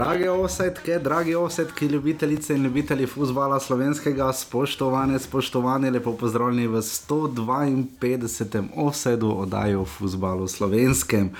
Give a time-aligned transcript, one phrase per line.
[0.00, 8.62] Drage osetke, dragi osetki, ljubitelice in ljubitelji futbola slovenskega, spoštovane, spoštovane, lepo pozdravljeni v 152.
[8.76, 11.30] osedu oddaji o futbalu slovenskem.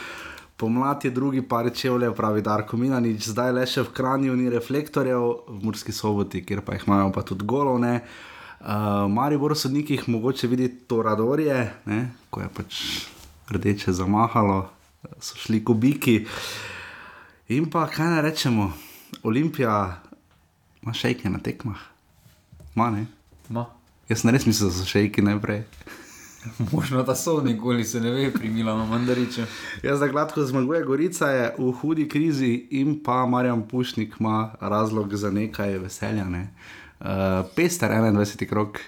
[0.57, 5.25] Pomlad je drugi par čevljev, pravi Darko Minanič, zdaj le še v Kranju ni reflektorjev,
[5.49, 8.03] v Murski soboti, kjer pa jih imajo pa tudi golovne.
[8.61, 12.11] Uh, Mari bo sodniki jih mogoče videti to radorje, ne?
[12.29, 12.83] ko je pač
[13.49, 14.67] rdeče zamahalo,
[15.17, 16.27] so šli kubiki.
[17.51, 18.73] In pa kaj naj rečemo,
[19.23, 20.03] Olimpija
[20.83, 21.81] ima šejke na tekmah.
[22.75, 23.07] Ma ne.
[23.49, 23.65] Ma.
[24.09, 25.65] Jaz sem res mislil, da so šejki najprej.
[26.75, 29.49] Možno da so, nikoli se ne ve, pri Milano Mandariču.
[29.83, 35.17] Jaz za gladko zmaguje, Gorica je v hudi krizi in pa Marjan Pušnik ima razlog
[35.17, 36.31] za nekaj veselja.
[36.31, 36.49] Ne?
[37.01, 37.07] Uh,
[37.57, 38.49] Pester 21.
[38.49, 38.79] krok.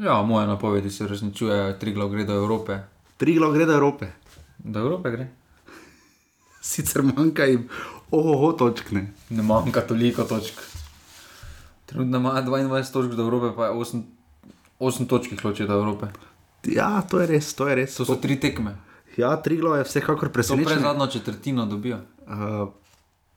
[0.00, 2.78] Ja, moje napovedi se resničujejo, tri glav gre do Evrope.
[3.16, 4.06] Tri glav gre do Evrope.
[4.58, 5.34] Do Evrope gre.
[6.66, 7.68] Sicer manjka jim
[8.10, 8.90] ohoho točk.
[8.96, 9.06] Ne?
[9.30, 10.60] Ne manjka toliko točk.
[11.86, 14.02] Trenutno ima 22 točk do Evrope, pa je 8,
[14.80, 16.06] 8 točk jih loči do Evrope.
[16.66, 17.94] Ja, to je res, to je res.
[17.96, 18.74] To so tri tekme.
[19.16, 20.82] Ja, tri glav je vsekakor presenečenje.
[20.82, 22.00] zadnjo četrtino dobijo.
[22.26, 22.68] Uh,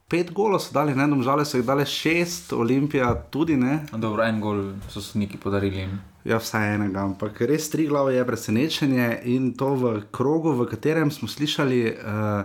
[0.07, 3.85] pet golov so dali, ne vem, žale so jih dali šest, Olimpija tudi ne.
[3.93, 5.77] Dobro, en gol so sodniki podarili.
[5.77, 6.01] jim.
[6.25, 11.11] Ja, vsaj enega, ampak res tri glave je presenečenje in to v krogu, v katerem
[11.11, 12.43] smo slišali uh,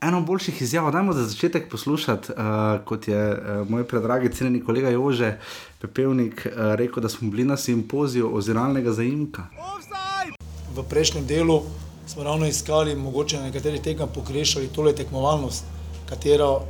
[0.00, 0.90] eno boljših izjav.
[0.90, 2.38] Dajmo za začetek poslušati, uh,
[2.84, 5.38] kot je uh, moj predragi cenjeni kolega Jože
[5.80, 9.46] Pepevnik uh, rekel, da smo bili na simpoziju oziralnega zaimka.
[10.76, 11.62] v prejšnjem delu
[12.06, 15.64] smo ravno iskali, mogoče na nekaterih tekmah pogrešali tole tekmovalnost,
[16.08, 16.60] katera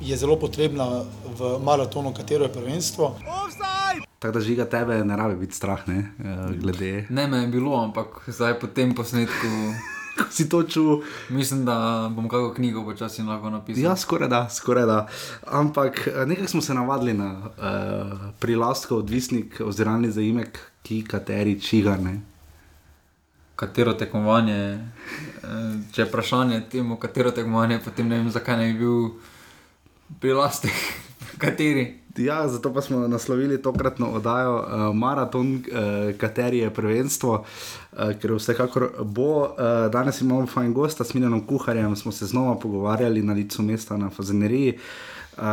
[0.00, 1.02] je zelo potrebna
[1.38, 3.16] v maratonu, katero je prvenstvo.
[4.18, 7.06] Tako da žiga tebe ne rabi biti strah, ne, uh, glede.
[7.10, 9.46] Ne me je bilo, ampak zdaj po tem posnetku
[10.18, 13.84] Ko si to čutil, mislim, da bom kako knjigo počasi lahko napisal.
[13.84, 15.06] Ja, skoraj da, skoraj da.
[15.46, 22.20] Ampak eh, nekaj smo se navadili na uh, prilastko, odvisnik, oziroma zaimek, ki kateri čigane.
[23.58, 24.58] katero tekmovanje,
[25.42, 29.08] eh, če je vprašanje temu, katero tekmovanje, potem ne vem, zakaj ne bi bil
[30.22, 30.74] prilastek,
[31.38, 31.94] kateri.
[32.16, 37.44] Ja, zato pa smo naslovili tokratno oddajo uh, Maraton, uh, kateri je prvenstvo,
[37.92, 39.42] uh, ker vsekakor bo.
[39.42, 39.48] Uh,
[39.92, 44.10] danes imamo fajn gosta s Minenom Kuharjem, smo se znova pogovarjali na licu mesta na
[44.10, 44.78] Fazeneriji.
[45.38, 45.44] Uh,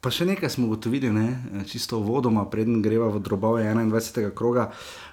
[0.00, 1.64] pa še nekaj smo ugotovili, ne?
[1.68, 4.34] čisto vodoma, preden greva v drobove 21.
[4.34, 4.68] kroga.
[4.68, 5.09] Uh,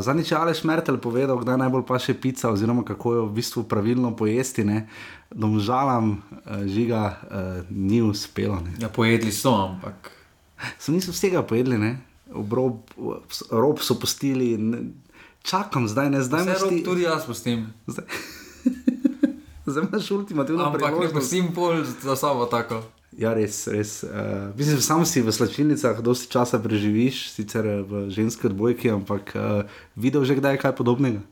[0.00, 4.12] Zadnjič je Aleš Mertel povedal, kdaj najbolj paše pica, oziroma kako jo v bistvu pravilno
[4.16, 4.64] pojesti.
[4.64, 4.88] Ne?
[5.32, 8.60] Domžalam, uh, žiga, uh, ni uspelo.
[8.60, 8.76] Ne?
[8.78, 10.16] Ja, pojedli so, ampak
[10.78, 11.98] So niso vsega pojedli, ne?
[12.32, 12.90] Obrob,
[13.50, 14.78] rob so pustili, ne,
[15.42, 16.82] čakam zdaj, ne zdaj vse ti.
[16.84, 17.68] tudi jaz pustim.
[17.86, 18.04] Zdaj,
[19.66, 21.14] zdaj imaš ultimativno Ampak ne priložnost.
[21.14, 22.82] pustim pol za sabo tako.
[23.16, 24.02] Ja, res, res.
[24.04, 29.32] Uh, mislim, sam si v slačilnicah dosti časa preživiš, sicer eh, v ženski odbojki, ampak
[29.32, 29.64] uh,
[29.96, 31.24] videl že kdaj kaj podobnega.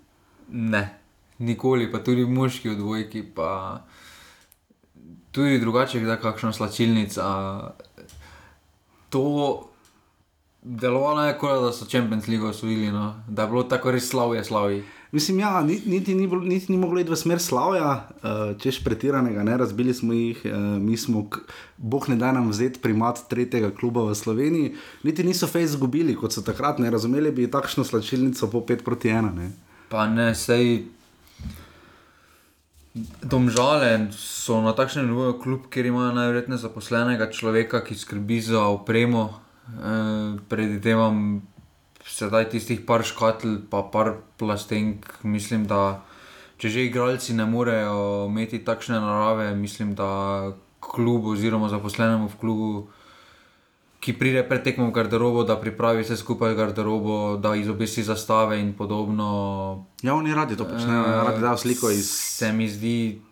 [0.49, 0.97] Ne,
[1.37, 3.85] nikoli, pa tudi moški v dvojki, pa
[5.29, 7.25] tudi drugače, da kakšna slačilnica.
[9.13, 9.25] To
[10.65, 13.15] delovalo je, kot da so Champions League osvojili, no?
[13.29, 14.83] da je bilo tako res slavje, slavje.
[15.15, 18.81] Mislim, ja, ni- niti ni, bilo- niti ni moglo iti v smer slavja, uh, češ
[18.83, 21.29] pretiranega, ne, razbili smo jih, uh, mi smo,
[21.79, 24.73] bog ne da nam vzeti primat tretjega kluba v Sloveniji,
[25.03, 29.09] niti niso fejs izgubili, kot so takrat, ne razumeli bi takšno slačilnico po 5 proti
[29.09, 29.31] 1.
[29.35, 29.53] Ne.
[29.89, 30.83] Pa ne, sej.
[33.23, 39.41] Domžale so na takšnem nivoju klub, kjer imajo najverjetneje zaposlenega človeka, ki skrbi za opremo.
[39.69, 39.95] E,
[40.49, 41.43] Predvidevam
[42.15, 45.07] sedaj tistih par škatl, pa par plastenk.
[45.23, 46.03] Mislim, da
[46.63, 52.71] če že igralci ne morejo imeti takšne narave, mislim, da klub oziroma zaposlenemu v klubu
[54.05, 58.61] ki pride pred tekmo v garderobo, da pripravi vse skupaj v garderobo, da izobesi zastave
[58.61, 59.29] in podobno.
[60.05, 62.11] Ja, oni radi to počnejo, uh, radi dajo sliko iz.
[62.13, 63.23] Se mi zdi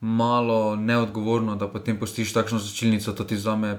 [0.00, 3.78] malo neodgovorno, da potem postiš takšno začilnico, to ti zame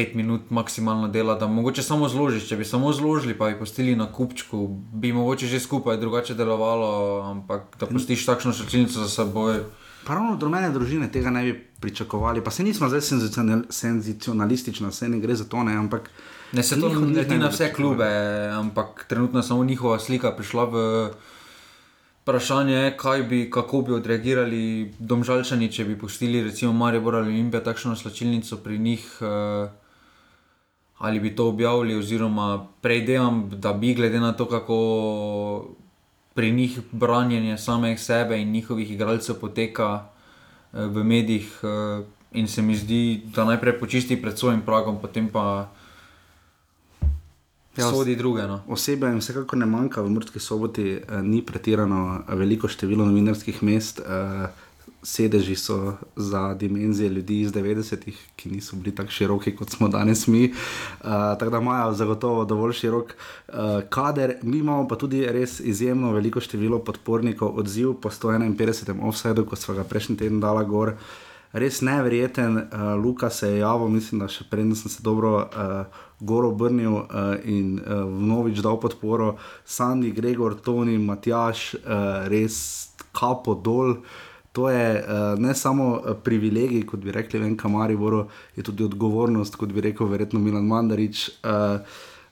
[0.00, 2.48] pet minut maksimalno dela, da mogoče samo zložiš.
[2.48, 4.62] Če bi samo zložili, pa bi postili na kupčku,
[4.92, 6.88] bi mogoče že skupaj drugače delovalo,
[7.30, 9.60] ampak da postiš takšno začilnico za seboj.
[10.06, 14.88] Pa ravno od rumene družine tega ne bi pričakovali, pa se nismo zdaj senzacional- senzacionalistični,
[14.88, 16.08] vse ne gre za to, ne, ampak.
[16.52, 18.08] Ne se to leti na vse klube,
[18.54, 21.10] ampak trenutno je samo njihova slika prišla v
[22.22, 27.96] vprašanje, kaj bi, kako bi odreagirali domžalčani, če bi pustili recimo Maribor ali Olimpija takšno
[27.96, 29.04] slačilnico pri njih.
[29.20, 29.68] eh,
[31.00, 34.76] Ali bi to objavili, oziroma predvidevam, da bi glede na to, kako
[36.34, 40.04] pri njih branjenje samih sebe in njihovih igralcev poteka,
[40.72, 41.60] eh, v medijih.
[41.62, 45.68] Eh, in se mi zdi, da najprej počisti pred svojim pragom, potem pa
[47.76, 48.42] Ja, sodi druge.
[48.42, 48.60] No.
[48.68, 54.00] Osebe jim vsekakor ne manjka, v Murski soboti eh, ni pretirano veliko število novinarskih mest.
[54.00, 54.48] Eh,
[55.02, 60.26] sedeži so za dimenzije ljudi iz 90-ih, ki niso bili tako široki kot smo danes
[60.26, 60.44] mi.
[60.44, 60.52] Eh,
[61.38, 63.14] tako da imajo zagotovo dovolj širok
[63.48, 63.52] eh,
[63.90, 64.34] kader.
[64.42, 67.58] Mi imamo pa tudi res izjemno veliko število podpornikov.
[67.58, 69.08] Odziv po 151.
[69.08, 70.94] offsetu, ko smo ga prejšnji teden dala gor.
[71.52, 76.02] Res neverjeten, uh, Luka se je javil, mislim, da še preden sem se dobro uh,
[76.20, 79.32] gor obrnil uh, in uh, vnovič dal podporo,
[79.66, 82.60] Sandy, Gregor, Toni, Matjaš, uh, res
[83.10, 83.96] kapo dol.
[84.52, 88.26] To je uh, ne samo uh, privilegij, kot bi rekli, vem, kamari, Voro,
[88.56, 91.28] je tudi odgovornost, kot bi rekel, verjetno Milan Mandarič.
[91.44, 91.80] Uh,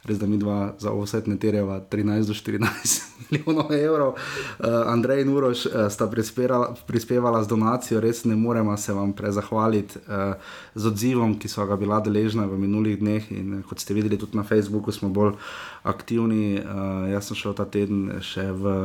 [0.08, 4.08] Res, da mi dva za offset ne terjava 13 do 14 milijonov evrov.
[4.08, 9.12] Uh, Andrej in Uroš uh, sta prispevala, prispevala z donacijo, res ne moremo se vam
[9.12, 10.34] prezahvaliti uh,
[10.74, 13.28] z odzivom, ki so ga bila deležna v minulih dneh.
[13.36, 15.36] In uh, kot ste videli tudi na Facebooku, smo bolj
[15.84, 16.56] aktivni.
[16.56, 18.76] Uh, jaz sem šel ta teden še v,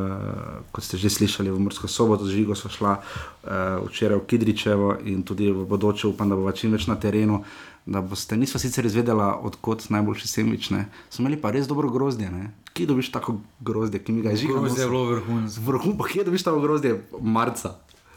[0.76, 5.24] kot ste že slišali, v Mursko soboto, Žigo so šla uh, včeraj v Kidričevo in
[5.24, 7.44] tudi v bodoče upam, da bo čim več na terenu
[7.86, 12.30] da boste, nismo sicer izvedeli, odkot najboljši semične, smo imeli pa res dobro grozdje.
[12.30, 12.50] Ne?
[12.72, 15.62] Kje dobiš tako grozdje, ki mi ga je že Grozdje je bilo vrhunsko.
[15.62, 17.04] Vrhu, pa kje dobiš tako grozdje?
[17.20, 17.76] Marca.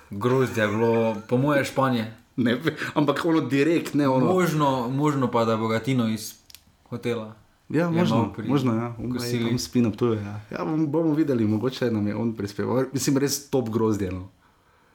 [0.09, 2.15] Grozdje je bilo, po moje, Španije.
[2.37, 2.61] Ne,
[2.93, 4.25] ampak ono direkt, ne ono.
[4.25, 6.33] Možno, možno pa da je bogatino iz
[6.89, 7.35] hotela.
[7.69, 8.95] Ja, možno, pri možno ja.
[9.13, 9.49] kosilu.
[9.49, 10.21] Tam spino tu je.
[10.21, 10.41] Ja.
[10.51, 12.85] ja, bom- bomo videli, mogoče nam je on prispeval.
[12.93, 14.11] Mislim, res top grozdje.
[14.11, 14.29] No.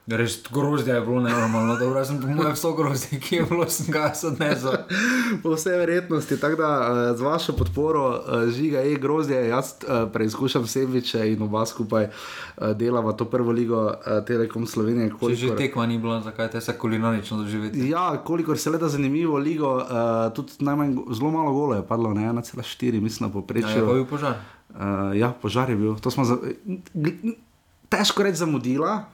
[0.07, 3.69] Res grozdje je bilo nenormalno, dobro, jaz sem po mojem vso grozdje, ki je bilo,
[3.71, 4.73] sem ga odnesel.
[5.45, 10.11] Po vsej verjetnosti, tako da eh, z vašo podporo eh, žiga je grozdje, jaz eh,
[10.13, 12.09] preizkušam Seviče in oba skupaj
[12.75, 13.95] delava to prvo ligo
[14.27, 15.09] Telekom Slovenije.
[15.09, 17.89] Če že kolikor- tekma ni bila, zakaj te se kulinarično doživeti?
[17.89, 19.79] Ja, kolikor se le da zanimivo ligo,
[20.35, 24.35] tudi najmanj, zelo malo golo je padlo, ne 1,4, mislim, na Ja, je bil požar.
[24.75, 25.97] Uh, ja, požar je bil.
[26.01, 26.37] To smo za,
[27.89, 29.05] težko reči zamudila,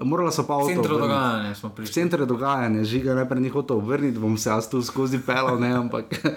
[0.00, 0.80] morala so pa V avto.
[0.80, 0.88] obrniti.
[0.88, 1.92] dogajanja smo prišli.
[1.92, 6.04] centru dogajanja, žiga najprej ni hotel obrniti, bom se jaz tu skozi pelal, ne, ampak
[6.24, 6.34] eh,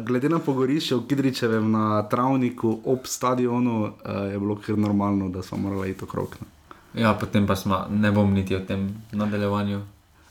[0.00, 3.90] glede na pogorišče v Kidričevem na travniku ob stadionu uh,
[4.32, 6.36] je bilo kar normalno, da smo morali iti okrog.
[6.40, 6.46] No.
[6.94, 9.80] Ja, potem pa smo, ne bom niti o tem nadaljevanju.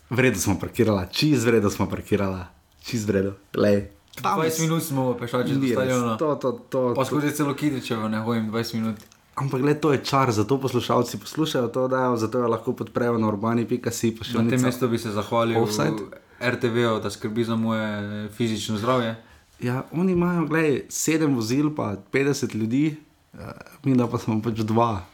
[0.10, 2.48] Vredo smo parkirala, čez vredo smo parkirala,
[2.84, 3.34] čez vredo.
[3.54, 3.88] Lej,
[4.22, 6.18] tam 20 minut smo pešači do stadiona.
[6.18, 8.96] To, to, to, Pa skozi celo Kidričevo ne hojim 20 minut.
[9.38, 13.28] Ampak gled, to je čar, zato poslušalci poslušajo to, da zato jo lahko podprejo na
[13.28, 14.16] urbani.si.
[14.34, 16.10] Na tem mestu bi se zahvalil Offside?
[16.42, 19.16] RTV-u, da skrbi za moje fizično zdravje.
[19.60, 22.96] Ja, oni imajo, gledaj, sedem vozil, pa 50 ljudi,
[23.34, 23.40] uh,
[23.84, 25.06] mi da pa smo pač dva.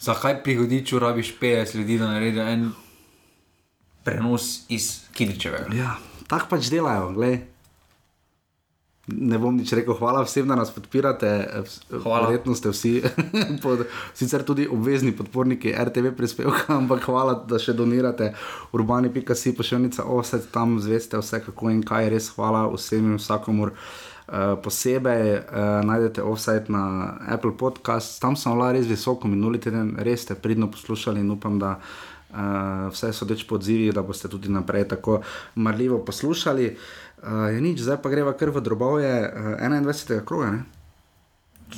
[0.00, 2.70] Zakaj pri hudiču rabiš 50 ljudi, da naredijo en
[4.04, 5.74] prenos iz Kidričevega?
[5.74, 5.96] Ja,
[6.28, 7.40] tako pač delajo, glej.
[9.06, 11.28] Ne bom nič rekel, hvala vsem, da nas podpirate.
[11.92, 12.30] Hvala.
[12.30, 12.92] Verjetno ste vsi,
[13.64, 13.84] pod,
[14.16, 18.32] sicer tudi obvezni podporniki RTV prispevka, ampak hvala, da še donirate.
[18.72, 22.08] Urbani.si pošiljnica offset, tam zveste vse, kako in kaj.
[22.16, 23.74] Res hvala vsem in vsakomur.
[24.24, 29.98] Uh, posebej uh, najdete offset na Apple Podcast, tam sem bila res visoko minuli teden,
[30.00, 34.48] res ste pridno poslušali in upam, da uh, vse sodeč po odzivih, da boste tudi
[34.48, 35.20] naprej tako
[35.60, 36.70] marljivo poslušali.
[36.72, 40.24] Uh, je nič, zdaj pa greva kar v drobove uh, 21.
[40.24, 40.50] kroga.
[40.50, 40.62] Ne?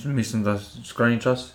[0.05, 1.55] Mislim, da je skrajni čas.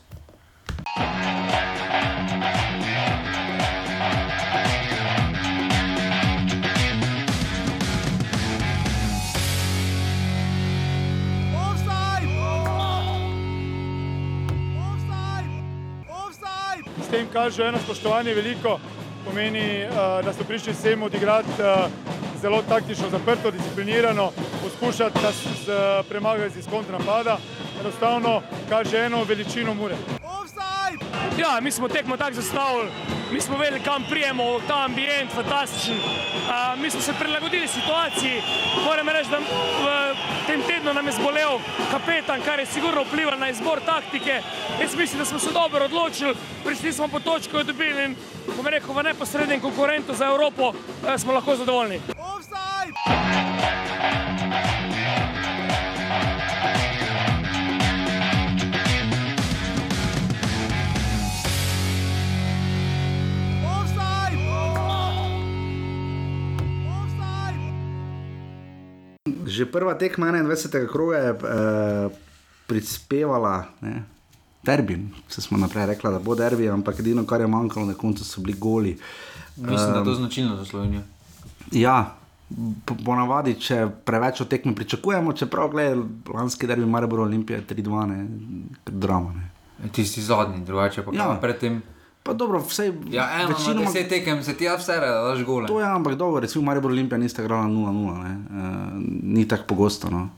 [17.01, 18.79] S tem kaže eno spoštovanje veliko,
[19.27, 24.31] pomeni, uh, da so prišli sem odigrati uh, zelo taktično, zaprto, disciplinirano,
[24.63, 25.69] poskušati nas z-
[26.09, 27.37] premagati iz kontranapada.
[27.81, 29.95] Enostavno kaže eno veličino mure.
[31.37, 32.89] Ja, mi smo tekmo tako zastavili,
[33.31, 35.97] mi smo vedeli, kam prijemo, ta ambient, fantastičen.
[36.51, 38.41] A, mi smo se prilagodili situaciji.
[38.85, 40.15] Moram reči, da v
[40.47, 41.59] tem tednu nam je zbolel
[41.91, 44.41] kapetan, kar je sigurno vplivalo na izbor taktike.
[44.81, 48.15] Jaz mislim, da smo se dobro odločili, prišli smo po točko in dobili in,
[48.57, 50.73] bom rekel, v neposrednem konkurentu za Evropo
[51.07, 52.01] eh, smo lahko zadovoljni.
[69.51, 70.87] Že prva tekma 21.
[70.87, 72.11] kroga je uh,
[72.67, 74.03] prispevala ne,
[74.63, 74.95] derbi.
[75.27, 78.41] Se smo naprej rekli, da bo derbi, ampak edino, kar je manjkalo na koncu, so
[78.41, 78.97] bili goli.
[79.57, 81.01] Mislim, da je to značilno za Slovenijo.
[81.71, 82.15] Ja,
[82.85, 86.03] po- ponavadi, če preveč od tekme pričakujemo, čeprav gledaj,
[86.33, 88.27] lanski derbi Maribor Olimpije 3-2, ne,
[88.85, 89.33] drama.
[89.33, 89.89] Ne.
[89.91, 91.37] Tisti zadnji, drugače pa ja.
[91.41, 91.81] predtem.
[92.23, 93.81] Pa dobro, vsej Ja, eno Večinoma...
[93.81, 95.67] na deset tekem se ti ja vse reda, daš gole.
[95.67, 98.37] To je, ampak dobro, recimo Maribor Olimpija nista igrala 0-0, ne.
[98.49, 100.09] Uh, ni tako pogosto.
[100.09, 100.29] No.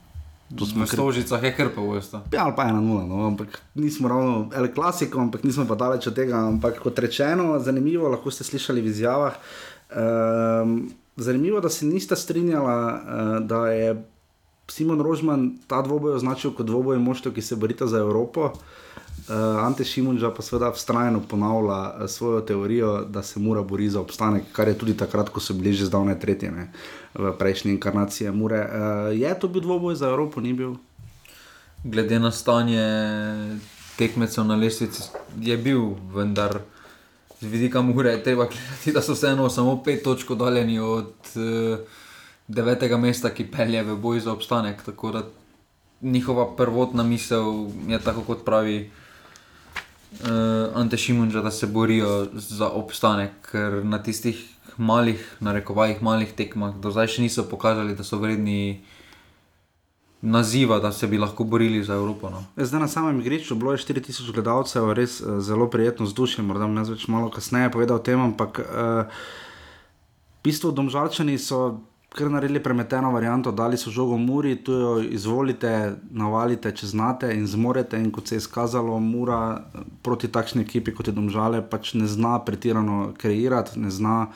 [0.51, 2.21] V kar Stožicah je kar pogosto.
[2.31, 6.07] Ja, ali pa ena nula, no, ampak nismo ravno El Clasico, ampak nismo pa daleč
[6.07, 6.37] od tega.
[6.47, 9.35] Ampak kot rečeno, zanimivo, lahko ste slišali v izjavah.
[9.91, 14.03] Um, zanimivo, da se nista strinjala, uh, da je
[14.71, 18.53] Simon Rožman ta dvoboj označil kot dvoboj moštva, ki se borita za Evropo.
[18.53, 18.82] Uh,
[19.29, 24.43] Ante Šimunža pa seveda vztrajno ponavlja uh, svojo teorijo, da se mora boriti za obstanek,
[24.51, 26.71] kar je tudi takrat, ko so bili že zdavne tretje ne,
[27.13, 28.59] v prejšnji inkarnaciji Mure.
[28.59, 30.75] Uh, je to bil dvoboj za Evropo, ni bil?
[31.83, 32.83] Glede na stanje
[33.97, 35.03] tekmecev na lestvici
[35.39, 36.59] je bil, vendar
[37.39, 41.79] z vidika Mure je treba gledati, da so vseeno samo pet točk oddaljeni od uh,
[42.47, 44.83] devetega mesta, ki pelje v boj za obstanek.
[44.83, 45.23] Tako da
[46.01, 48.91] njihova prvotna misel je tako kot pravi.
[50.21, 54.37] Uh, Ante Šimunča, da se borijo za obstanek, ker na tistih
[54.77, 58.83] malih, narekovajih malih tekmah do zdaj še niso pokazali, da so vredni
[60.21, 62.29] naziva, da se bi lahko borili za Evropo.
[62.29, 62.43] No.
[62.55, 66.77] Zdaj na samem igrišču bilo je 4000 gledalcev, res uh, zelo prijetno vzdušje, morda bom
[66.79, 69.25] jaz več malo kasneje povedal o tem, ampak uh,
[70.39, 71.81] v bistvu domžalčani so
[72.13, 77.47] kar naredili premeteno varianto, dali so žogo Muri, tu jo izvolite, navalite, če znate in
[77.49, 77.97] zmorete.
[77.97, 82.07] In kot se je izkazalo, Mura eh, proti takšni ekipi kot je Domžale pač ne
[82.07, 84.27] zna pretirano kreirati, ne zna.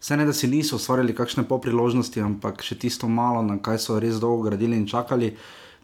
[0.00, 3.80] Vse ne, da si niso ustvarjali kakšne po priložnosti, ampak še tisto malo, na kaj
[3.82, 5.34] so res dolgo gradili in čakali.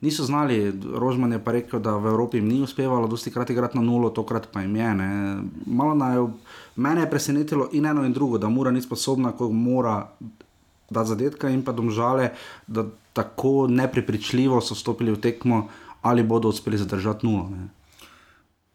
[0.04, 3.78] Niso znali, Rožman je pa rekel, da v Evropi jim ni uspevalo, dosti krat igrati
[3.78, 4.94] na nulo, tokrat pa jim je.
[4.94, 5.10] Ne.
[5.66, 6.24] Malo naj,
[6.76, 9.98] mene je presenetilo in eno in drugo, da Mura ni sposobna, ko mora
[10.94, 12.30] da zadetka in pa domžale,
[12.66, 15.66] da tako neprepričljivo so stopili v tekmo,
[16.02, 17.48] ali bodo uspeli zadržati nulo.
[17.50, 17.68] Ne.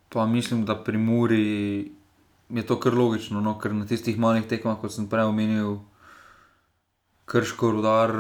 [0.10, 1.92] Pa mislim, da pri Muri
[2.50, 3.60] je to kar logično, no?
[3.60, 5.78] ker na tistih malih tekmah, kot sem prej omenil,
[7.30, 8.14] krško, rudar,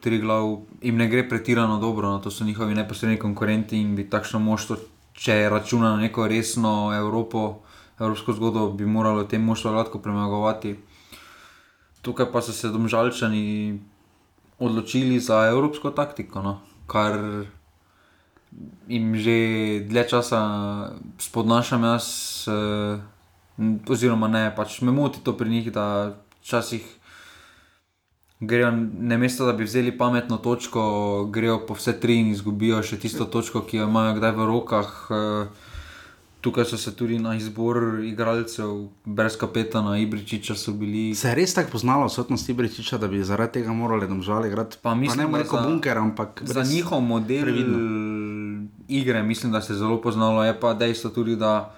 [0.00, 2.20] tri glav, jim ne gre pretirano dobro, no?
[2.22, 4.76] to so njihovi neposredni konkurenti in bi takšno moštvo,
[5.18, 7.62] če računa na neko resno Evropo,
[7.98, 10.76] evropsko zgodbo, bi moralo tem moštvo lahko premagovati.
[12.02, 13.78] Tukaj pa so se domžalčani
[14.58, 16.60] odločili za evropsko taktiko, no?
[16.86, 17.18] kar
[18.88, 19.36] jim že
[19.88, 20.40] dlje časa
[21.18, 22.06] spodnašam jaz,
[22.48, 22.98] eh,
[23.88, 26.84] oziroma ne, pač me moti to pri njih, da včasih
[28.40, 30.82] grejo ne mesto, da bi vzeli pametno točko,
[31.30, 34.90] grejo po vse tri in izgubijo še tisto točko, ki jo imajo kdaj v rokah.
[35.10, 35.70] eh,
[36.42, 38.66] Tukaj so se tudi na izbor igralcev,
[39.06, 41.14] brez kapetana Ibričiča so bili.
[41.14, 44.76] Se je res tako poznalo odsotnost Ibričiča, da bi zaradi tega morali domžale igrati?
[44.82, 47.78] Pa mislim, ne bom rekel za- bunker, ampak Za njihov model previdno.
[48.88, 50.44] igre mislim, da se je zelo poznalo.
[50.44, 51.74] Je pa dejstvo tudi, da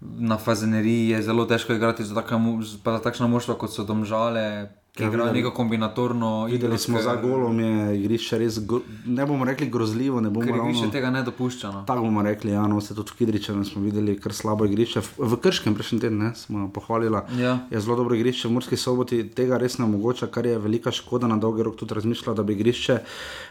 [0.00, 4.68] na Fazeneriji je zelo težko igrati za, taka, mo- za takšna moštva, kot so Domžale,
[4.94, 6.52] ki Ja, videli- neko kombinatorno igro.
[6.52, 8.58] Videli smo za golom, je igrišče res,
[9.06, 10.64] ne bomo rekli grozljivo, ne bomo ravno.
[10.64, 11.70] više tega ne dopušča.
[11.70, 11.82] No.
[11.82, 15.00] Tako bomo rekli, ja, no, se tudi v Kidričevu smo videli kar slabo igrišče.
[15.00, 17.18] V, v Krškem prejšnji teden ne, smo pohvalili.
[17.38, 17.58] Ja.
[17.70, 21.26] Je zelo dobro igrišče, v Murski soboti tega res ne omogoča, kar je velika škoda
[21.26, 22.98] na dolgi rok tudi razmišljala, da bi igrišče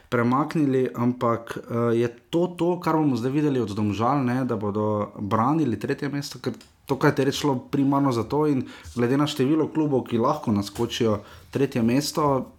[0.10, 4.88] premaknili, ampak uh, je to to, kar bomo zdaj videli od domžal, ne, da bodo
[5.20, 6.54] branili tretje mesto, ker
[6.86, 10.52] to, kar je res šlo primarno za to in glede na število klubov, ki lahko
[10.52, 11.22] naskočijo
[11.52, 12.52] tretje mesto,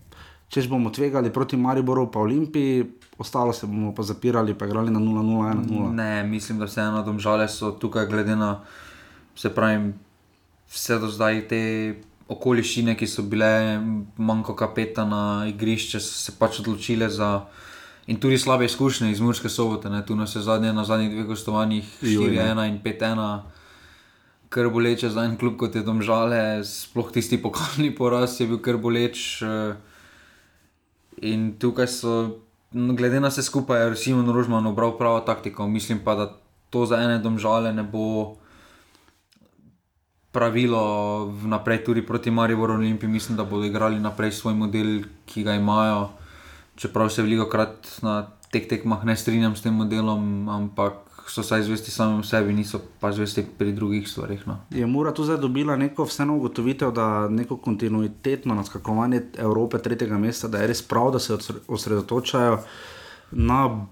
[0.54, 2.85] Če bomo tvegali proti Mariboru, pa Olimpiji,
[3.19, 5.88] ostalo se bomo pa zapirali, pa igrali na 0-0-1-0.
[5.97, 8.61] Ne, mislim, da vseeno domžale so tukaj, glede na
[9.35, 9.90] se pravi,
[10.71, 11.61] vse do zdaj te
[12.31, 13.81] okoliščine, ki so bile,
[14.14, 17.49] manjko kapetana, igrišče, so se pač odločile za.
[18.07, 20.02] In tudi slabe izkušnje iz Murske sobote, ne?
[20.07, 22.50] tu nas je zadnje, na zadnjih dveh gostovanjih Joj, ne.
[22.52, 23.23] 4-1 in 5-1,
[24.54, 28.78] kar boleče za en klub kot je Domžale, sploh tisti pokalni poraz je bil kar
[28.78, 29.42] boleč.
[29.42, 29.75] eh,
[31.23, 32.12] In tukaj so,
[32.75, 35.66] no, glede na vse skupaj, je Simon Rožman obral pravo taktiko.
[35.70, 36.26] Mislim pa, da
[36.70, 38.34] to za ene domžale ne bo
[40.34, 40.82] pravilo
[41.30, 43.11] vnaprej, tudi proti Mariboru Olimpiji.
[43.11, 46.11] Mislim, da bodo igrali naprej svoj model, ki ga imajo.
[46.76, 51.62] Čeprav se veliko krat na teh tekmah ne strinjam s tem modelom, ampak so saj
[51.62, 54.47] zvesti samim sebi, niso pa zvesti pri drugih stvarih.
[54.49, 54.59] No.
[54.71, 60.49] Je Mura tu zdaj dobila neko vseeno ugotovitev, da neko kontinuitetno naskakovanje Evrope, tretjega mesta,
[60.49, 62.59] da je res prav, da se osre- osredotočajo
[63.31, 63.87] na,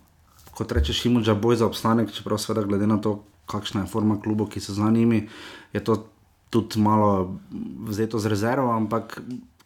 [0.55, 4.49] kot reče Šimunča, boj za obstanek, čeprav seveda glede na to, kakšna je forma klubov,
[4.49, 5.29] ki so za njimi,
[5.73, 6.05] je to
[6.51, 7.39] tudi malo
[7.89, 9.21] vzeto z rezervo, ampak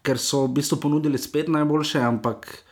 [0.06, 2.65] ker so v bistvu ponudili spet najboljše, ampak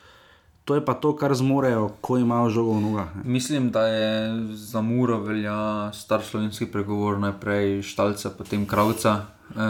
[0.64, 3.08] to je pa to, kar zmorejo, ko imajo žogo v nogah.
[3.16, 3.22] ne.
[3.24, 9.28] Mislim, da je za Muro velja star slovenski pregovor, najprej štalca, potem kravca.
[9.52, 9.60] E,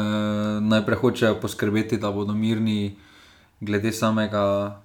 [0.60, 2.96] najprej hočejo poskrbeti, da bodo mirni
[3.60, 4.78] glede samega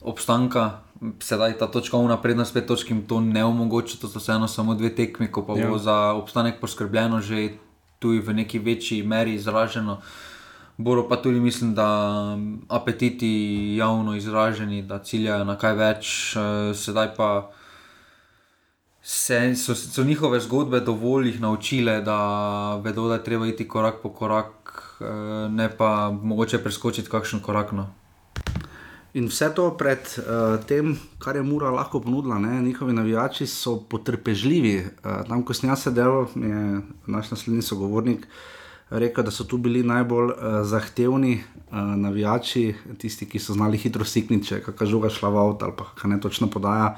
[0.00, 0.70] obstanka.
[1.18, 4.94] Sedaj ta točkovna prednost pet točk jim to ne omogoča, to so vseeno samo dve
[4.94, 5.66] tekmi, ko pa ja.
[5.66, 7.58] bo za obstanek poskrbljeno že
[7.98, 9.98] tu v neki večji meri izraženo.
[10.76, 12.38] Boro pa tudi mislim, da
[12.68, 17.50] apetiti javno izraženi, da ciljajo na kaj več, eh, sedaj pa
[19.02, 24.02] se, so, so njihove zgodbe dovolj jih naučile, da vedo, da je treba iti korak
[24.02, 27.72] po korak, eh, ne pa mogoče preskočiti kakšen korak.
[27.72, 27.90] No.
[29.14, 32.62] In vse to pred uh, tem, kar je Mura lahko ponudila, ne?
[32.62, 34.78] njihovi navijači so potrpežljivi.
[35.04, 38.24] Uh, tam, ko sem jaz sedel, je naš naslednji sogovornik
[38.98, 40.36] rekel, da so tu bili najbolj uh,
[40.68, 45.68] zahtevni uh, navijači, tisti, ki so znali hitro sikniti, če kakšna žoga šla v avto
[45.68, 46.96] ali pa kaj ne točno podaja.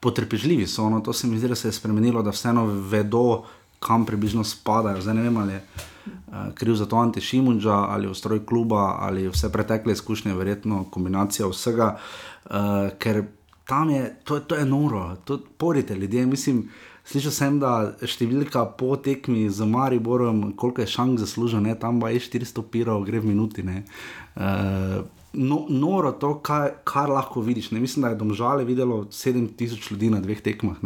[0.00, 3.44] Potrpežljivi so, no, to se mi zdi, da se je spremenilo, da vseeno vedo,
[3.80, 5.00] kam približno spadajo.
[5.00, 9.28] Zdaj ne vem, ali je uh, kriv za to Ante Šimunča ali ustroj kluba ali
[9.28, 11.96] vse pretekle izkušnje, verjetno kombinacija vsega,
[12.44, 13.24] uh, ker
[13.70, 16.26] tam je, to, to je noro, to porite ljudje.
[16.26, 16.68] Mislim,
[17.10, 22.12] slišal sem, da številka po tekmi z Mariborom, koliko je šank zaslužil, ne, tam pa
[22.14, 23.66] je 400 pirov, gre v minuti.
[23.66, 23.82] ne.
[24.36, 27.68] Uh, No, noro to, kar, kar lahko vidiš.
[27.70, 27.78] Ne?
[27.78, 30.80] Mislim, da je domžale videlo 7000 ljudi na dveh tekmah.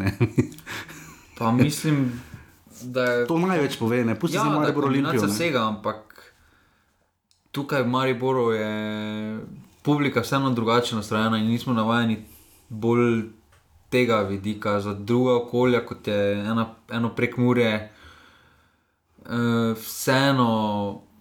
[1.38, 2.12] Pa mislim,
[2.82, 5.22] da je to največ pove, ne pusti ja, je Maribor Olimpijo.
[5.22, 5.32] ne.
[5.32, 6.32] vsega, ampak
[7.52, 9.40] tukaj v Mariboru je
[9.82, 12.24] publika vseeno drugače nastrojena in nismo navajeni
[12.68, 13.22] bolj
[13.94, 17.74] tega vidika za druga okolja, kot je ena, eno prekmurje.
[19.24, 20.50] Uh, vseeno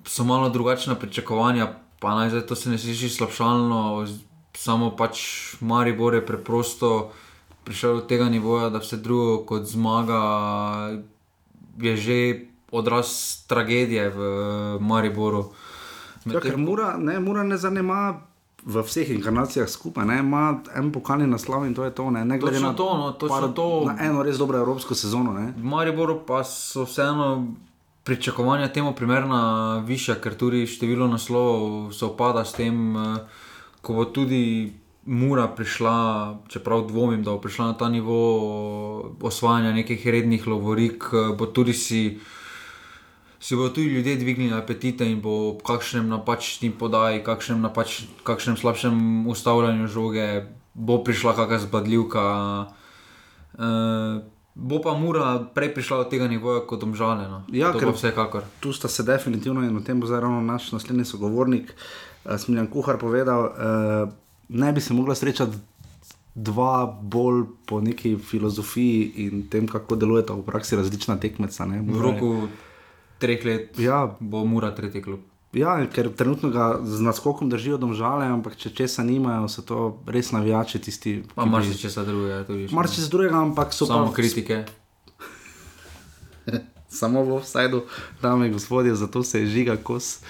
[0.05, 1.67] so malo drugačna pričakovanja,
[1.99, 4.07] pa naj zdaj to se ne sliši slabšalno,
[4.57, 5.21] samo pač
[5.61, 7.11] Maribor je preprosto
[7.63, 10.19] prišel do tega nivoja, da vse drugo kot zmaga
[11.79, 12.17] je že
[12.71, 13.07] odraz
[13.47, 14.19] tragedije v
[14.81, 15.53] Mariboru.
[16.25, 18.21] Ja, ker mura ne, mura ne zanima
[18.65, 22.09] v vseh inkarnacijah skupaj, ne, ima en pokalni naslov in to je to.
[22.11, 23.83] Ne, ne glede Točno na to, no, točno to.
[23.85, 25.33] Na eno res dobro evropsko sezono.
[25.33, 25.53] Ne.
[25.57, 27.53] V Mariboru pa so vseeno
[28.03, 33.19] pričakovanja temu primerna višja, ker tudi število naslovov se opada s tem, eh,
[33.81, 34.73] ko bo tudi
[35.05, 41.35] Mura prišla, čeprav dvomim, da bo prišla na ta nivo osvajanja nekih rednih lovorik, eh,
[41.35, 42.19] bo tudi si.
[43.43, 48.55] Si bodo tudi ljudje dvignili apetite in bo ob kakšnem napačnem podaji, kakšnem, napač, kakšnem
[48.55, 50.27] slabšem ustavljanju žoge,
[50.73, 52.23] bo prišla kakšna zbadljivka.
[53.59, 54.23] Uh,
[54.55, 57.27] bo pa mura prej prišla do tega nivoja kot omžale.
[57.27, 57.43] No.
[57.51, 58.47] Ja, to ker- vsekakor.
[58.63, 62.71] Tu sta se definitivno in o tem bo zdaj ravno naš naslednji sogovornik, uh, Smiljan
[62.71, 63.51] Kuhar, povedal.
[63.51, 64.09] Uh,
[64.49, 65.59] ne bi se mogla srečati
[66.35, 71.65] dva bolj po neki filozofiji in tem, kako delujeta v praksi različna tekmeca.
[71.65, 71.83] Ne.
[71.83, 72.47] V roku
[73.19, 75.19] treh let Ja, bo mura tretji klub.
[75.53, 80.31] Ja, ker trenutno ga z naskokom držijo domžale, ampak če česa nimajo, so to res
[80.33, 81.19] navijači tisti.
[81.35, 82.67] Pa marsikaj se drugega tudi.
[82.67, 82.75] še.
[82.75, 84.63] Marči z drugega, ampak so Samo pa kritike.
[86.93, 87.83] samo v offsajdu,
[88.21, 90.21] dame in gospodje, zato se je žiga kos.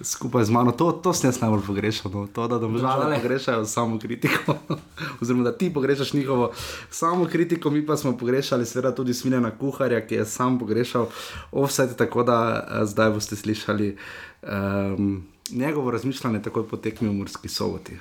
[0.00, 2.26] Skupaj z mano, to, to sem jaz najbolj pogrešal, no.
[2.26, 3.16] to, da domžale Domžale.
[3.22, 4.56] pogrešajo samo kritiko,
[5.20, 6.52] oziroma da ti pogrešaš njihovo
[6.90, 11.06] samo kritiko, mi pa smo pogrešali, seveda, tudi smiljena kuharja, ki je sam pogrešal
[11.52, 13.96] offside, tako da eh, zdaj boste slišali
[14.42, 17.92] um, njegovo razmišljanje, takoj po tekmi v Murski soboti.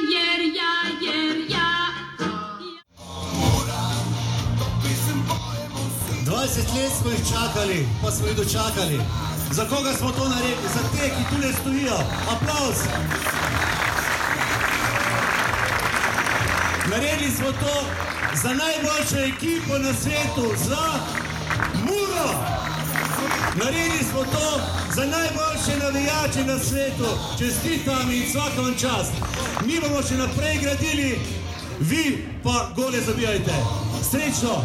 [0.00, 1.76] Jer ja, jer ja.
[6.26, 9.00] 20 let smo jih čakali, pa smo jih dočakali.
[9.50, 10.68] Za koga smo to naredili?
[10.74, 11.98] Za te, ki tu ne stojijo.
[12.30, 12.78] Aplaus!
[16.90, 17.84] Naredili smo to
[18.42, 20.84] za najboljšo ekipo na svetu, za
[21.84, 22.30] Muro.
[23.54, 24.60] Naredili smo to
[24.94, 27.08] za najboljše navijače na svetu.
[27.38, 29.12] Čestitam in vsako vam čast.
[29.66, 31.18] Mi bomo še naprej gradili,
[31.80, 33.54] vi pa gole zabijajte.
[34.10, 34.62] Srečno!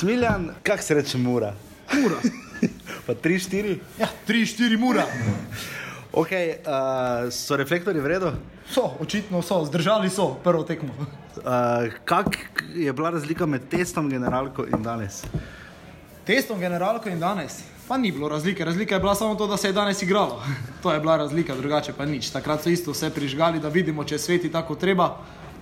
[0.00, 1.52] Smiljan, kak se reče mura?
[1.92, 2.16] Mura.
[3.06, 3.74] pa tri, štiri.
[3.98, 5.04] Ja, tri, štiri mura.
[6.12, 8.30] Ok, uh, so reflektori v redu?
[8.64, 10.94] So, očitno so, zdržali so prvo tekmo.
[10.96, 12.38] Uh, kak
[12.74, 15.20] je bila razlika med testom, generalko in danes?
[16.24, 17.58] Testom, generalko in danes.
[17.88, 18.64] Pa ni bilo razlike.
[18.64, 20.40] Razlika je bila samo to, da se je danes igralo.
[20.82, 22.30] to je bila razlika, drugače pa nič.
[22.30, 25.18] Takrat so isto vse prižgali, da vidimo, če sveti tako treba.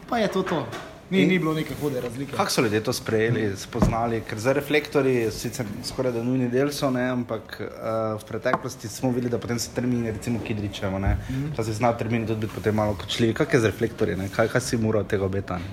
[0.08, 0.62] Pa je to to.
[1.10, 2.36] Ni, ni bilo neke hude razlike.
[2.36, 4.20] Kako so ljudje to sprejeli, spoznali?
[4.28, 9.10] Ker za reflektori, sicer skoraj da nujni del so, ne, ampak uh, v preteklosti smo
[9.10, 11.64] videli, da potem se termini, recimo Kidričevo, ne, mm -hmm.
[11.64, 13.34] se znajo termini tudi biti potem malo kočljivi.
[13.34, 14.28] Kaj je z reflektorji, ne?
[14.28, 15.64] kaj, kaj si moral tega obetanja?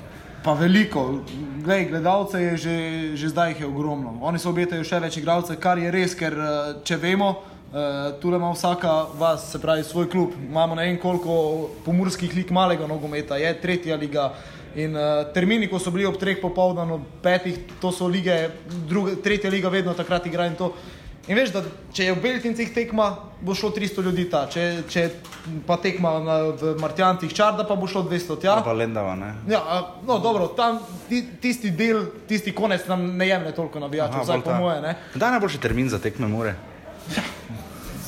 [0.43, 1.19] Pa veliko,
[1.65, 2.77] Glej, gledalce je že,
[3.17, 4.19] že zdaj jih je ogromno.
[4.21, 7.29] Oni se obetajo še več igralcev, kar je res, ker eh, če vemo,
[7.73, 10.35] uh, tu ima vsaka vas, se pravi, svoj klub.
[10.45, 14.33] Imamo ne vem koliko pomorskih lig malega nogometa, je tretja liga.
[14.75, 18.49] In uh, termini, ko so bili ob treh popoldan, ob petih, to so lige,
[18.89, 20.73] druge, tretja liga vedno takrat igra in to.
[21.25, 21.61] In veš, da
[21.95, 23.07] če je v Beltincih tekma,
[23.41, 25.05] bo šlo 300 ljudi ta, če, če
[25.65, 28.59] pa tekma na, v Martjancih čarda, pa bo šlo 200 tja.
[28.65, 29.31] Pa Lendava, ne?
[29.49, 30.77] Ja, a, no dobro, tam
[31.09, 34.77] ti, tisti del, tisti konec nam ne jemlje toliko navijačev, vsaj po moje.
[34.85, 34.93] Ne?
[35.15, 36.53] Kdaj je najboljši termin za tekme more?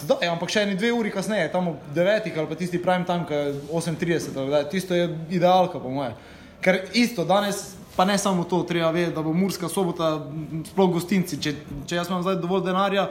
[0.03, 3.25] Zdaj, ampak še eni dve uri kasneje, tam ob 9 ali pa tisti prime time,
[3.25, 6.13] ki je 8.30, tisto je idealka po moje.
[6.61, 10.09] Ker isto danes, pa ne samo to, treba vedeti, da bo Murska sobota,
[10.69, 11.39] sploh gostinci.
[11.41, 11.53] Če,
[11.89, 13.07] če jaz imam zdaj dovolj denarja,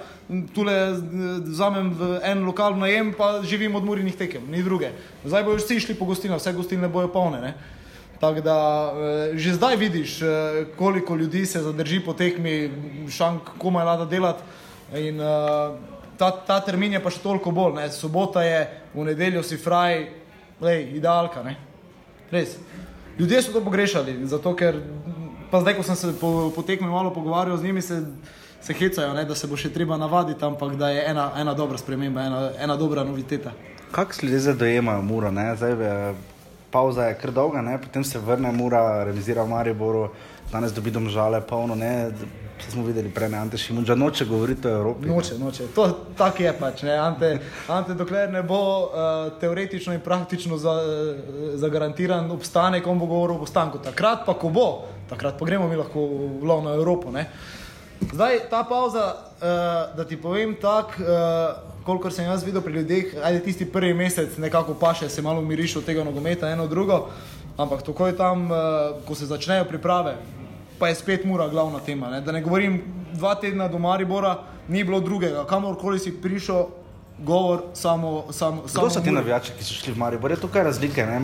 [0.54, 0.74] tule
[1.46, 4.92] vzamem v en lokal najem, pa živim od Murinih tekem, ni druge.
[5.24, 7.42] Zdaj bojo vsi šli po gostinah, vse gostilne bojo polne.
[7.42, 7.54] Ne?
[8.20, 8.59] Tako da
[9.35, 10.20] že zdaj vidiš,
[10.78, 12.70] koliko ljudi se zadrži po tekmi,
[13.11, 14.42] šank komaj lada delati.
[14.94, 15.18] In
[16.16, 17.74] ta, ta termin je pa še toliko bolj.
[17.80, 17.90] Ne?
[17.92, 18.62] Sobota je,
[18.94, 20.06] v nedeljo si fraj,
[20.62, 21.42] lej, idealka.
[21.44, 21.59] Ne?
[22.30, 22.56] Res.
[23.18, 24.76] Ljudje so to pogrešali, zato ker,
[25.50, 28.02] pa zdaj, ko sem se po, po tekmi malo pogovarjal z njimi, se,
[28.61, 31.79] se hecajo, ne, da se bo še treba navaditi, ampak da je ena, ena dobra
[31.79, 33.52] sprememba, ena, ena dobra noviteta.
[33.90, 35.31] Kako ljudje zdaj dojemajo?
[35.31, 35.57] Ne?
[35.57, 35.76] Zdaj,
[36.70, 37.79] pauza je kar dolga, ne?
[37.81, 40.11] potem se vrne mura, revizira v Mariboru,
[40.57, 41.77] danes dobi domžale, polno.
[41.77, 42.11] Ne?
[42.57, 45.09] Vse smo videli prej, ne Ante Šimunča, noče govoriti o Evropi.
[45.09, 45.66] Noče, noče.
[45.77, 45.85] To
[46.16, 46.83] tako je pač.
[46.88, 46.95] Ne?
[46.97, 47.33] Ante,
[47.69, 48.88] Ante, dokler ne bo uh,
[49.40, 53.79] teoretično in praktično za, uh, zagarantiran obstanek, on bo govoril o ostanku.
[53.85, 54.66] Takrat pa, ko bo,
[55.11, 56.07] takrat pa gremo mi lahko
[56.40, 57.12] v lovno Evropo.
[57.12, 57.27] Ne?
[58.12, 63.12] Zdaj ta pauza, uh, da ti povem tako, uh, kolikor sem jaz videl pri ljudeh,
[63.25, 67.11] ajde tisti prvi mesec nekako paše, se malo miriš od tega nogometa, eno drugo,
[67.57, 68.59] ampak takoj tam, uh,
[69.07, 70.16] ko se začnejo priprave,
[70.79, 72.11] pa je spet mura glavna tema.
[72.11, 72.21] Ne?
[72.21, 76.67] Da ne govorim, dva tedna do Maribora ni bilo drugega, kamorkoli si prišel,
[77.19, 78.25] govor samo.
[78.31, 80.31] samo Kdo so ti navijači, ki so šli v Maribor?
[80.31, 81.07] Je tukaj razlike.
[81.07, 81.21] Ne?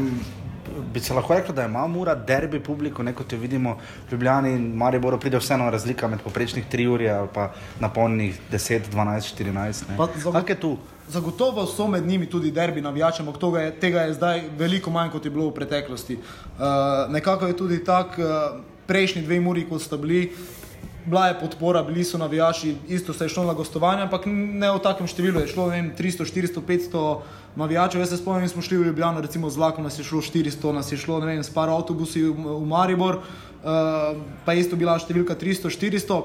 [0.92, 3.74] Bi se lahko rekel, da ima mura derbi publiko, ne kot jo vidimo
[4.08, 8.88] v Ljubljani in Mariboru, pride vseeno razlika med poprečnih 3 uri ali pa napolnih 10,
[8.92, 10.32] 12, 14.
[10.32, 10.76] Kaj je tu?
[11.08, 15.10] Zagotovo so med njimi tudi derbi navijačem, ampak tega je, tega je zdaj veliko manj,
[15.10, 16.16] kot je bilo v preteklosti.
[16.16, 20.32] Uh, nekako je tudi tako, uh, prejšnji dve muri, ko sta bili,
[21.06, 24.82] bila je podpora, bili so navijači, isto se je šlo na gostovanje, ampak ne v
[24.82, 27.02] takem številu, je šlo vem, 300, 400, 500
[27.56, 28.00] navijačev.
[28.00, 30.92] Jaz se spomnim, smo šli v Ljubljano, recimo z vlakom nas je šlo 400, nas
[30.92, 34.16] je šlo vem, s par avtobusi v, v Maribor, uh,
[34.46, 36.22] pa isto bila številka 300, 400.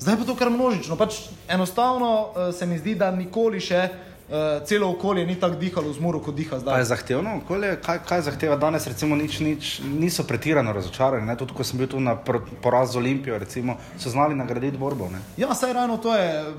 [0.00, 0.96] Zdaj pa to kar množično.
[0.96, 3.88] Pač enostavno uh, se mi zdi, da nikoli še
[4.30, 6.80] uh, celo okolje ni tako dihalo z muro, kot diha zdaj.
[6.80, 11.26] Je zahtevno okolje, kaj, kaj zahteva danes, recimo, nič, nič, niso pretirano razočarani.
[11.26, 11.36] Ne?
[11.36, 12.16] Tudi ko sem bil tu na
[12.62, 15.10] poraz z Olimpijo, recimo, so znali nagraditi borbo.
[15.10, 15.20] Ne?
[15.36, 16.54] Ja, saj ravno to je.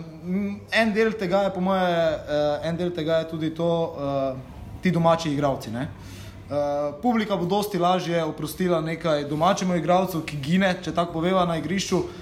[0.71, 4.91] En del tega je, po moje, uh, en del tega je tudi to, uh, ti
[4.91, 5.71] domači igravci.
[5.71, 5.88] Ne?
[6.51, 6.57] Uh,
[7.01, 11.97] publika bo dosti lažje oprostila nekaj domačemu igralcu, ki gine, če tako poveva na igrišču,
[11.97, 12.20] uh,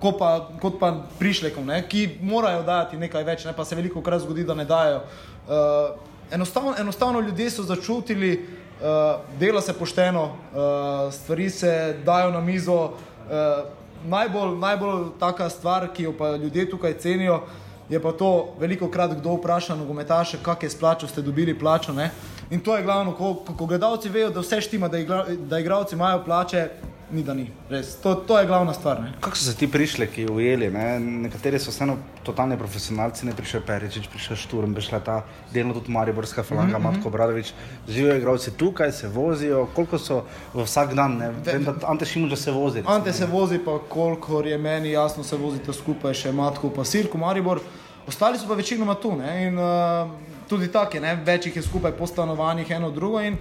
[0.00, 1.82] kot pa, kot pa prišlekom, ne?
[1.88, 3.52] ki morajo dati nekaj več, ne?
[3.52, 5.02] pa se veliko krat zgodi, da ne dajo.
[5.02, 5.98] Uh,
[6.32, 8.32] enostavno, enostavno ljudje so začutili,
[8.80, 12.80] uh, dela se pošteno, uh, stvari se dajo na mizo.
[13.28, 17.42] Uh, najbolj, najbolj taka stvar, ki jo pa ljudje tukaj cenijo,
[17.88, 21.92] je pa to, veliko krat kdo vpraša nogometaše, kak je splačal, ste dobili plačo.
[21.92, 22.10] Ne?
[22.50, 24.88] In to je glavno, ko, ko gledalci vejo, da vse štima,
[25.36, 26.68] da igravci imajo plače,
[27.12, 27.46] ni da ni.
[27.68, 29.00] Res, to, to je glavna stvar.
[29.00, 29.12] Ne.
[29.20, 30.70] Kako so se ti prišli, ki ujeli?
[30.70, 31.00] Ne?
[31.26, 35.18] Nekateri so vseeno totalni profesionalci, ne prišel Peričič, prišel Šturm, prišla ta
[35.52, 36.96] delno tudi Mariborska falanga, mm -hmm.
[36.96, 37.52] Matko Bradovič.
[37.88, 42.36] Živijo igravci tukaj, se vozijo, koliko so vsak dan, ne vem, da Ante Šimu že
[42.36, 42.78] se vozi.
[42.78, 46.84] Recimo, Ante se vozi, pa kolikor je meni jasno, se vozite skupaj še Matko, pa
[46.84, 47.60] Sirko, Maribor.
[48.08, 49.16] Ostali so pa večinoma tu.
[49.16, 49.46] Ne?
[49.46, 50.10] In, uh,
[50.48, 53.20] tudi tako, več jih je skupaj po stanovanjih, eno drugo.
[53.20, 53.36] In,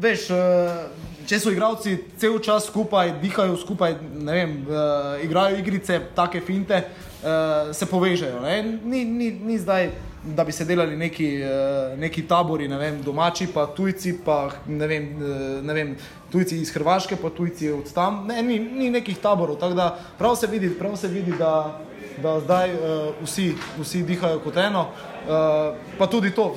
[0.00, 6.40] veš, uh, če so igralci cel čas skupaj, dihajo skupaj, vem, uh, igrajo igrice, take
[6.44, 6.80] finte,
[7.22, 8.40] uh, se povežejo.
[8.42, 8.62] ne.
[8.84, 9.90] Ni, ni, ni zdaj,
[10.24, 14.86] da bi se delali neki, uh, neki tabori, ne vem, domači, pa tujci, pa ne
[14.86, 15.96] vem, uh, ne vem,
[16.32, 18.24] tujci iz Hrvaške, pa tujci od tam.
[18.28, 21.80] Ne, ni, ni nekih taborov, tako da prav se vidi, prav se vidi da,
[22.22, 24.88] da zdaj uh, vsi, vsi dihajo kot eno.
[25.24, 26.52] Uh, pa tudi to,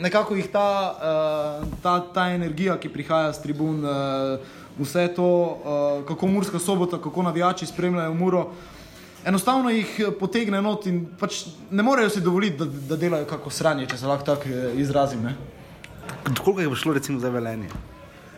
[0.00, 4.40] nekako jih ta, uh, ta, ta energija, ki prihaja z tribun, uh,
[4.80, 8.48] vse to, uh, kako Murska sobota, kako navijači spremljajo Muro.
[9.24, 13.86] Enostavno jih potegne not in pač ne morejo si dovoliti, da, da delajo kako sranje,
[13.86, 14.48] če se lahko tako
[14.80, 15.22] izrazim.
[15.22, 15.34] Ne?
[16.44, 17.68] Koliko je šlo recimo za velenje?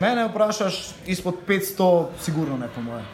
[0.01, 3.07] Mene vprašaš izpod 500, sigurno ne, po mojem.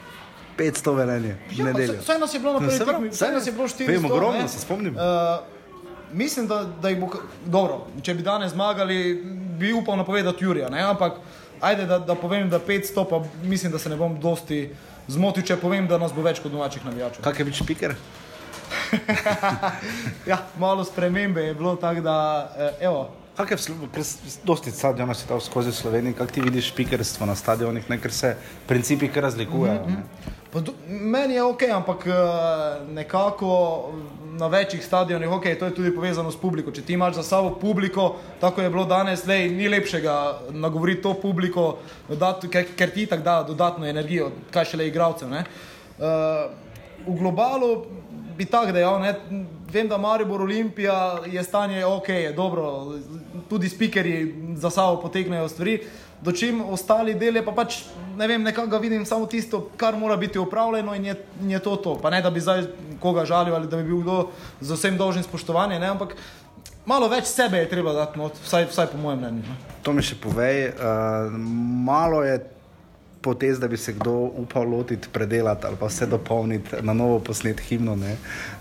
[0.59, 2.01] 500 velenje, v nedeljo.
[2.01, 3.87] Vse nas je bilo na prvi tekmi, vse nas je bilo 400.
[3.87, 4.49] vem, ogromno, ne.
[4.49, 4.97] se spomnim.
[4.97, 5.58] Uh,
[6.13, 7.09] mislim, da, da jih bo,
[7.45, 9.23] dobro, če bi danes zmagali,
[9.59, 10.83] bi upal napovedati Jurija, ne?
[10.83, 11.21] ampak
[11.61, 14.69] ajde, da, da povem, da 500, pa mislim, da se ne bom dosti
[15.09, 17.25] zmotil, če povem, da nas bo več kot domačih navijačev.
[17.25, 17.97] Kak je bil špiker?
[20.29, 22.17] Ja, malo spremembe je bilo tako, da,
[22.59, 23.57] eh, evo, Kak je
[24.43, 28.35] dosti stadionov si dal skozi Slovenijo, kako ti vidiš špikerstvo na stadionih, ne, ker se
[28.67, 29.87] principi kar razlikujejo.
[29.87, 30.03] Ne.
[30.53, 32.13] Pa do- Meni je ok, ampak eh,
[32.89, 33.51] nekako
[34.33, 36.73] na večjih stadionih, ok, to je tudi povezano s publiko.
[36.73, 38.09] Če ti imaš za sabo publiko,
[38.41, 40.17] tako je bilo danes, lej, ni lepšega
[40.51, 41.77] nagovoriti to publiko,
[42.09, 45.29] dodati, ker, ker ti tako da dodatno energijo, kaj šele igralcev.
[45.29, 45.45] ne.
[45.95, 46.49] Eh,
[47.07, 47.85] v globalu
[48.37, 49.15] bi tako dejal, ne,
[49.73, 52.93] vem, da Maribor Olimpija je stanje ok, je dobro,
[53.49, 55.81] tudi speakerji za sabo potegnejo stvari.
[56.23, 57.77] Dočim ostali del je pa pač,
[58.17, 61.77] ne vem, nekako vidim samo tisto, kar mora biti upravljeno in je, in je to
[61.77, 61.95] to.
[62.03, 62.65] Pa ne, da bi zdaj
[63.01, 64.29] koga žalil ali da bi bil kdo
[64.61, 66.17] z vsem dolžnim spoštovanje, ne, ampak
[66.87, 69.43] malo več sebe je treba dati, not, vsaj, vsaj po mojem mnenju.
[69.47, 69.55] no.
[69.55, 69.83] Ne.
[69.83, 71.31] To mi še povej, uh,
[71.87, 72.41] malo je
[73.21, 77.61] potez, da bi se kdo upal lotiti, predelati ali pa vse dopolniti, na novo posnet
[77.61, 77.97] himno.
[77.97, 78.17] ne.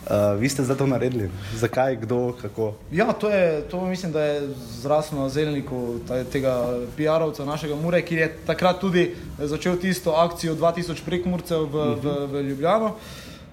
[0.07, 1.29] Uh, vi ste zdaj to naredili.
[1.55, 2.73] Zakaj, kdo, kako?
[2.91, 4.49] Ja, to, je, to mislim, da je
[4.81, 5.99] zraslo na zelniku
[6.31, 12.17] tega PR-ovca našega Mure, ki je takrat tudi začel tisto akcijo 2000 prekmurcev v, v,
[12.31, 12.95] v Ljubljano.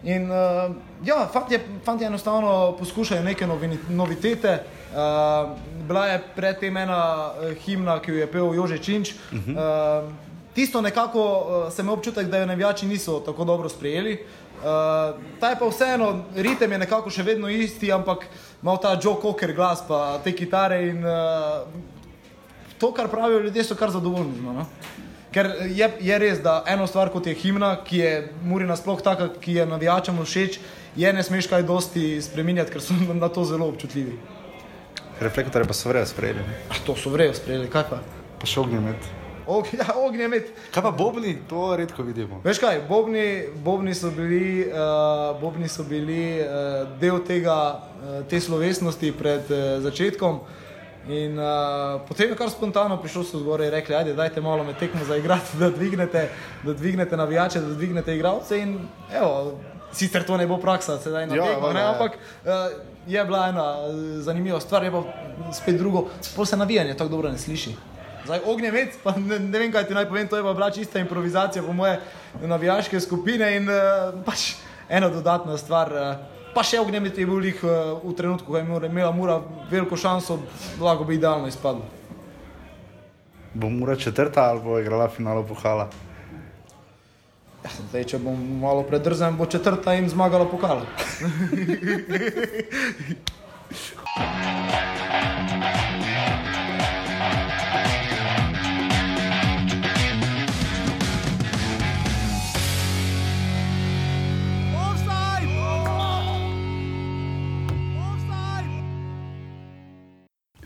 [0.04, 4.58] In uh, ja, fanti, fanti enostavno poskušajo neke novini, novitete.
[4.94, 9.10] Uh, bila je predtem ena eh, himna, ki jo je pel Jože Činč.
[9.10, 10.02] Uh -huh.
[10.02, 10.10] uh,
[10.54, 14.18] tisto nekako uh, sem imel občutek, da jo navijači niso tako dobro sprejeli.
[14.54, 14.62] Uh,
[15.40, 18.26] ta je pa vseeno, ritem je nekako še vedno isti, ampak
[18.62, 21.66] ima ta Joe Cocker glas, pa te kitare in uh,
[22.78, 24.54] to, kar pravijo ljudje, so kar zadovoljni z njim.
[24.54, 24.66] No?
[25.34, 28.12] Ker je, je res, da eno stvar kot je himna, ki je
[28.46, 30.60] Muri nasploh taka, ki je navijačem všeč,
[30.96, 34.14] je ne smeš kaj dosti spremenjati, ker so na to zelo občutljivi.
[35.20, 36.46] Reflektorje pa so vrejo sprejeli.
[36.70, 38.00] Ah, to so vrejo sprejeli, kaj pa?
[38.38, 39.23] Pa še ognjemet.
[39.78, 40.52] Ja, ognjemet.
[40.72, 42.40] Kaj pa bobni, to redko vidimo.
[42.44, 48.40] Veš kaj, bobni, bobni so bili, uh, bobni so bili uh, del tega, uh, te
[48.40, 50.40] slovesnosti pred uh, začetkom.
[51.08, 54.78] In uh, potem je kar spontano prišel so zgoraj in rekli, ajde, dajte malo med
[54.80, 56.28] tekmo zaigrati, da dvignete,
[56.62, 58.58] da dvignete navijače, da dvignete igralce.
[58.58, 58.78] In
[59.12, 59.58] evo,
[59.92, 61.92] sicer to ne bo praksa, sedaj na Ja, tekmo, ne, ja.
[61.92, 62.50] ampak uh,
[63.06, 63.66] je bila ena
[64.24, 65.02] zanimiva stvar, je pa
[65.52, 67.76] spet drugo, pol se navijanje tako dobro ne sliši.
[68.24, 70.98] Zdaj, ognjemet, pa ne, ne vem, kaj ti naj povem, to je pa bila čista
[70.98, 72.00] improvizacija po moje
[72.40, 73.74] navijaške skupine in uh,
[74.24, 74.54] pač
[74.88, 75.92] ena dodatna stvar.
[75.92, 76.16] Uh,
[76.54, 80.38] pa še ognjemet je bil lih uh, v trenutku, ko je imela- Mura veliko šanso,
[80.80, 81.84] lahko bi idealno izpadlo.
[83.54, 85.88] Bo mora četrta ali bo igrala finalo pohala.
[87.64, 90.80] Ja, zdaj, če bom malo predrzen, bo četrta in zmagala pokal.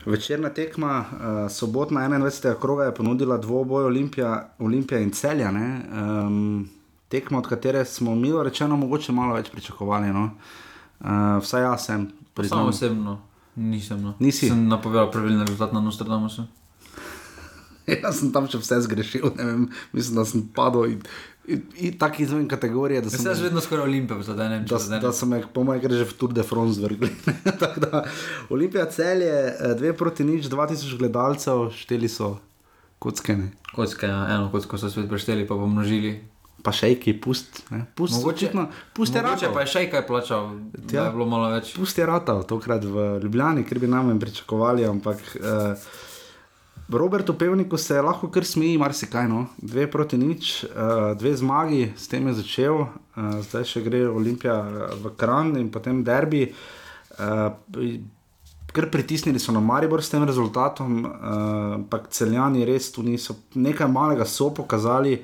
[0.09, 2.59] Večerna tekma, uh, sobotna 21.
[2.61, 5.51] kroga je ponudila dvoboj Olimpija, Olimpija in Celja.
[5.51, 5.81] ne.
[5.93, 6.69] Um,
[7.07, 10.13] tekma, od katere smo milo rečeno mogoče malo več pričakovali.
[10.13, 10.29] No.
[10.99, 11.07] Uh,
[11.41, 12.67] vsaj jaz sem, priznam.
[12.67, 13.19] osebno
[13.59, 14.01] nisem.
[14.01, 14.13] No.
[14.19, 14.47] Nisi?
[14.47, 16.47] Sem napovedal pravilni rezultat na Nostradamusu.
[18.03, 19.61] Jaz sem tam še vse zgrešil, ne vem,
[19.95, 20.99] mislim, da sem padel in
[21.97, 25.41] tako izven kategorije, da sem, sem vedno skoraj olimpij, zdaj ne vem, če da, me,
[25.49, 27.09] po mojem, gre že v Tour de France zvrgli.
[28.49, 29.37] Olimpija cel je
[29.75, 32.37] dve proti nič, 2000 gledalcev, šteli so
[32.99, 33.51] kockene.
[33.69, 36.19] Kocke, ja, eno kocko so svet prešteli, pa pomnožili.
[36.59, 39.53] Pa šejki, pust, ne, pust, Mogoče- očitno, pust je Mogoče ratov.
[39.53, 41.03] pa je še kaj plačal, da Ja.
[41.05, 41.71] je bilo malo več.
[41.73, 45.79] Pust je ratov, tokrat v Ljubljani, ker bi nam pričakovali, ampak uh,
[46.97, 49.27] Robertu Pevniku se lahko kar smeji, marsikaj.
[49.29, 49.45] No.
[49.57, 54.55] Dve proti nič, uh, dve zmagi, s tem je začel, uh, zdaj še gre Olimpija
[54.57, 56.47] eh, v Kran in potem derbi.
[57.19, 57.53] Uh,
[58.69, 63.89] Ker pritisnili so na Maribor s tem rezultatom, ampak uh, celjani res tu niso, nekaj
[63.89, 65.15] malega so pokazali,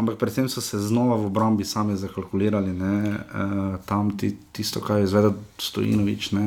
[0.00, 5.08] ampak predvsem so se znova v obrambi sami zakalkulirali, uh, tam ti, tisto, kar je
[5.08, 6.46] izvedel Stojinovič, ne,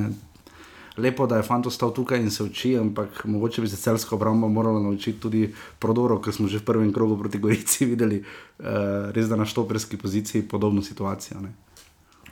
[0.98, 4.48] lepo, da je fant ostal tukaj in se uči, ampak mogoče bi se celska obramba
[4.48, 9.30] morala naučiti tudi prodorov, ker smo že v prvem krogu proti Gorici videli, uh, res
[9.30, 11.42] da na štoperski poziciji podobno situacijo.
[11.42, 11.54] Ne.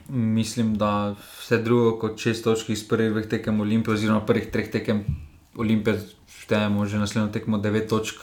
[0.10, 4.71] Mislim, da vse drugo kot šest točk iz prvih dveh tekem Olimpije, oziroma prvih treh
[4.71, 5.06] tekem
[5.56, 6.02] Olimpije,
[6.41, 8.19] štejemo že naslednjo tekmo devet točk.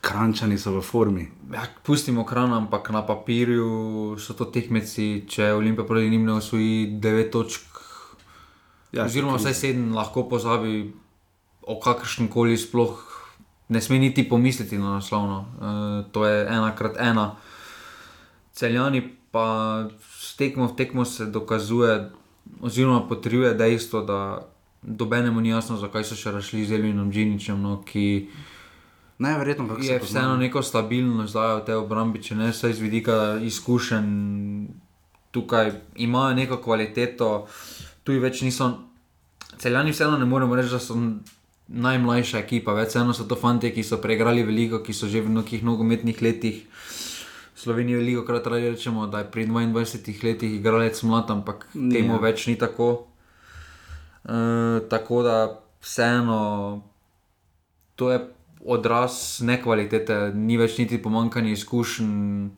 [0.00, 1.24] Krančani so v formi.
[1.52, 7.00] Ja, pustimo kran, ampak na papirju so to tekmeci, če Olimpija proti njim ne osvoji
[7.00, 7.73] devet točk,
[8.94, 10.92] Ja, Oziroma, vsaj sedem lahko pozabi
[11.66, 12.94] o kakršnem koli sploh.
[13.68, 15.38] Ne sme niti pomisliti na naslovno.
[15.44, 15.72] E,
[16.12, 17.34] to je ena krat ena.
[18.52, 19.02] Celjani
[19.34, 19.88] pa
[20.20, 22.10] s tekmo v tekmo se dokazuje,
[22.60, 24.46] oziroma potrjuje dejstvo, da
[24.82, 28.28] dobenemu ni jasno, zakaj so še rašli z Elvinom Džiničem, no, ki
[29.18, 34.08] Najverjetno, je vseeno neko stabilnost zdaj v tej obrambi, če ne vse iz vidika izkušenj.
[35.34, 35.70] Tukaj
[36.02, 37.46] imajo neko kvaliteto,
[38.04, 38.70] tu več niso.
[39.58, 40.96] Celjani vseeno ne moremo reči, da so
[41.68, 45.32] najmlajša ekipa, več vseeno so to fanti, ki so preigrali veliko, ki so že v
[45.40, 46.64] nekih nogometnih letih.
[47.56, 52.58] Slovenijo veliko krat rečemo, da je pri 22 letih igralec mlad, ampak temu več ni
[52.60, 53.06] tako.
[54.26, 54.36] E,
[54.90, 55.36] tako da
[55.80, 56.82] vseeno
[57.96, 58.20] to je
[58.64, 62.48] odraz nekvalitete, ni več niti pomankanje izkušenj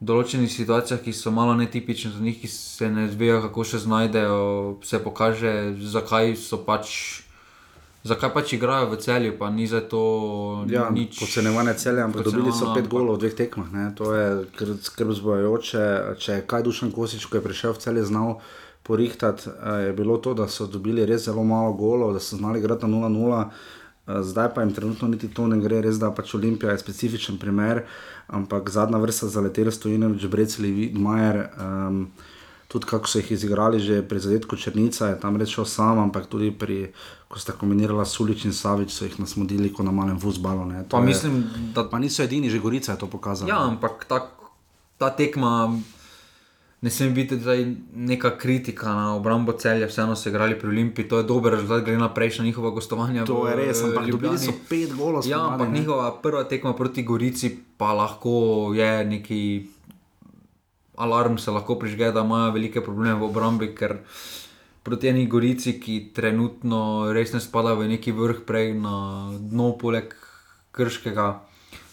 [0.00, 4.76] določenih situacijah, ki so malo netipične, za njih, ki se ne zvejo, kako se znajdejo,
[4.84, 7.24] se pokaže, zakaj so pač.
[8.06, 10.02] Zakaj pač igrajo v celju, pa ni za to
[10.70, 11.18] ja, nič.
[11.18, 13.72] Podcenjevanje celja, ampak dobili so pet golov v dveh tekmah.
[13.74, 13.88] Ne?
[13.98, 15.82] To je kr- skrb zbojajoče.
[16.22, 18.38] Če je kaj dušen kosič, ko je prišel v celje, znal
[18.86, 22.62] porihtati, eh, je bilo to, da so dobili res zelo malo golov, da so znali
[22.62, 23.50] igrati na 0-0.
[24.08, 27.38] Eh, Zdaj pa jim trenutno niti to ne gre, res da pač Olimpija je specifičen
[27.38, 27.82] primer,
[28.28, 31.48] ampak zadnja vrsta zaletela Stojinovič, Breceli, Vidmajer.
[31.54, 32.08] Um,
[32.68, 36.50] tudi kako so jih izigrali, že pri zadetku Črnica je tam rečel sam, ampak tudi
[36.50, 36.92] pri,
[37.26, 40.18] ko sta kombinirala Sulič in Savič, so jih nasmodili kot na malem.
[40.18, 40.28] To
[40.86, 41.44] Pa je- mislim,
[41.74, 43.48] da Pa niso edini, že Gorica je to pokazala.
[43.48, 44.28] Ja, ampak ta,
[44.98, 45.80] ta tekma
[46.80, 51.18] ne sme biti zdaj neka kritika na obrambo celja, vseeno so igrali pri Olimpiji, to
[51.18, 53.24] je dober rezultat, glede na prejšnja njihova gostovanja.
[53.24, 54.36] To je res, ampak Ljubljani.
[54.36, 55.26] dobili so pet golov.
[55.26, 55.78] Ja, spomladi, ampak ne.
[55.80, 59.66] njihova prva tekma proti Gorici pa lahko je neki
[60.96, 63.98] alarm, se lahko prižge, da imajo velike probleme v obrambi, ker
[64.82, 70.14] proti eni Gorici, ki trenutno res ne spada v neki vrh, prej na dno poleg
[70.70, 71.47] Krškega.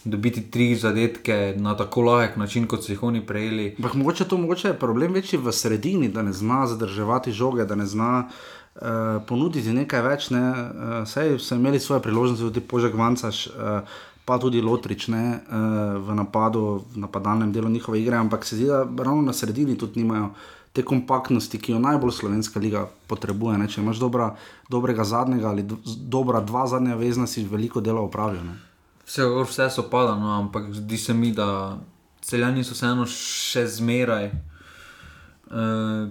[0.06, 3.76] Dobiti tri zadetke na tako lahek način, kot so jih oni prejeli.
[3.78, 7.76] Ampak mogoče to mogoče je problem večji v sredini, da ne zna zadrževati žoge, da
[7.76, 8.82] ne zna uh,
[9.28, 10.28] ponuditi nekaj več.
[10.30, 10.44] Ne?
[10.52, 13.82] Uh, sej so imeli svoje priložnosti, tudi Požek Vancaš, uh,
[14.26, 15.24] pa tudi Lotrič ne?
[15.40, 19.78] uh, v napadu, v napadalnem delu njihove igre, ampak se zdi, da ravno na sredini
[19.78, 20.36] tudi nimajo.
[20.76, 23.58] Te kompaktnosti, ki jo najbolj slovenska liga potrebuje.
[23.58, 23.68] Ne?
[23.72, 24.34] Če imaš dobra,
[24.70, 28.44] dobrega zadnjega ali do, dobra dva zadnja vezna, si veliko dela opravijo.
[28.44, 28.75] Ne?
[29.06, 31.78] Vse, vse so pada, no, ampak zdi se mi, da
[32.26, 36.10] celjani so vseeno še zmeraj uh,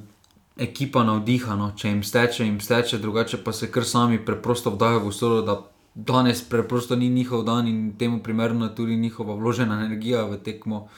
[0.57, 1.72] ekipa navdihana.
[1.76, 5.59] Če jim steče, jim steče, drugače pa se kar sami preprosto vdajo v usodo, da
[5.94, 10.88] danes preprosto ni njihov dan in temu primerno tudi njihova vložena energija v tekmo.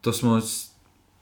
[0.00, 0.40] To, smo,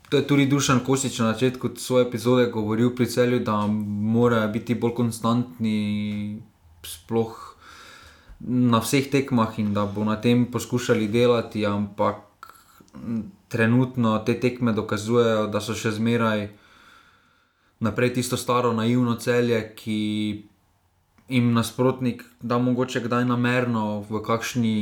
[0.09, 4.74] to je tudi Dušan Kosič na začetku svoje epizode govoril pri celju, da morajo biti
[4.74, 6.42] bolj konstantni,
[6.83, 7.49] sploh
[8.40, 12.16] na vseh tekmah in da bo na tem poskušali delati, ampak
[13.48, 16.48] trenutno te tekme dokazujejo, da so še zmeraj
[17.81, 20.00] naprej tisto staro naivno celje, ki
[21.31, 24.77] jim nasprotnik da mogoče kdaj namerno v, kakšni,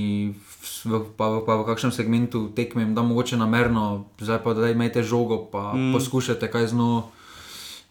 [0.84, 4.70] v, pa, v- pa v kakšnem segmentu tekme, jim da mogoče namerno, zdaj pa da
[4.70, 5.92] imate žogo, pa mm.
[5.92, 7.02] poskušate kaj z njo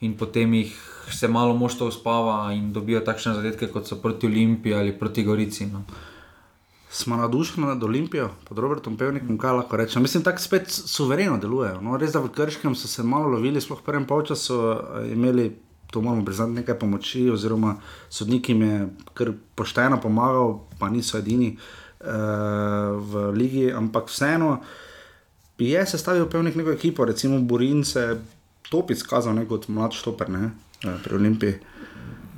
[0.02, 0.74] in potem jih
[1.14, 5.66] se malo moštvo uspava in dobijo takšne zadetke, kot so proti Olimpiji ali proti Gorici.
[5.66, 5.84] No.
[6.89, 10.01] smo navdušeni nad Olimpijo, pod Robertom Pevnikom, kaj lahko rečem.
[10.01, 11.82] Mislim, tako spet suvereno delujejo.
[11.82, 15.51] No, res da v Krškem so se malo lovili, sploh v prvem polčasu eh, imeli,
[15.91, 17.76] to moramo priznati, nekaj pomoči, oziroma
[18.10, 22.08] sodnik jim je kar pošteno pomagal, pa niso edini uh,
[22.99, 24.58] v ligi, ampak vseeno
[25.58, 28.18] je sestavil Pevnik neko ekipo, recimo Burin se
[28.70, 30.51] top izkazal ne, kot mlad štoper ne,
[30.84, 31.54] eh, pri Olimpiji.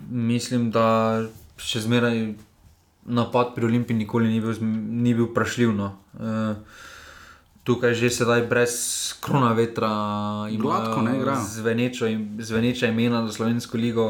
[0.10, 1.22] Mislim, da
[1.58, 2.34] še zmeraj
[3.06, 4.54] napad pri Olimpiji nikoli ni bil,
[4.96, 5.72] ni bil vprašljiv.
[5.72, 5.88] No.
[6.14, 6.56] Uh,
[7.64, 8.74] tukaj že sedaj brez
[9.20, 9.90] krona vetra
[10.52, 11.44] Gladko ne igrajo.
[11.46, 14.08] zvenečo, im- zveneča imena za slovensko ligo.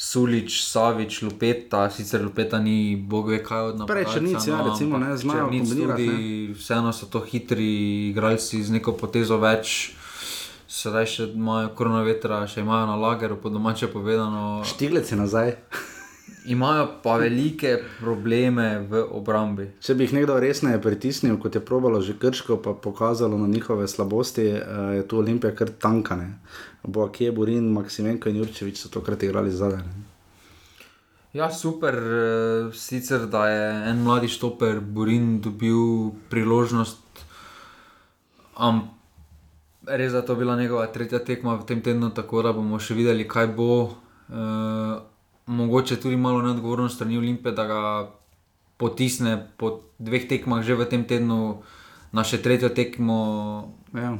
[0.00, 4.04] Sulič, Savič, Lupeta, sicer Lupeta ni bog ve kaj od naprej.
[4.04, 6.06] Prej Črnic, ja, recimo, ne, znajo Tudi,
[6.54, 7.66] vseeno so to hitri
[8.08, 9.97] igralci z neko potezo več.
[10.68, 14.60] Sedaj še imajo korona vetra, še imajo na lageru, po domače povedano.
[14.68, 15.54] Štiglec je nazaj.
[16.52, 19.70] Imajo pa velike probleme v obrambi.
[19.80, 23.88] Če bi jih nekdo resneje pritisnil, kot je probalo že Krško, pa pokazalo na njihove
[23.88, 24.60] slabosti, eh,
[25.00, 26.28] je tu Olimpija kar tankane.
[26.84, 29.80] Bo Akije, Burin, Maksimenko in Jurčevič so tokrat igrali zadaj.
[31.32, 37.24] Ja, super, eh, sicer da je en mladi štoper Burin dobil priložnost,
[38.56, 38.97] ampak
[39.88, 42.94] res da je to bila njegova tretja tekma v tem tednu, tako da bomo še
[42.94, 43.96] videli, kaj bo.
[44.28, 44.46] E,
[45.48, 47.80] mogoče tudi malo neodgovorno strani Olimpije, da ga
[48.76, 51.62] potisne po dveh tekmah že v tem tednu
[52.12, 53.18] na še tretjo tekmo.
[53.94, 54.16] Ja.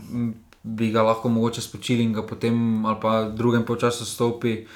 [0.62, 4.66] Bi ga lahko mogoče spočili in ga potem ali pa v drugem času stopi,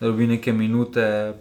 [0.00, 1.34] da dobi neke minute,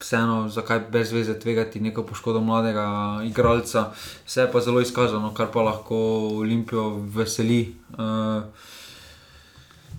[0.00, 2.86] vseeno, zakaj brez veze tvegati neko poškodbo mladega
[3.24, 3.90] igralca.
[4.26, 5.96] Vse je pa zelo izkazano, kar pa lahko
[6.40, 7.74] Olimpijo veseli.
[7.90, 8.44] Uh,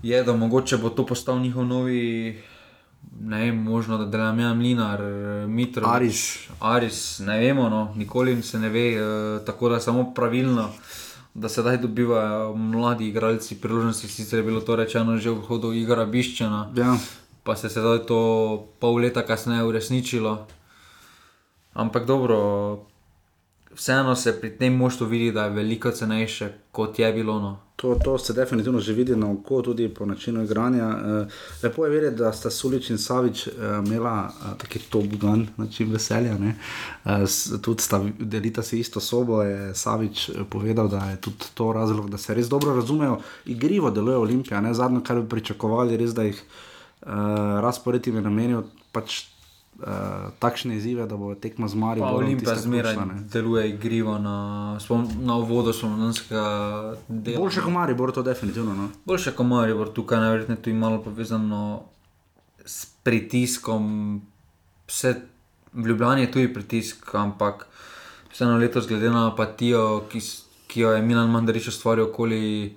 [0.03, 2.43] je, da mogoče bo to postal njihov novi,
[3.21, 5.01] ne vem, možno da delam ja, Mlinar,
[5.47, 5.87] Mitro.
[5.87, 6.37] Aris.
[6.59, 10.69] Aris, ne vemo, no, nikoli se ne ve, uh, tako da je samo pravilno.
[11.33, 16.05] Da sedaj dobivajo mladi igralci priložnosti, sicer je bilo to rečeno že v hodu Igora
[16.05, 16.97] Biščana, Ja.
[17.47, 18.19] Pa se je sedaj to
[18.79, 20.47] pol leta kasneje uresničilo.
[21.75, 22.39] Ampak dobro,
[23.71, 27.39] vseeno se pri tem moštvu vidi, da je veliko cenejše, kot je bilo.
[27.39, 27.53] No.
[27.75, 30.89] To, to se definitivno že vidi na oko, tudi po načinu igranja.
[30.89, 31.27] Eh,
[31.63, 33.51] Lepo je vedeti, da sta Sulič in Savič eh,
[33.85, 36.37] imela eh, taki top gun, način veselja.
[36.37, 36.55] ne.
[37.25, 39.43] S- Tudi sta delita si isto sobo.
[39.43, 43.19] Je Savič povedal, da je tudi to razlog, da se res dobro razumejo.
[43.45, 46.76] Igrivo deluje Olimpija, ne zadnjo, kar bi pričakovali, res da jih uh,
[47.61, 48.63] razpored jim je namenil.
[48.91, 49.25] Pač,
[49.77, 52.05] Uh, takšne izzive, da bo tekma z Marijo.
[52.05, 52.95] Olimpija zmeraj
[53.29, 57.37] deluje igrivo na, spom- na uvodu slovenskega dela.
[57.39, 58.73] Boljše kot Marijo, to definitivno.
[58.73, 58.89] No.
[59.05, 61.83] Boljše kot Maribor, tukaj najverjetneje tudi malo povezano
[62.65, 64.21] s pritiskom.
[64.87, 65.13] Vse,
[65.73, 67.67] v Ljubljani je tudi pritisk, ampak
[68.33, 70.19] vseeno letos, glede na apatijo, ki,
[70.67, 72.73] ki jo je Milan Mandarič ustvaril okoli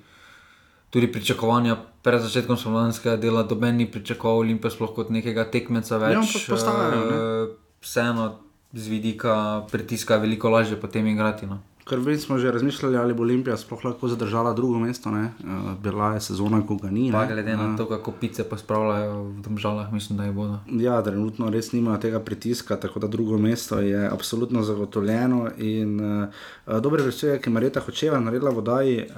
[0.91, 6.17] tudi pričakovanja pred začetkom slovenskega dela, doben ni pričakoval Olimpije sploh kot nekega tekmeca več.
[6.17, 7.17] Ja, postajajo, ne.
[7.17, 8.25] eh, Vseeno
[8.73, 11.47] z vidika pritiska je veliko lažje potem igrati.
[11.47, 11.61] No.
[11.91, 15.11] Ker vem, smo že razmišljali, ali bo Olimpija sploh lahko zadržala drugo mesto.
[15.11, 15.25] ne.
[15.25, 17.11] Eh, Bila je sezona, ko ga ni.
[17.13, 20.59] Pa glede na Eh, to, kako pice pa spravljajo v domžalah, mislim, da je bodo.
[20.71, 25.51] Ja, trenutno res nimajo tega pritiska, tako da drugo mesto je absolutno zagotovljeno.
[25.59, 29.17] In, uh, dober prispevek je Marita Hočeva naredila v oddaji uh,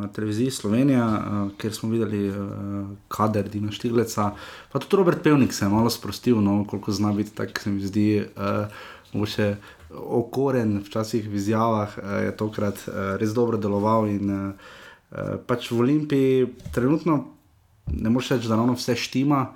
[0.00, 2.36] na televiziji Slovenija, uh, kjer smo videli uh,
[3.08, 4.30] kader Dina Štigleca.
[4.72, 7.80] Pa tudi Robert Pevnik se je malo sprostil, no, koliko zna biti, tako se mi
[7.80, 8.24] zdi.
[8.36, 8.66] Uh,
[9.22, 9.54] še
[9.96, 14.08] okoren, včasih v izjavah uh, je tokrat uh, res dobro deloval.
[14.10, 17.34] In, uh, pač v Olimpiji trenutno
[17.86, 19.46] ne moreš reči, da ravno vse štima,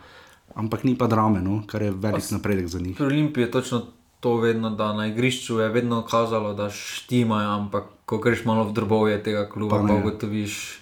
[0.55, 2.97] ampak ni pa drame, no, kar je velik Pas- napredek za njih.
[2.97, 3.83] Pri Olimpiji je točno
[4.21, 8.73] to vedno, da na igrišču je vedno kazalo, da štimajo, ampak ko greš malo v
[8.73, 10.81] drobovje tega kluba, Pa pa, pa ugotoviš,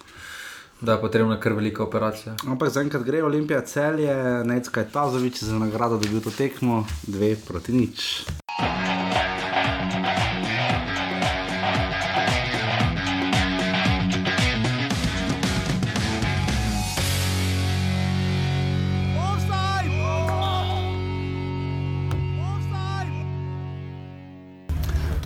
[0.81, 2.37] da je potrebna kar velika operacija.
[2.47, 7.73] Ampak zaenkrat gre Olimpija celje, Necka je Tazovič za nagrado dobil to tekmo, dve proti
[7.73, 8.25] nič.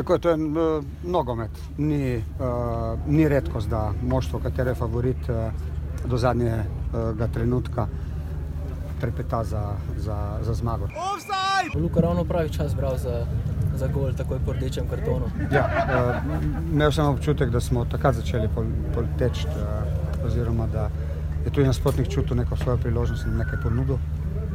[0.00, 1.50] Tako je, to je uh, nogomet.
[1.78, 2.22] Ni, uh,
[3.06, 5.52] ni redkost, da moštvo, katere je favorit uh,
[6.08, 6.62] do zadnjega
[7.20, 7.86] uh, trenutka,
[9.00, 9.62] trepeta za,
[9.96, 10.88] za, za zmago.
[11.74, 13.26] Luka ravno pravi čas bral za,
[13.74, 15.28] za gol, takoj po rdečem kartonu.
[15.52, 20.88] Ja, uh, imel sem občutek, da smo takrat začeli pol, pol teči, uh, oziroma da
[21.44, 24.00] je tudi nasprotnik čutil neko svojo priložnost in nekaj ponudil,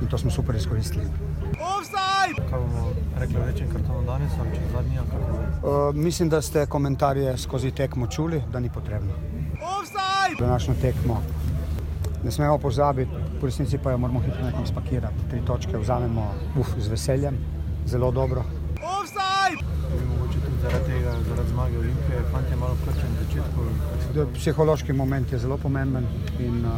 [0.01, 1.05] in to smo super izkoristili.
[2.49, 4.63] Kaj bomo rekli o večjem kartonu danes ali čez
[5.11, 5.87] kako bo?
[5.87, 9.13] Uh, mislim, da ste komentarje skozi tekmo čuli, da ni potrebno.
[10.39, 11.21] Današnjo tekmo
[12.23, 15.15] ne smemo pozabiti, v resnici pa jo moramo hitro nekam spakirati.
[15.29, 17.37] Tri točke vzamemo uf, z veseljem,
[17.85, 18.43] zelo dobro.
[19.91, 24.33] Bi mogoče tudi zaradi tega, zaradi zmage Olimpije, fantje malo krčen na začetku.
[24.33, 26.07] Psihološki moment je zelo pomemben
[26.39, 26.71] in uh,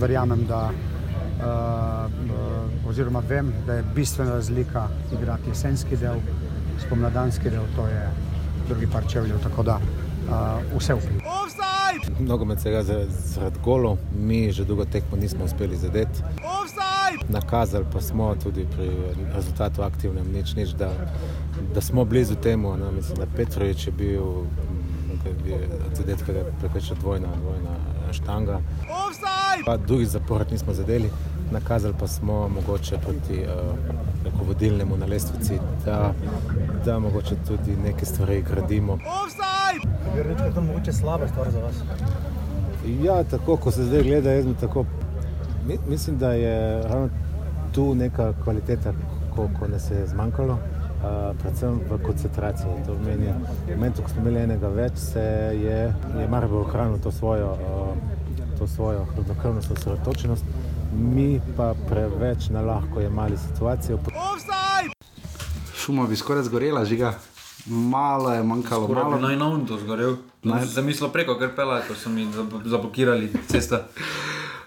[0.00, 0.70] verjamem, da
[2.88, 6.18] oziroma vem, da je bistvena razlika igrati jesenski del,
[6.86, 8.10] spomladanski del, to je
[8.68, 11.40] drugi par čevljev, tako da uh, vse vpliva.
[12.18, 16.22] Nogomet se igra zaradi golov, mi že dolgo tekmo nismo uspeli zadeti.
[17.28, 18.90] Nakazali pa smo tudi pri
[19.34, 20.90] rezultatu aktivnem, nič, nič da,
[21.74, 22.76] da smo blizu temu.
[22.76, 24.22] No, mislim, da Petrovič je bil,
[25.94, 27.74] zadetka je prekršila dvojna, dvojna
[28.12, 28.60] štanga.
[29.66, 31.10] Pa drugi zapored nismo zadeli,
[31.50, 36.12] nakazali pa smo mogoče proti uh, vodilnemu na lestvici, da,
[36.84, 38.98] da mogoče tudi neke stvari gradimo.
[40.14, 41.74] Da je to mogoče slaba stvar za vas.
[43.02, 44.84] Ja, tako kot se zdaj gleda, jaz tako.
[45.66, 47.08] Mi, mislim, da je ravno
[47.72, 48.92] tu neka kvaliteta,
[49.34, 52.70] ko, ko nas je zmanjkalo, uh, predvsem v koncentraciji.
[52.86, 53.32] To pomeni,
[53.66, 55.22] v momentu, ko smo imeli enega več, se
[55.62, 55.78] je,
[56.20, 57.89] je Maribor ohranil to svojo, uh,
[58.60, 60.44] to svojo hladnokrvnost, osredotočenost,
[60.92, 63.98] mi pa preveč na lahko jemali situacijo.
[65.74, 67.14] Šuma bi skoraj zgorela, žiga.
[67.66, 70.16] Malo je manjkalo, Skoraj malo bi naj novn to zgorel.
[70.42, 73.86] Naj- Sem mislil preko, ker pela, ko so mi zab- zablokirali cesta.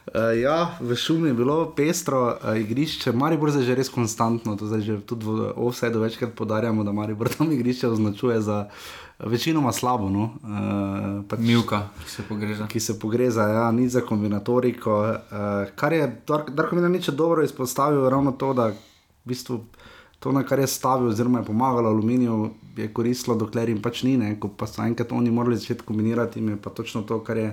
[0.03, 4.67] Uh, ja, v šumi je bilo pestro uh, igrišče, Maribor zdaj že res konstantno, to
[4.67, 9.71] zdaj že tudi v offsetu večkrat podarjamo, da Maribor tam igrišče označuje za eh, večinoma
[9.71, 10.11] slabo.
[10.11, 10.35] No?
[10.43, 12.67] Uh, pač, Milka, ki se pogreza.
[12.67, 14.91] Ki se pogreza, ja, ni za kombinatoriko.
[14.91, 19.63] Uh, kar je Dar- Darko Milanič je dobro izpostavil, ravno to, da v bistvu
[20.23, 24.17] to, na kar je stavil, oziroma je pomagalo aluminiju, je koristilo, dokler jim pač ni,
[24.17, 24.35] ne?
[24.39, 27.49] ko pa so enkrat oni morali začeti kombinirati, jim je pa točno to, kar je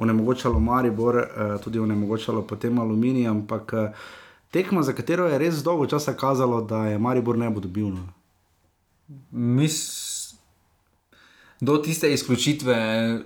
[0.00, 4.08] onemogočalo Maribor, uh, tudi onemogočalo potem aluminij, ampak uh,
[4.50, 7.92] tekma, za katero je res dolgo časa kazalo, da je Maribor ne bo dobil.
[7.94, 8.06] No.
[9.30, 10.10] Mis...
[11.60, 12.76] Do tiste izključitve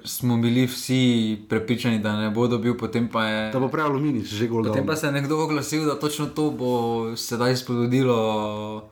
[0.05, 3.53] smo bili vsi prepričani, da ne bo dobil, potem pa je.
[3.53, 4.64] Da bo prej aluminij, že gol.
[4.66, 6.72] Potem pa se je nekdo oglasil, da točno to bo
[7.16, 8.89] sedaj spodbudilo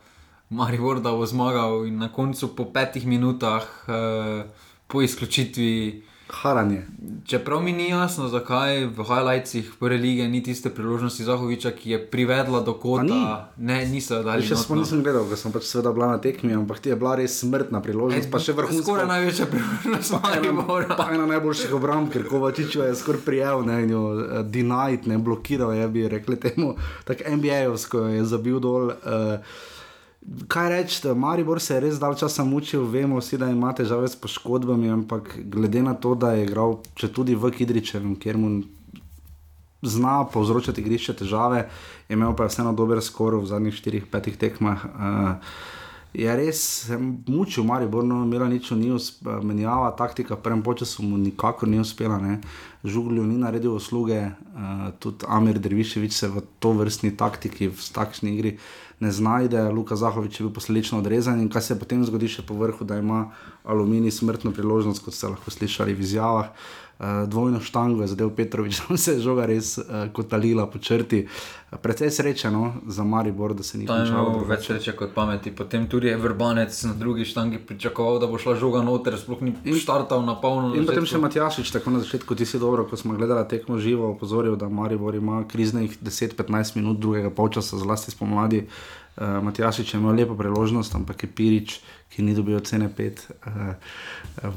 [0.51, 4.45] Maribor, da bo zmagal in na koncu po petih minutah eh,
[4.87, 6.12] po izključitvi.
[6.33, 6.83] Haranje.
[7.27, 11.99] Čeprav mi ni jasno, zakaj v highlightsih prve lige ni tiste priložnosti Zahoviča, ki je
[12.11, 13.51] privedla do kota.
[13.57, 14.43] Ne, niso dali.
[14.47, 14.83] Še smo no.
[14.83, 17.83] nisem gledal, ker sem pač seveda bila na tekmi, ampak ti je bila res smrtna
[17.85, 18.85] priložnost, pa še vrhunska.
[18.87, 20.97] Skoraj največja priložnost Maribora.
[20.99, 25.21] Pa ena najboljših obramb, ker Kovačič je skoraj prijel, ne, in jo uh, denied, ne,
[25.21, 26.73] blokiral je, bi rekli temu,
[27.09, 28.97] tako NBA-ovsko jo je zabil dol.
[29.05, 29.69] Uh,
[30.49, 34.17] Kaj reči, Maribor se je res dal časa mučil, vemo vsi, da ima težave s
[34.17, 38.53] poškodbami, ampak glede na to, da je igral, če tudi v Kidričevem, kjer mu
[39.83, 41.67] zna povzročati igrišče težave,
[42.09, 44.85] je imel pa vseeno dober skor v zadnjih 4-5 tekmah.
[44.87, 45.35] Uh,
[46.15, 46.61] je res
[47.27, 52.21] mučil, Maribor, no, imela nič, ni usp- menjava, taktika, prvem času mu nikakor ni uspela,
[52.21, 52.39] ne.
[52.85, 58.39] Žuglju ni naredil usluge, uh, tudi Amir Derviševič se v to vrstni taktiki, v takšni
[58.39, 58.59] igri
[59.03, 62.55] ne znajde, Luka Zahovič je bil posledično odrezan in kaj se potem zgodi še po
[62.55, 63.25] vrhu, da ima
[63.65, 66.55] aluminij smrtno priložnost, kot ste lahko slišali v izjavah.
[67.03, 71.27] Uh, dvojno štango je zadev Petrovič, tam se je žoga res uh, kotalila po črti.
[71.83, 75.51] Precej srečeno za Maribor, da se ni je končalo imel več sreče kot pameti.
[75.51, 79.75] Potem tudi je vrbanec na drugi štangi pričakoval, da bo šla žoga noter, sploh ni
[79.75, 80.77] štartal na polno.
[80.77, 84.13] In potem še Matjašič, tako na začetku, ti si dobro, ko smo gledali tekmo živo,
[84.13, 88.67] opozoril, da Maribor ima kriznih 10-15 minut drugega polčasa, zlasti spomladi.
[89.17, 91.81] Uh, Matjašič je imel lepo priložnost, ampak je Pirič,
[92.13, 93.73] ki ni dobil ocene 5 uh,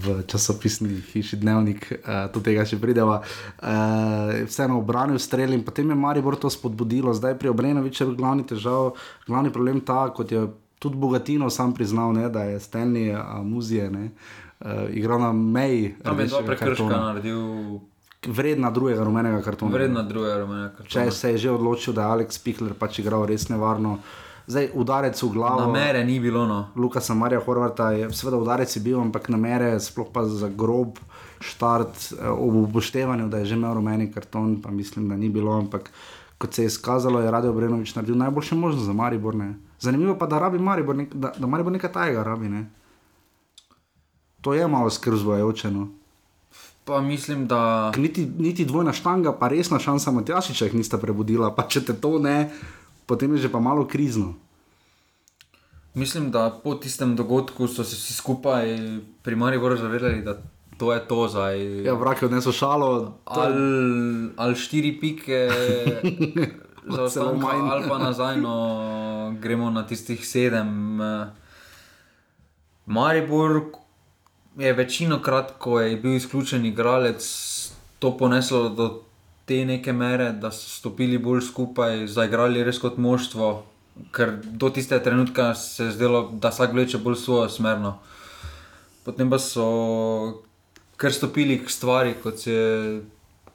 [0.04, 3.22] v časopisni hiši Dnevnik, uh, do tega še prideva.
[3.64, 7.16] Uh, vseeno obranil strel in potem je Maribor to spodbudilo.
[7.16, 8.94] Zdaj pri Obrenoviču je glavni težav,
[9.28, 10.44] glavni problem ta, kot je
[10.84, 14.10] tudi Bogatino sam priznal, ne, da je Stanley uh, Muzije ne,
[14.60, 15.96] uh, igral na meji.
[16.04, 17.80] Tam je rdečega prekrška naredil,
[18.26, 19.70] Vredna drugega rumenega kartona.
[19.70, 21.12] vredna druga rumena Če kartona.
[21.12, 24.00] se je že odločil, da je Alex Pihler pač igral res nevarno.
[24.48, 25.62] Zdaj, udarec v glavo.
[25.62, 26.68] Namere ni bilo, no.
[26.76, 31.00] Lukasa Marija Horvata je, seveda, udarec je bil, ampak namere, sploh pa za grob
[31.42, 35.58] štart, eh, ob upoštevanju, da je že imel rumeni karton, pa mislim, da ni bilo.
[35.58, 35.90] Ampak
[36.38, 39.36] kot se je izkazalo, je Radio Brenovič naredil najboljše možno za Maribor.
[39.36, 39.56] Ne.
[39.80, 42.50] Zanimivo pa, da rabi Maribor, nek, da, da Maribor nekaj tajega rabi.
[42.50, 42.70] Ne.
[44.42, 45.72] To je malo skrb zvojajoče.
[45.72, 45.88] No.
[46.86, 47.92] Pa mislim, da.
[47.98, 52.20] Niti, niti dvojna štanga, pa resna šansa Matjašiča jih nista prebudila, pa če te to
[52.20, 52.52] ne,
[53.06, 54.34] potem je že pa malo krizno.
[55.94, 58.66] Mislim, da po tistem dogodku so se vsi skupaj
[59.22, 60.36] pri Mariboru zavedali, da
[60.78, 61.84] to je to zdaj.
[61.84, 62.90] Ja, vrak je odnesel šalo.
[62.96, 63.64] je- Ali,
[64.36, 65.48] ali štiri pike,
[66.88, 68.56] zaostanka, ali pa nazaj, no,
[69.40, 71.00] gremo na tistih sedem.
[72.88, 73.62] Maribor
[74.58, 77.24] je večino krat, ko je bil izključen igralec,
[78.00, 79.02] to poneslo do
[79.46, 83.52] te neke mere, da so stopili bolj skupaj, zaigrali res kot moštvo,
[84.16, 87.98] ker do tistega trenutka se je zdelo, da vsak vleče bolj svojo smerno.
[89.06, 89.68] Potem pa so
[90.98, 92.56] kar stopili k stvari, kot, se,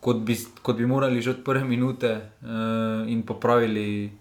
[0.00, 4.12] kot, bi, kot bi morali že od prve minute uh, in popravili.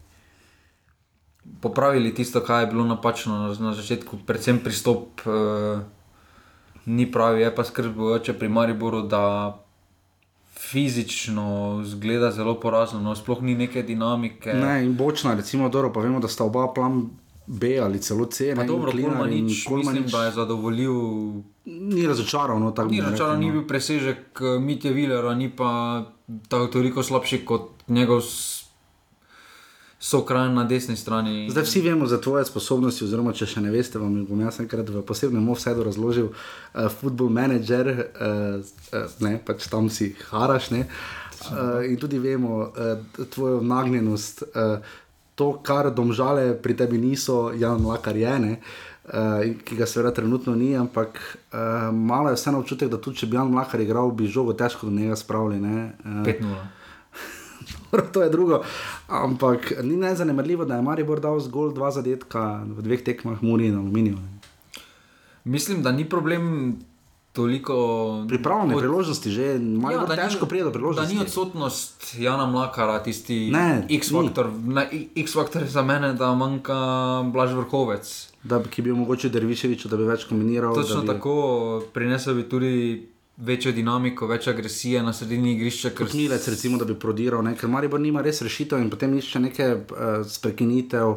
[1.61, 5.81] Popravili tisto, kar je bilo napačno na, na začetku, predvsem pristop uh,
[6.85, 9.57] ni pravi, je pa skrbujoče pri Mariboru, da
[10.71, 14.53] fizično zgleda zelo porazno, no, sploh ni neke dinamike.
[14.53, 17.09] Ne, in bočna, recimo, dobro, pa vemo, da sta oba plan
[17.47, 18.53] B ali celo C.
[18.55, 20.93] Ne, dobro, Klinar in Kolmanič, Kolmanič mislim, da je zadovoljil.
[21.65, 23.45] Ni razočaral, no, tako Ni bi rekel, razočaran, no.
[23.45, 26.03] ni bil presežek eh, Mitja Vilera, ni pa
[26.47, 28.21] tako toliko slabši kot njegov
[29.99, 31.49] sokraj na desni strani.
[31.51, 34.87] Zdaj vsi vemo za tvoje sposobnosti, oziroma če še ne veste, vam bom jaz enkrat
[34.89, 36.31] v posebnem offsetu razložil.
[36.31, 38.63] Uh, football manager, uh,
[38.95, 40.71] uh, ne, pač tam si haraš.
[40.71, 40.85] Ne,
[41.51, 44.95] uh, in tudi vemo uh, tvojo nagnjenost, uh,
[45.35, 48.37] to, kar domžale pri tebi niso, Jan Lakar je.
[48.39, 48.61] Ne,
[49.09, 53.29] Uh, ki ga seveda trenutno ni, ampak uh, malo je vseeno občutek, da tudi če
[53.31, 55.57] bi Jan Mlakar igral, bi žogo težko do njega spravili.
[55.57, 56.59] Uh, 5-0.
[58.13, 58.61] To je drugo.
[59.07, 63.75] Ampak ni nezanemarljivo, da je Maribor dal zgolj dva zadetka v dveh tekmah, Muri in
[63.75, 64.15] Aluminij.
[65.43, 66.75] Mislim, da ni problem
[67.31, 67.75] toliko.
[68.27, 68.79] Pripravljene od...
[68.79, 71.15] priložnosti, že malo ja, da težko pride do Da priložnosti.
[71.15, 73.51] ni odsotnost Jana Mlakara, tisti
[73.89, 74.49] X-faktor.
[75.15, 76.75] X-faktor za mene, da manjka
[77.23, 78.29] Blaž Vrhovec.
[78.43, 80.75] Da, bi- ki bi omogočil Derviševiču, da bi več kombiniral.
[80.75, 81.07] Točno da bi...
[81.07, 81.35] tako,
[81.93, 83.07] prinesel bi tudi
[83.39, 85.93] večjo dinamiko, več agresije na sredini igrišča.
[85.95, 87.55] Kot Milec, recimo, da bi prodiral, ne?
[87.55, 91.15] ker Maribor nima res rešitev in potem išče neke uh, sprekinitev.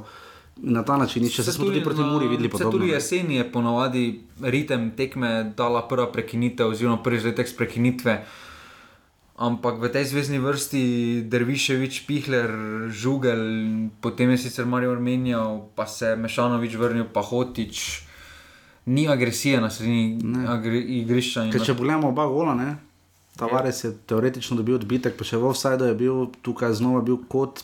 [0.63, 2.73] in Na ta način išče, se smo tudi proti Muri videli podobno.
[2.73, 2.93] tudi ne.
[2.93, 8.25] jeseni je ponovadi ritem tekme dala prva prekinitev, oziroma prvi izletek z prekinitve.
[9.37, 10.83] Ampak v tej zvezdni vrsti
[11.27, 12.53] Derviševič, Pihler,
[12.93, 13.41] Žugel,
[14.01, 18.05] potem je sicer Marijo menjal, pa se je Mešanovič vrnil, pa Hotič.
[18.87, 21.51] Ni agresije na sredini agre- igrišča.
[21.53, 22.77] Ker če pogledamo oba gola, ne?
[23.37, 27.63] Tavares je teoretično dobil odbitek, pa še v offsajdu je bil tukaj znova bil kot,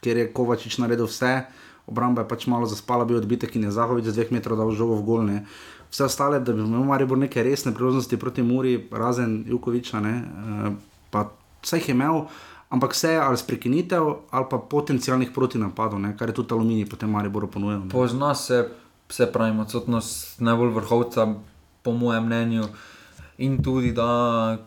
[0.00, 1.44] ker je Kovačič naredil vse,
[1.86, 4.96] obramba je pač malo zaspala, bil odbitek in je Zahovič z dveh metrov dal žogo
[4.96, 5.22] v gol.
[5.22, 5.44] Ne?
[5.86, 10.14] Vse ostale, da bi imel Maribor neke resne priložnosti proti Muri, razen Jukoviča, ne?
[10.16, 10.72] eh,
[11.10, 11.28] pa
[11.62, 12.24] vse jih je imel.
[12.70, 16.16] Ampak vse je ali sprekinitev, ali pa potencijalnih protinapadov, ne?
[16.18, 17.84] kar je tudi aluminij potem Mariboru ponujal.
[17.84, 17.90] ne.
[17.90, 18.64] Pozna se,
[19.08, 21.34] se pravi, odsotnost najbolj vrhovca,
[21.82, 22.64] po mojem mnenju,
[23.38, 24.58] in tudi da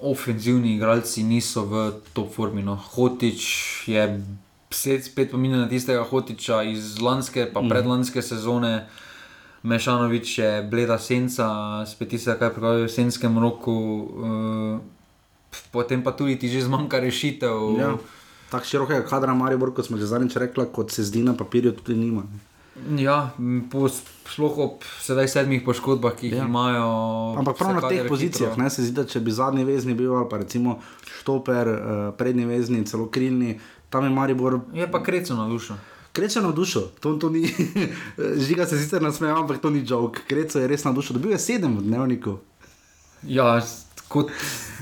[0.00, 1.74] ofenzivni igralci niso v
[2.12, 2.62] top formi.
[2.62, 2.76] No.
[2.76, 3.42] Hotič
[3.86, 4.22] je
[4.70, 7.68] spet, spet pominja na tistega Hotiča iz lanske, pa Mhm.
[7.68, 8.86] predlanske sezone.
[9.62, 11.48] Mešanovič je bleda senca,
[11.86, 13.74] spet tiste, kar pravijo v senskem roku.
[14.14, 14.80] Uh,
[15.72, 17.56] potem pa tudi ti že zmanjka rešitev.
[17.76, 17.96] Ja.
[18.50, 21.94] Tako širokega kadra Maribor, kot smo že zadnjič rekli, kot se zdi na papirju, tudi
[21.96, 22.22] nima.
[22.22, 22.47] ne.
[22.96, 23.30] Ja,
[23.68, 26.44] po, sploh ob sedaj sedmih poškodbah, ki jih Ja.
[26.44, 26.86] imajo.
[27.36, 30.12] Ampak prav na teh pozicijah, hitro- ne, se zdi, da če bi zadnji vezni bil,
[30.12, 30.78] ali pa recimo
[31.12, 31.78] štoper, uh,
[32.14, 33.58] prednji vezni, celo krilni,
[33.88, 34.60] tam je Maribor.
[34.72, 35.74] Je pa kreco na dušo.
[36.12, 37.46] Kreco je na dušo, to, to ni,
[38.46, 40.18] žiga se sicer nasmeja, ampak to ni žog.
[40.26, 42.38] Kreco je res na dušo, dobil je sedem v dnevniku.
[43.22, 43.60] Ja,
[44.08, 44.30] kot.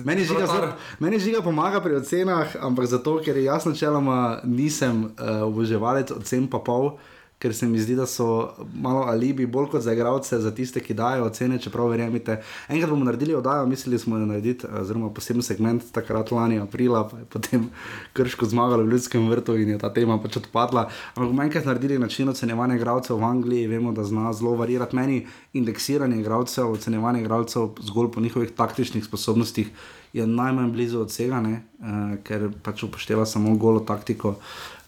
[0.05, 5.42] Meni žiga, zelo, meni žiga pomaga pri ocenah, ampak zato, ker jaz načeloma nisem uh,
[5.42, 6.99] oboževalec ocen pa pol.
[7.39, 10.95] Ker se mi zdi, da so malo alibi, bolj kot za igralce, za tiste, ki
[10.97, 12.39] dajo ocene, čeprav verjamete.
[12.68, 17.05] Enkrat bomo naredili oddajo, mislili smo jo narediti, eh, oziroma poseben segment, takrat lani aprila,
[17.09, 17.68] pa je potem
[18.16, 20.89] krško zmagalo v Ljudskem vrtu in je ta tema pač odpadla.
[21.14, 25.26] Ampak bomo enkrat naredili način ocenjevanja igralcev v Angliji, vemo, da zna zelo varirati meni
[25.53, 29.70] indeksiranje igralcev, ocenjevanje igralcev zgolj po njihovih taktičnih sposobnostih
[30.16, 34.37] je najmanj blizu od vsega, ne, uh, ker pač upošteva samo golo taktiko.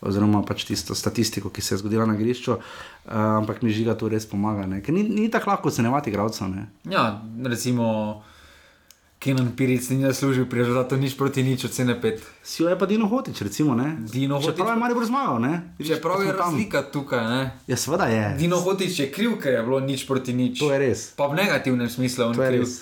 [0.01, 2.61] Oziroma, pač tisto statistiko, ki se je zgodila na igrišču, uh,
[3.37, 4.63] ampak mi žiga to res pomaga.
[4.65, 4.79] Ne?
[4.79, 6.55] Ker ni, ni tako lahko ocenjevati igralcev.
[6.85, 7.05] Ja,
[7.43, 8.23] recimo,
[9.19, 12.23] Kenan Piric ni zaslužil pri rezultatu nič proti nič, ocene pet.
[12.39, 13.75] Si jo je pa Dino Hotič, recimo.
[13.75, 13.99] Ne?
[14.01, 15.75] Dino Hotič- Čeprav je Maribor zmagal, ne?
[15.77, 16.55] Čeprav je smo tam.
[16.55, 17.43] razlika tukaj, ne?
[17.67, 18.39] Ja, seveda je.
[18.39, 20.59] Dino Hotič je kriv, ker je bilo nič proti nič.
[20.59, 21.11] To je res.
[21.13, 22.63] Pa v negativnem smislu on kriv.
[22.63, 22.79] res.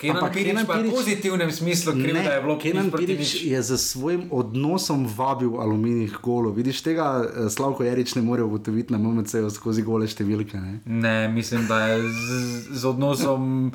[0.00, 3.62] Kenan Pirič pa je v pozitivnem smislu kriv, Ne, da je bilo Kenan Pirič je
[3.62, 6.52] z svojim odnosom vabil aluminij k golu.
[6.52, 10.60] Vidiš, tega eh, Slavko Jarič ne more ugotoviti na MMC-ju skozi gole številke.
[10.60, 10.80] Ne?
[10.84, 12.40] Ne, mislim, da je z,
[12.76, 13.72] z odnosom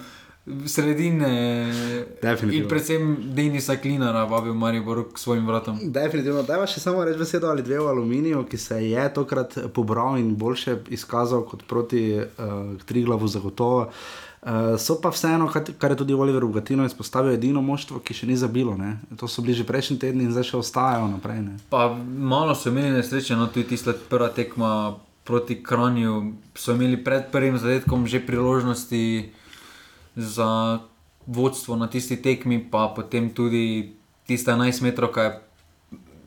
[0.65, 1.29] sredine
[2.21, 2.63] Definitivno.
[2.63, 5.77] in predvsem Denisa Klinara vabil Maribor k svojim vratom.
[5.93, 10.17] Definitivno, da še samo reči besedo ali dve o aluminiju, ki se je tokrat pobral
[10.17, 13.85] in boljše izkazal kot proti uh, Triglavu, zagotovo.
[13.85, 14.30] Uh,
[14.77, 15.45] so pa vseeno,
[15.77, 18.73] kar je tudi Oliver Ugatino izpostavil, edino moštvo, ki še ni zabilo.
[18.77, 18.97] Ne?
[19.17, 21.43] To so bili že prejšnji tedni in zdaj še ostajajo naprej.
[21.45, 21.53] Ne?
[21.69, 24.97] Pa malo so imeli nesreče, no tudi tista prva tekma
[25.29, 26.33] proti Kranju.
[26.57, 29.29] So imeli pred prvim zadetkom že priložnosti
[30.17, 30.81] za
[31.29, 33.93] vodstvo na tisti tekmi, pa potem tudi
[34.25, 35.31] tista 11 metrov, ki je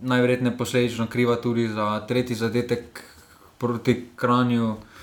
[0.06, 3.02] najverjetneje posledično kriva tudi za tretji zadetek
[3.58, 4.93] proti Kranju.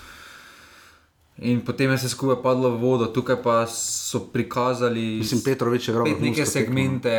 [1.42, 5.94] In potem je vse skupaj padlo v vodo, tukaj pa so prikazali Mislim, Petrovič je
[5.94, 6.52] neke vrhunsko tekmo, no.
[6.52, 7.14] segmente,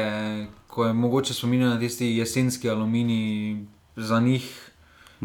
[0.71, 3.57] ko je mogoče spominjati na tisti jesenski aluminij
[3.97, 4.69] za njih.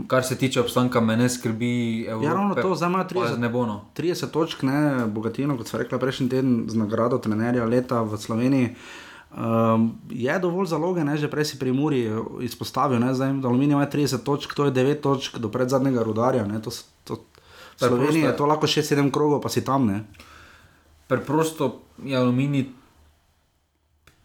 [0.08, 2.06] Kar se tiče obstanka, me ne skrbi.
[2.10, 3.86] Evrope, Ja, ravno to, zdaj imajo pa 30, Ne bo no.
[3.98, 8.76] 30 točk, ne, Bogatino, kot sem rekla prejšnji teden, z nagrado trenerja leta v Sloveniji.
[9.38, 12.06] Um, je dovolj zaloge, ne, že prej si pri Muri
[12.42, 16.46] izpostavil, ne, zdaj Aluminij ima 30 točk, to je 9 točk do pred zadnjega rudarja.
[16.46, 16.72] Ne, to,
[17.04, 17.26] to,
[17.78, 18.34] v Sloveniji je.
[18.34, 19.86] to lahko 6-7 krogov, pa si tam.
[19.86, 20.04] Ne.
[21.08, 21.70] Preprosto
[22.00, 22.66] je aluminij.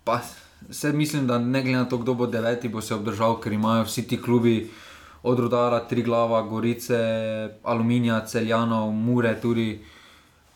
[0.05, 0.20] Pa
[0.70, 3.84] se mislim, da ne glede na to, kdo bo deveti, bo se obdržal, ker imajo
[3.84, 4.70] vsi ti klubi
[5.22, 6.98] od Rudara, Triglava, Gorice,
[7.62, 9.80] Aluminija, Celjanov, Mure, tudi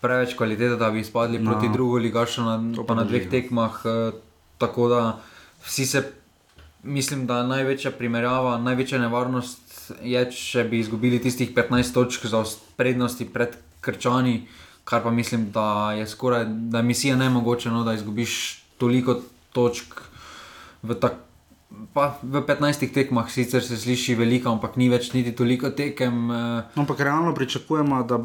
[0.00, 1.52] preveč kvalitete, da bi izpadli No.
[1.52, 3.30] proti drugo ligašu, na, pa na dveh no.
[3.30, 3.72] tekmah.
[3.84, 4.12] eh,
[4.58, 5.18] Tako da
[5.62, 6.12] vsi se,
[6.82, 9.65] mislim, da največja primerjava, največja nevarnost
[10.02, 13.48] je, če bi izgubili tistih 15 točk za os- prednosti pred
[13.80, 14.46] Krčani,
[14.84, 18.34] kar pa mislim, da je skoraj, da je misija nemogoče, no, da izgubiš
[18.76, 19.20] toliko
[19.52, 20.00] točk
[20.82, 21.14] v, tak,
[21.92, 26.30] pa, v 15 tekmah, sicer se sliši veliko, ampak ni več niti toliko tekem.
[26.30, 28.18] eh, Ampak realno pričakujemo, da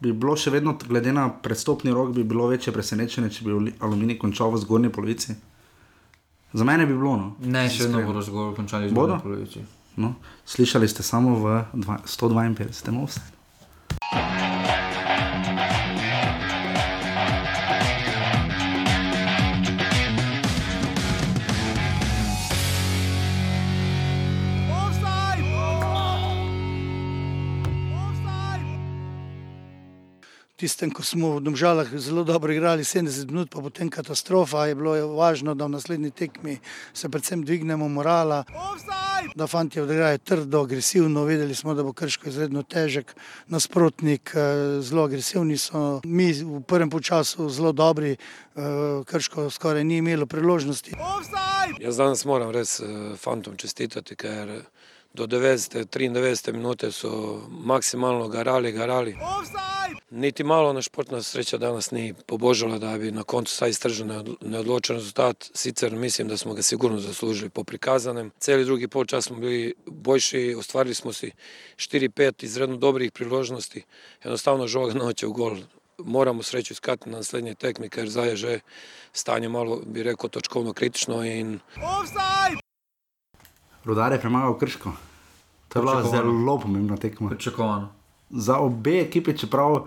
[0.00, 3.50] bi bilo še vedno, glede na predstopni rok, bi bilo večje presenečenje, če bi
[3.80, 5.34] Aluminij končal v zgornji polovici.
[6.52, 7.16] Za mene bi bilo.
[7.16, 7.28] No.
[7.40, 9.14] Ne, še vedno bodo zgolj končali z Bodo?
[9.14, 9.60] zgornjo polovico.
[9.96, 10.16] No,
[10.48, 11.44] slišali ste samo v
[11.76, 13.02] dva, 152.
[13.02, 13.36] offsetu.
[30.62, 34.94] Tistem, ko smo v Domžalah zelo dobro igrali 70 minut, pa potem katastrofa, je bilo
[35.18, 36.54] važno, da v naslednji tekmi
[36.94, 38.44] se predvsem dvignemo morala,
[39.34, 43.10] da fanti odigrajo trdo, agresivno, vedeli smo, da bo Krško izredno težek
[43.50, 48.62] nasprotnik, eh, zelo agresivni so, mi v prvem času zelo dobri, eh,
[49.06, 50.94] Krško skoraj ni imelo priložnosti.
[51.80, 52.86] Jaz danes moram res eh,
[53.18, 54.62] fantom čestitati, ker
[55.14, 59.16] do 90, 93 minute so maksimalno garali, garali.
[60.10, 64.96] Niti malo na športna sreča danes ni pobožala, da bi na koncu saj neod- neodločen
[64.96, 65.50] rezultat.
[65.54, 68.30] Sicer mislim, da smo ga sigurno zaslužili po prikazanem.
[68.38, 71.30] Celi drugi polčas smo bili boljši, ustvarili smo si
[71.76, 73.84] 4-5 izredno dobrih priložnosti.
[74.24, 75.56] Enostavno žoga noče v gol.
[75.98, 78.60] Moramo srečo iskati na naslednji tekmi, ker zdaj je že
[79.12, 81.60] stanje malo, bi rekel, točkovno kritično in
[83.84, 84.92] Rudar je premagal Krško.
[85.68, 87.28] To je bila zelo pomembna tekma.
[87.28, 87.88] Pričakovano.
[88.30, 89.86] Za obe ekipi, čeprav uh,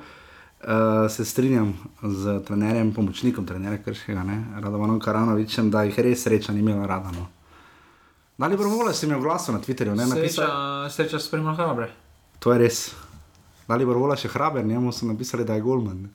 [1.09, 1.73] se strinjam
[2.03, 7.11] z trenerjem, pomočnikom trenerja Krškega, ne, Radovanom Karanovičem, da jih res sreča ni imela rada.
[7.11, 7.27] No.
[8.37, 10.45] Dali Brovole si imel glasu na Twitterju, ne napisal.
[10.45, 11.89] Sreča, sreča s premalo hrabre.
[12.39, 12.91] To je res.
[13.67, 16.09] Dali Brovole še hraber, njemu so napisali, da je Golman.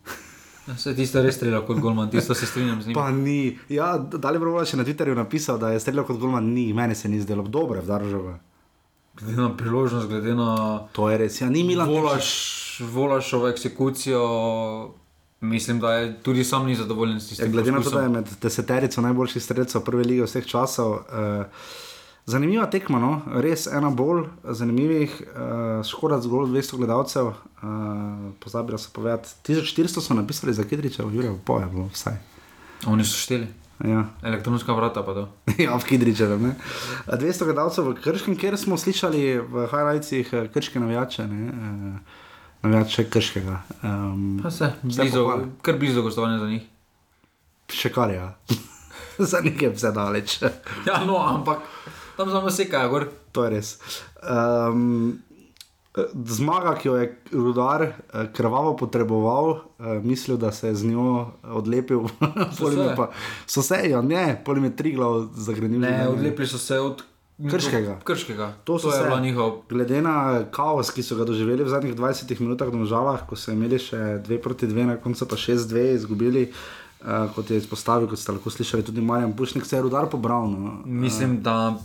[0.77, 2.95] Se tisto res strelja kot golman, tisto se strinjam z njim.
[2.95, 3.39] Pa ni.
[3.69, 7.09] Ja, Dali Brovole še na Twitterju napisal, da je streljal kot Golman, ni, meni se
[7.09, 8.39] ni zdelo dobro, vdaržava.
[9.15, 10.55] Glede na priložnost, glede na
[10.93, 11.89] To je res, ja, ni Milan.
[11.89, 12.29] Volaš,
[12.83, 14.23] Volašovo eksekucijo,
[15.43, 17.53] mislim, da je tudi sam ni zadovoljen s Ja, tistim.
[17.53, 17.99] glede na to, poskusom.
[17.99, 20.93] da je med deseterico najboljših streljcev prve lige vseh časov.
[20.93, 21.45] Uh,
[22.31, 23.13] zanimiva tekma, no?
[23.43, 27.33] res ena bolj zanimivih, uh, škoda zgolj 200 gledalcev.
[27.61, 32.17] Uh, pozabila sem povedati, 1400 so napisali za Kidriča, Jurija, poje bilo vsaj.
[32.87, 33.51] Oni so šteli.
[33.85, 34.05] Ja.
[34.23, 35.29] Elektronska vrata pa to.
[35.65, 36.43] ja, v Kidričevem.
[36.43, 36.55] ne.
[37.09, 42.19] 200 gledalcev v Krškem, kjer smo slišali v highlightsih eh, krške navijače, ne, eh,
[42.63, 43.63] navijače krškega.
[43.83, 45.25] Um, Pa se, blizu,
[45.63, 46.69] kar blizu gostovanja za njih.
[47.73, 48.21] Še kar je.
[48.21, 48.37] Ja.
[49.33, 50.43] za je vse daleč.
[50.85, 51.65] Ja, no, ampak
[52.17, 53.09] tam samo sekajo gor.
[53.33, 53.75] To je res.
[54.23, 55.19] Um,
[56.25, 57.93] zmaga, ki jo je rudar eh,
[58.33, 62.01] krvavo potreboval, eh, mislil, da se je z njo odlepil.
[62.57, 63.11] So je pa,
[63.47, 65.81] so se, ja, ne, pol jim je tri glav zagrenil.
[65.81, 67.03] Ne, odlepili so se od
[67.51, 68.01] Krškega.
[68.05, 68.53] Krškega.
[68.65, 69.53] To, to je bila njihov.
[69.69, 73.55] Glede na kaos, ki so ga doživeli v zadnjih 20 minutah v Domžalah, ko so
[73.55, 78.21] imeli še 2 proti 2, na koncu pa 6-2 izgubili, uh, kot je izpostavil, kot
[78.21, 80.53] ste lahko slišali tudi Marjan Pušnik, se je rudar pobral.
[80.53, 80.83] No.
[80.85, 81.81] Mislim, da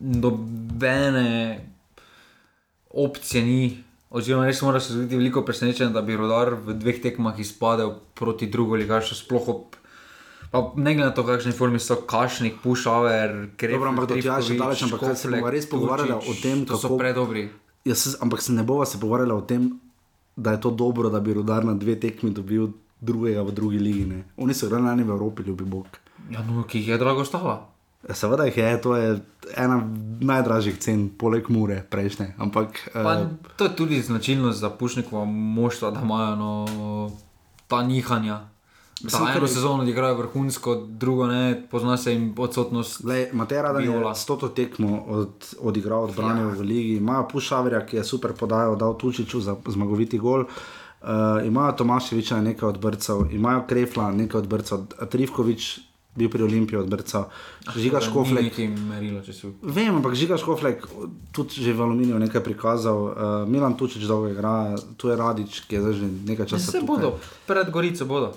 [0.00, 1.60] nobene
[2.90, 3.62] opcije ni,
[4.10, 8.48] Oziroma, res mora se zgoditi veliko presenečenja, da bi rodar v dveh tekmah izpadel proti
[8.50, 9.76] drugo ligašu, sploh ob.
[10.50, 13.76] Pa ne glede na to, kakšne forme so, kašnik, pušaver, krep.
[13.78, 16.74] Dobro, ampak do tja še daleč, ampak kaj se bomo res pogovarjali o tem, To
[16.74, 17.44] so kako- predobri.
[17.86, 19.78] Jaz, ampak se ne bova se pogovarjala o tem,
[20.36, 24.04] da je to dobro, da bi rodar na dve tekmi dobil drugega v drugi ligi.
[24.04, 24.24] Ne.
[24.36, 25.86] Oni so igrali lani v Evropi, ljubi Bog.
[26.30, 27.70] Ja, no, ki jih je drago stala.
[28.08, 29.20] Seveda jih je, to je
[29.56, 29.82] ena
[30.20, 32.34] najdražjih cen, poleg Mure, prejšnje.
[32.38, 33.26] Ampak Pa, uh,
[33.56, 37.10] to je tudi značilnost za Pušnikova moštva, da imajo no,
[37.68, 38.40] ta nihanja.
[39.04, 43.04] Mislim, Da eno sezono igrajo vrhunsko, drugo ne, pozna se jim odsotnost.
[43.32, 44.14] Matej Radan je Viola.
[44.14, 46.54] s to tekmo od, odigral, odbranil ja.
[46.54, 46.96] v ligi.
[46.96, 50.40] Imajo Pušaverja, ki je super podajal, dal Tučiču za zmagoviti gol.
[50.40, 51.08] Uh,
[51.44, 54.78] imajo Tomaševiča nekaj odbrcev, imajo Krefla nekaj odbrcev,
[55.10, 55.89] Trivkovič
[56.20, 57.32] bil pri Olimpiji odbrcev,
[57.72, 58.58] Žiga Ni Škoflek.
[58.84, 59.24] merilo,
[59.64, 60.84] Vem, ampak Žiga Škoflek
[61.32, 63.14] tudi že v Aluminiju nekaj prikazal, uh,
[63.48, 66.76] Milan Tučič dolgo igra, tu je Radič, ki je zdaj že nekaj časa.
[66.76, 66.86] Se tukaj.
[66.86, 67.08] bodo,
[67.48, 68.30] pred Gorico bodo.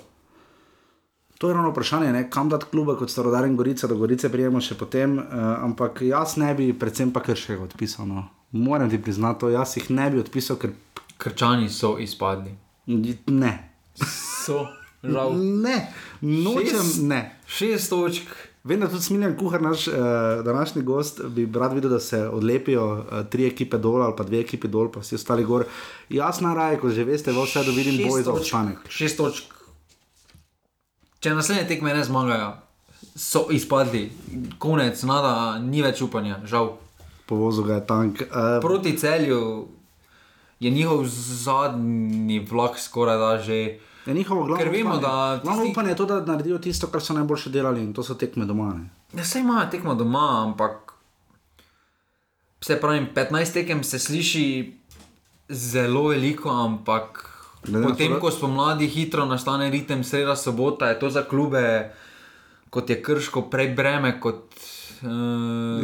[1.38, 2.30] To je ravno vprašanje, ne?
[2.30, 5.24] kam dati klube kot Starodar in Gorica, do Gorice prijemo še potem, uh,
[5.66, 8.06] ampak jaz ne bi, predvsem pa kršega odpisal.
[8.06, 8.28] No.
[8.54, 10.72] Moram ti priznati, to, jaz jih ne bi odpisal, ker.
[11.18, 12.54] Krčani so izpadli.
[13.26, 13.52] Ne.
[14.46, 14.66] So,
[15.12, 15.36] žal.
[15.36, 17.20] Ne, nočem, Šest- ne.
[17.46, 18.34] Šest točk.
[18.64, 19.94] Vem, da tudi Smiljan Kuhar, naš uh,
[20.44, 24.40] današnji gost, bi rad videl, da se odlepijo uh, tri ekipe dol ali pa dve
[24.40, 25.66] ekipi dol, pa vsi ostali gor.
[26.08, 28.78] Jaz na raje, kot že veste, v vse vidim Šest boj za obstanek.
[28.88, 29.52] Šest točk.
[31.20, 32.54] Če naslednje tekme ne zmagajo,
[33.16, 34.08] so izpadli,
[34.58, 36.78] konec, nada, ni več upanja, žal.
[37.28, 38.20] Povozil ga je tank.
[38.30, 39.68] Uh, Proti celju
[40.60, 41.04] je njihov
[41.44, 43.64] zadnji vlak skoraj da že.
[44.06, 45.02] Je njihovo glavno Ker vemo, upanje.
[45.02, 48.02] da Glavno tisti- upanje je to, da naredijo tisto, kar so najboljše delali in to
[48.02, 48.74] so tekme doma.
[48.74, 48.88] Ne?
[49.14, 50.92] Ja, saj imajo tekmo doma, ampak.
[52.60, 54.74] Se pravi, 15 tekem se sliši
[55.50, 57.30] zelo veliko, ampak
[57.62, 61.22] Glede na to, potem, da- ko spomladi hitro nastane ritem, sreda sobota, je to za
[61.22, 61.90] klube,
[62.70, 64.44] kot je krško, prej breme kot.
[65.02, 65.10] Uh,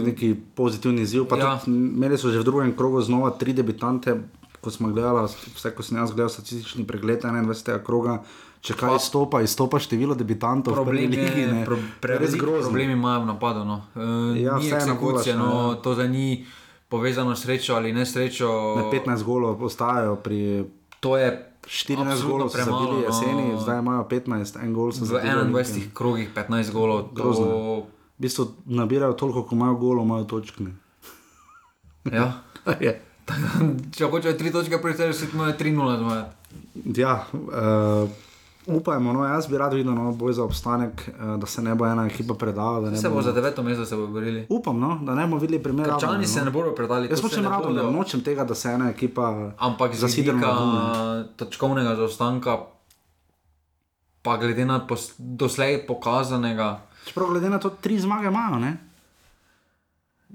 [0.01, 1.25] Neki pozitivni izziv.
[1.31, 1.37] Ja.
[1.39, 1.61] Ja.
[1.67, 4.15] Imeli so že v drugem krogu znova tri debitante,
[4.61, 7.83] ko smo gledali, vse ko sem jaz gledal statistični pregled 21.
[7.85, 8.23] kroga.
[8.61, 11.41] Če kaj izstopa, izstopa število debitantov v prvi Problem ligi.
[11.41, 11.61] je, ne.
[11.65, 12.69] pro, je res grozno.
[12.69, 13.65] problemi imajo v napadu.
[13.65, 13.77] No.
[13.97, 15.79] Uh, Ja, ni vseeno eksekucije, golaš, no, ja.
[15.81, 16.45] to zdaj ni
[16.89, 18.49] povezano s srečo ali nesrečo.
[18.77, 20.69] Ne, 15 golov ostajajo pri.
[21.01, 21.31] To je
[21.65, 23.07] 14 absolutno golov premalo, zabili no.
[23.09, 25.53] jeseni, zdaj imajo 15, en gol so v zabili.
[25.57, 26.99] 21 krogih 15 golov.
[27.03, 27.09] To...
[27.17, 27.47] Grozno.
[27.49, 30.69] V bistvu nabirajo toliko, kot imajo golov, imajo točke.
[32.13, 32.45] Ja.
[32.85, 33.01] je.
[33.97, 36.33] Če hočejo 3 točke, prej se imajo 3-0 zmaga.
[36.95, 38.09] Ja, uh,
[38.69, 41.87] upajmo, no, jaz bi rad videl no, boj za obstanek, uh, da se ne bo
[41.87, 42.81] ena ekipa predala.
[42.81, 44.47] da ne Se bo bomo- za deveto mesto se bo borili.
[44.49, 45.95] Upam, no, da ne bomo videli primera.
[45.95, 47.09] Krčani se ne bodo predali.
[47.09, 47.83] Jaz hočem ne rado, bodo.
[47.83, 50.79] da nočem tega, da se ena ekipa Ampak zasidra na dnu, ne.
[50.79, 52.59] vidika točkovnega zaostanka,
[54.23, 58.77] pa glede na pos, doslej pokazanega, Čeprav glede na to, tri zmage imajo, ne?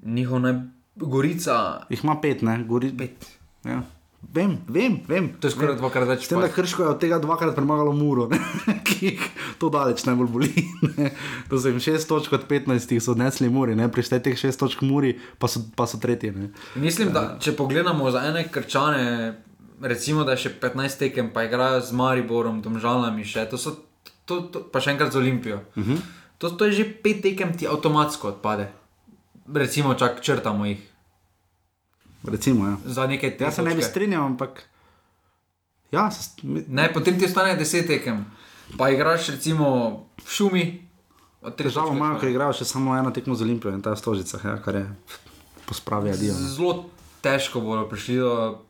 [0.03, 0.53] njihov naj
[0.95, 1.85] Gorica.
[1.89, 2.63] Jih ima pet, ne?
[2.67, 2.91] Gori...
[2.97, 3.27] Pet.
[3.65, 3.83] Ja.
[4.33, 5.29] Vem, vem, vem.
[5.39, 6.25] To je skoraj dvakrat več.
[6.25, 8.39] S tem, da Krško je od tega dvakrat premagalo Muro, ne?
[8.87, 9.25] ki jih
[9.61, 10.49] to daleč najbolj boli.
[10.95, 11.11] Ne?
[11.51, 14.81] To so jim šest točk od 15, so odnesli Muri, ne prištej teh šest točk
[14.87, 16.31] Muri, pa so, pa so tretji.
[16.35, 16.49] Ne?
[16.81, 19.35] Mislim, da če pogledamo za ene krčane,
[19.83, 23.75] recimo, da je še 15 tekem, pa igrajo z Mariborom, Domžalami, še, to so,
[24.25, 25.61] to, to, pa še enkrat z Olimpijo.
[25.75, 26.01] Uh -huh.
[26.37, 28.71] To, to je že pet tekem, ti avtomatsko odpade.
[29.53, 30.81] Recimo, čak črtamo jih.
[32.23, 32.77] Recimo, ja.
[32.85, 34.63] Za nekaj Jaz se ne bi strinjal, ampak.
[35.91, 38.25] Ja, se, Ne, potem ti ostane 10 tekem.
[38.77, 39.67] Pa igraš recimo
[40.25, 40.63] v šumi.
[41.57, 44.75] težavo imajo, ker igrajo še samo eno tekmo z Olimpijo in ta Stožicah, ja, kar
[44.75, 44.85] je
[45.69, 46.33] pospravi adijo.
[46.33, 46.89] Zelo
[47.21, 48.61] težko bodo prišli do.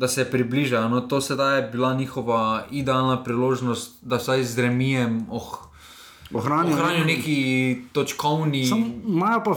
[0.00, 0.88] Da se približajo.
[0.88, 5.68] No, to sedaj je bila njihova idealna priložnost, da vsaj z remijem oh,
[6.32, 8.70] Ohranijo ohranijo neki- točkovni.
[9.06, 9.56] Imajo pa,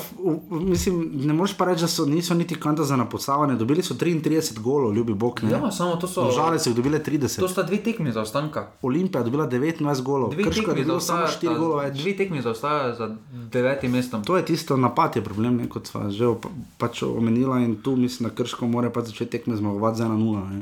[0.51, 3.55] mislim, ne moreš pa reči, da so, niso niti kanta za napotsavanje.
[3.55, 4.23] Dobili so 33
[4.59, 5.39] golov, ljubi Bog.
[5.43, 5.51] Ne?
[5.51, 7.39] Ja, samo to so- Žale so jih dobile 30.
[7.39, 8.67] To sta dve tekmi za ostanka.
[8.81, 11.97] Olimpija je dobila 19 golov, Dve Krško je tekmi dobilo samo 4 golov več.
[11.97, 13.15] Dve tekmi zaostajajo za
[13.51, 14.23] devetim mestom.
[14.23, 16.45] To je tisto napad, je problem, ne, kot sva že op,
[16.77, 17.59] pač omenila.
[17.59, 20.17] In tu mislim, da Krško mora pač začeti tekme zmagovati za 1-0.
[20.49, 20.61] ne.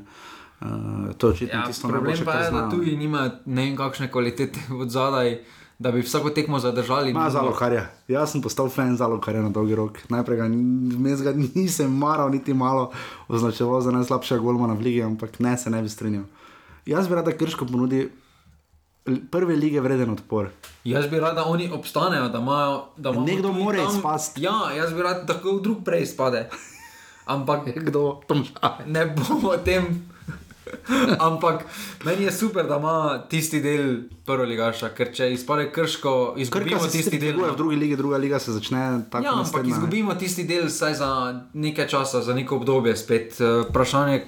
[0.61, 0.67] Uh,
[1.17, 2.71] to je očitno Ja, tisto problem najboljše, pa kar je, da znajo.
[2.71, 5.39] tu nimajo ne vem kakšne kvalitete od zadaj,
[5.81, 7.09] da bi vsako tekmo zadržali.
[7.09, 7.85] Ima zalokarja.
[8.07, 9.97] Jaz sem postal fan zalokarja na dolgi rok.
[10.09, 10.47] Najprej ga,
[11.23, 12.91] ga nisem maral, niti malo
[13.27, 16.23] označeval za najslabšega golmana v ligi, ampak ne se ne bi strinjal.
[16.85, 18.09] Jaz bi rad, da Krško ponudi
[19.31, 20.49] prve lige vreden odpor.
[20.83, 22.85] Jaz bi rad, da oni obstanejo, da imajo.
[22.97, 24.43] Da Nekdo mora izpasti.
[24.43, 26.49] Ja, jaz bi rad, da kdo drug prej izpade.
[27.33, 28.45] Ampak kdo tam
[28.85, 30.10] ne bomo o tem.
[31.21, 31.65] Ampak
[32.03, 32.95] meni je super, da ima
[33.25, 33.95] tisti del
[34.25, 37.31] prvo ligaša, ker če izpade krško, izgubimo Krka se tisti del.
[37.31, 39.23] dviguje v drugi ligi, druga liga se začne tako.
[39.23, 39.73] Ja, ampak naslednja, ne.
[39.73, 41.09] izgubimo tisti del vsaj za
[41.55, 43.41] nekaj časa, za neko obdobje spet.
[43.41, 44.21] Eh, Vprašanje,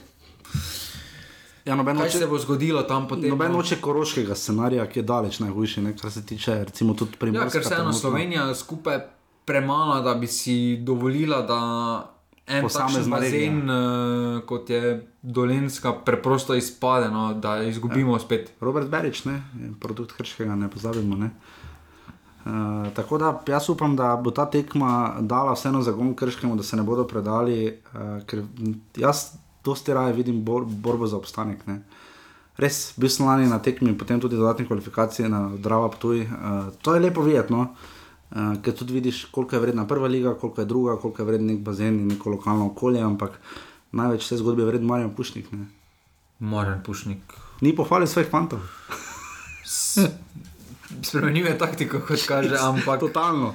[1.66, 3.30] Ja, noben kaj noče- se bo zgodilo tam potem.
[3.30, 3.58] Noben no.
[3.58, 7.50] noče koroškega scenarija, ki je daleč najhujši, ne, kar se tiče recimo tudi Ja, primorska.
[7.52, 7.94] ker se eno.
[7.94, 9.00] Slovenija skupaj
[9.46, 11.60] premala, da bi si dovolila, da
[12.48, 18.52] en Posamezna bazen, uh, kot je Dolenska, preprosto izpade, no, da izgubimo spet.
[18.62, 19.39] Robert Berič, ne,
[19.80, 21.16] produkt Krškega, ne pozabimo.
[21.16, 21.30] Ne.
[22.44, 26.76] Uh, tako da jaz upam, da bo ta tekma dala vseeno zagon krškemu, da se
[26.76, 28.44] ne bodo predali, uh, ker
[29.00, 29.30] jaz
[29.64, 31.64] dosti raje vidim bor, borbo za obstanek.
[31.68, 31.80] Ne.
[32.60, 36.26] Res, bil sem lani na tekmi, potem tudi dodatne kvalifikacije na Drava Ptuj.
[36.28, 37.62] Uh, to je lepo videti, no?
[37.62, 37.93] uh,
[38.34, 41.60] ker tudi vidiš, koliko je vredna prva liga, koliko je druga, koliko je vreden nek
[41.60, 43.38] bazen in neko lokalno okolje, ampak
[43.92, 45.52] največ vse zgodbe je vreden Marjan Pušnik.
[45.52, 45.68] Ne.
[46.44, 47.20] Moren pušnik.
[47.62, 48.60] Ni pohvalil svojih fantov.
[51.08, 53.00] Spremenil je taktiko, kot kaže, ampak.
[53.00, 53.54] Totalno.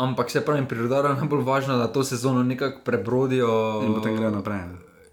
[0.00, 3.82] Ampak se pravi, pri Rudaru je najbolj važno, da to sezono nekako prebrodijo.
[3.84, 4.62] In potem grejo naprej.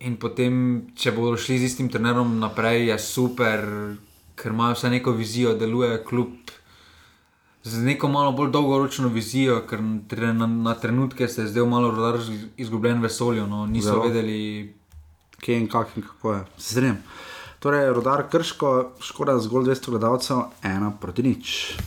[0.07, 0.53] In potem,
[0.95, 3.65] če bodo šli z istim trenerom naprej, je super,
[4.39, 6.53] ker imajo vse neko vizijo, deluje kljub
[7.67, 11.91] z neko malo bolj dolgoročno vizijo, ker tre- na, na trenutke se je zdel malo
[11.91, 12.19] rodar
[12.57, 13.89] izgubljen vesolju, no, niso.
[13.89, 14.03] Zelo.
[14.03, 14.73] vedeli.
[15.37, 16.45] Kje in kak in kako je.
[16.57, 16.97] Se strinjam.
[17.59, 21.77] Torej, rodar Krško, škoda zgolj 200 gledalcev, ena proti nič.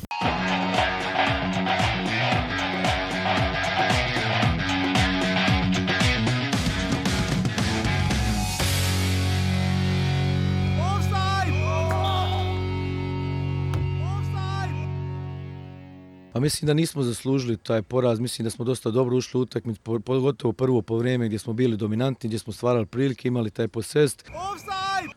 [16.40, 20.00] Mislim da nismo zaslužili taj poraz, mislim da smo dosta dobro ušli u utakmicu, po-
[20.00, 24.24] pogotovo prvo po vrijeme gdje smo bili dominantni, gdje smo stvarali prilike, imali taj posest.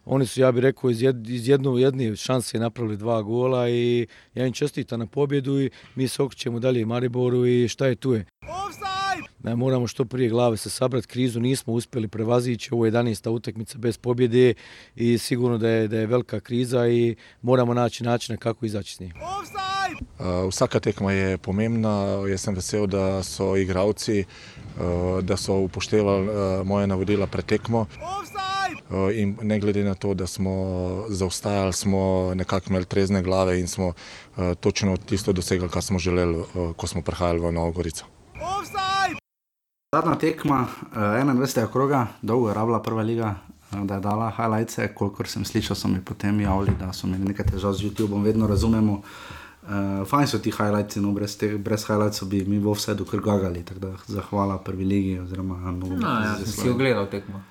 [0.05, 4.07] Oni su, ja bih rekao, iz, jed, iz jednu, jedne šanse napravili dva gola i
[4.35, 8.13] ja im čestitam na pobjedu i mi se okrećemo dalje Mariboru i šta je tu
[8.13, 8.25] je.
[9.43, 13.29] Ne, moramo što prije glave se sabrati, krizu nismo uspjeli prevazići, ovo je 11.
[13.29, 14.53] utakmica bez pobjede
[14.95, 18.99] i sigurno da je, da je velika kriza i moramo naći načina kako izaći s
[18.99, 19.13] njih.
[20.19, 22.23] Uh, Vsaka tekma je pomembna.
[22.29, 27.85] Jaz sem vesel, da so igravci, uh, da so upoštevali uh, moje navodila pred tekmo.
[29.13, 30.53] In ne glede na to, da smo
[31.09, 33.93] zaostajali, smo nekako imeli trezne glave in smo
[34.59, 36.43] točno tisto dosegli, kar smo želeli,
[36.75, 38.05] ko smo prihajali v Novo Gorico.
[39.93, 41.71] Zadnja tekma, uh, 21.
[41.71, 43.35] kroga, dolgo je rabila prva liga,
[43.71, 47.29] uh, da je dala highlights, kolikor sem slišal, so mi potem javili, da so imeli
[47.29, 49.01] nekaj težav z YouTubeom, vedno razumemo.
[49.63, 53.63] Uh, fajn so ti highlights, no brez, te, brez highlightsov bi mi v vse dokrgagali,
[53.63, 57.43] tako da zahvala prvi ligi oziroma No, ja, si ogledal tekmo.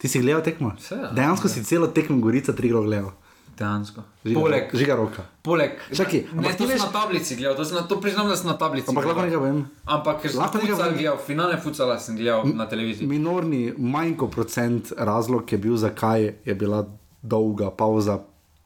[0.00, 0.72] Ti si gledal tekmo?
[0.80, 1.12] Seveda.
[1.12, 3.12] Dejansko si celo tekmo Gorica tri gledal.
[3.60, 4.02] Dejansko.
[4.24, 5.22] Poleg- žiga roka.
[5.42, 8.36] Poleg, Čakaj, ne, to ti sem veš- na tablici gledal, to, na, to priznam, da
[8.36, 8.88] sem na tablici.
[8.88, 9.58] Ampak lahko nekaj povem.
[9.86, 10.94] Ampak Lahko nekaj povem.
[10.94, 13.04] gledal, finale futsala sem gledal na televiziji.
[13.06, 16.86] Minorni, manj kot procent razlog je bil, zakaj je bila
[17.22, 18.18] dolga pauza,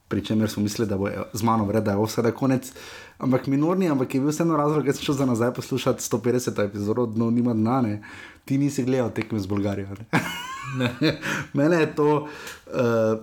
[0.07, 2.71] pri čemer smo mislili, da bo z mano vred, da je vse da konec.
[3.17, 7.07] Ampak minorni, ampak je bil vseeno razlog, ker sem šel za nazaj poslušati 150 epizodo,
[7.15, 7.95] no nima dna, ne.
[8.45, 9.87] ti nisi gledal tekme z Bolgarijo.
[9.91, 10.05] Ne?
[10.77, 11.17] Ne.
[11.55, 12.27] Mene je to
[12.67, 13.17] uh,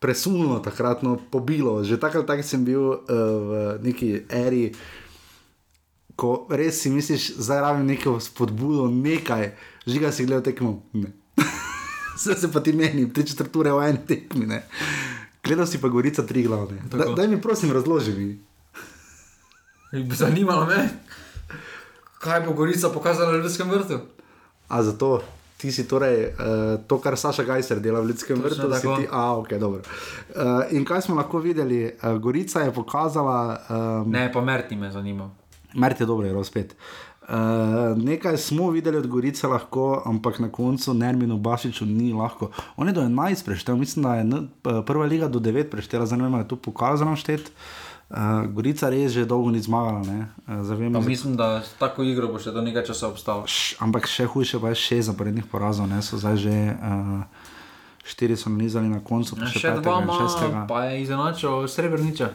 [0.00, 1.84] presunilo takrat, no, pobilo.
[1.84, 3.50] Že takrat tak sem bil uh, v
[3.84, 4.72] neki eri,
[6.16, 9.52] ko res si misliš, zdaj rabim neko spodbudo, nekaj,
[9.84, 10.80] žiga si gledal tekmo.
[12.16, 14.48] Vse se pa ti meni, tri četrture v eni tekmi.
[14.48, 14.64] Ne.
[15.44, 16.80] Gledal si pa Gorica tri glavne.
[16.88, 18.28] Da, daj mi prosim razloži mi.
[20.16, 20.88] Zanimalo me,
[22.20, 24.00] kaj bo Gorica pokazala v Ljudskem vrtu.
[24.68, 25.20] A zato
[25.60, 29.04] ti si torej uh, to, kar Saša Gajser dela v Ljudskem vrtu, da si ti.
[29.12, 29.84] A, ok, dobro.
[29.84, 31.84] Uh, in kaj smo lahko videli?
[31.84, 33.60] Uh, Gorica je pokazala.
[33.68, 35.28] Um, Ne, pa Merti me zanima.
[35.74, 36.74] Mert je dobro, je spet.
[37.30, 37.36] Uh,
[37.94, 42.50] nekaj smo videli od Gorice, lahko, ampak na koncu Nerminu Bašiču ni lahko.
[42.76, 46.48] On je do 11 preštel, mislim, da je prva liga do 9 preštela, ali je
[46.48, 47.40] to pokazano štet.
[47.40, 47.89] Uh,
[48.46, 50.02] Gorica res že dolgo ni zmagala?
[50.02, 53.46] Uh, zavem, Pa mislim, da s tako igro bo še do nekaj časa obstal.
[53.78, 57.22] ampak še hujše pa je šest zaporednih porazov, ne so zdaj že uh,
[58.02, 60.60] štiri so nanizali na koncu, pa Ja, še, Še petega dva in šestega.
[60.66, 62.28] pa je izenačil Srebrniča.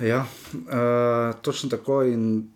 [0.00, 2.02] Ja, uh, točno tako.
[2.02, 2.50] In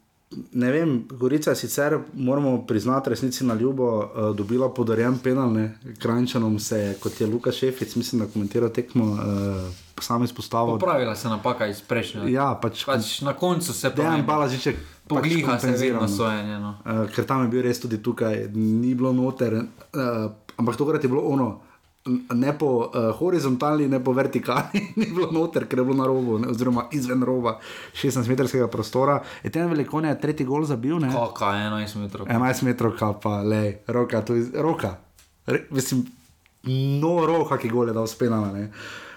[0.53, 5.79] ne vem, Gorica je sicer, moramo priznati, resnici na ljubo, uh, dobila podarjen penal, ne,
[5.99, 9.21] Krajčanom se je, kot je Luka Šefic, mislim, da komentiral tekmo, uh,
[10.01, 10.79] sam izpostavil.
[10.79, 12.29] Popravila se napaka iz prejšnjega.
[12.29, 14.77] Ja, pač, pač na koncu se Dejan Balažiček
[15.09, 16.09] Pogliha pač se vedno kompenzirano.
[16.09, 16.59] sojenje.
[16.59, 16.75] No.
[16.85, 21.09] Uh, ker tam je bil res tudi tukaj, ni bilo noter, uh, ampak tokrat je
[21.09, 21.61] bilo ono.
[22.35, 26.39] Ne po uh, horizontalni, ne po vertikalni, ni bilo noter, ker je bilo na robu,
[26.39, 27.57] ne, oziroma izven roba
[27.95, 29.21] 16-metrskega prostora.
[29.43, 31.11] Je ten velikon je tretji gol zabil, ne?
[31.11, 32.29] Kaka, 11 metrov.
[32.31, 34.97] 11 metrov, pa le, roka, to je roka.
[35.47, 36.07] Re, mislim,
[37.03, 38.53] no, roka, ki gol je dal spenala.
[38.55, 38.71] Ne?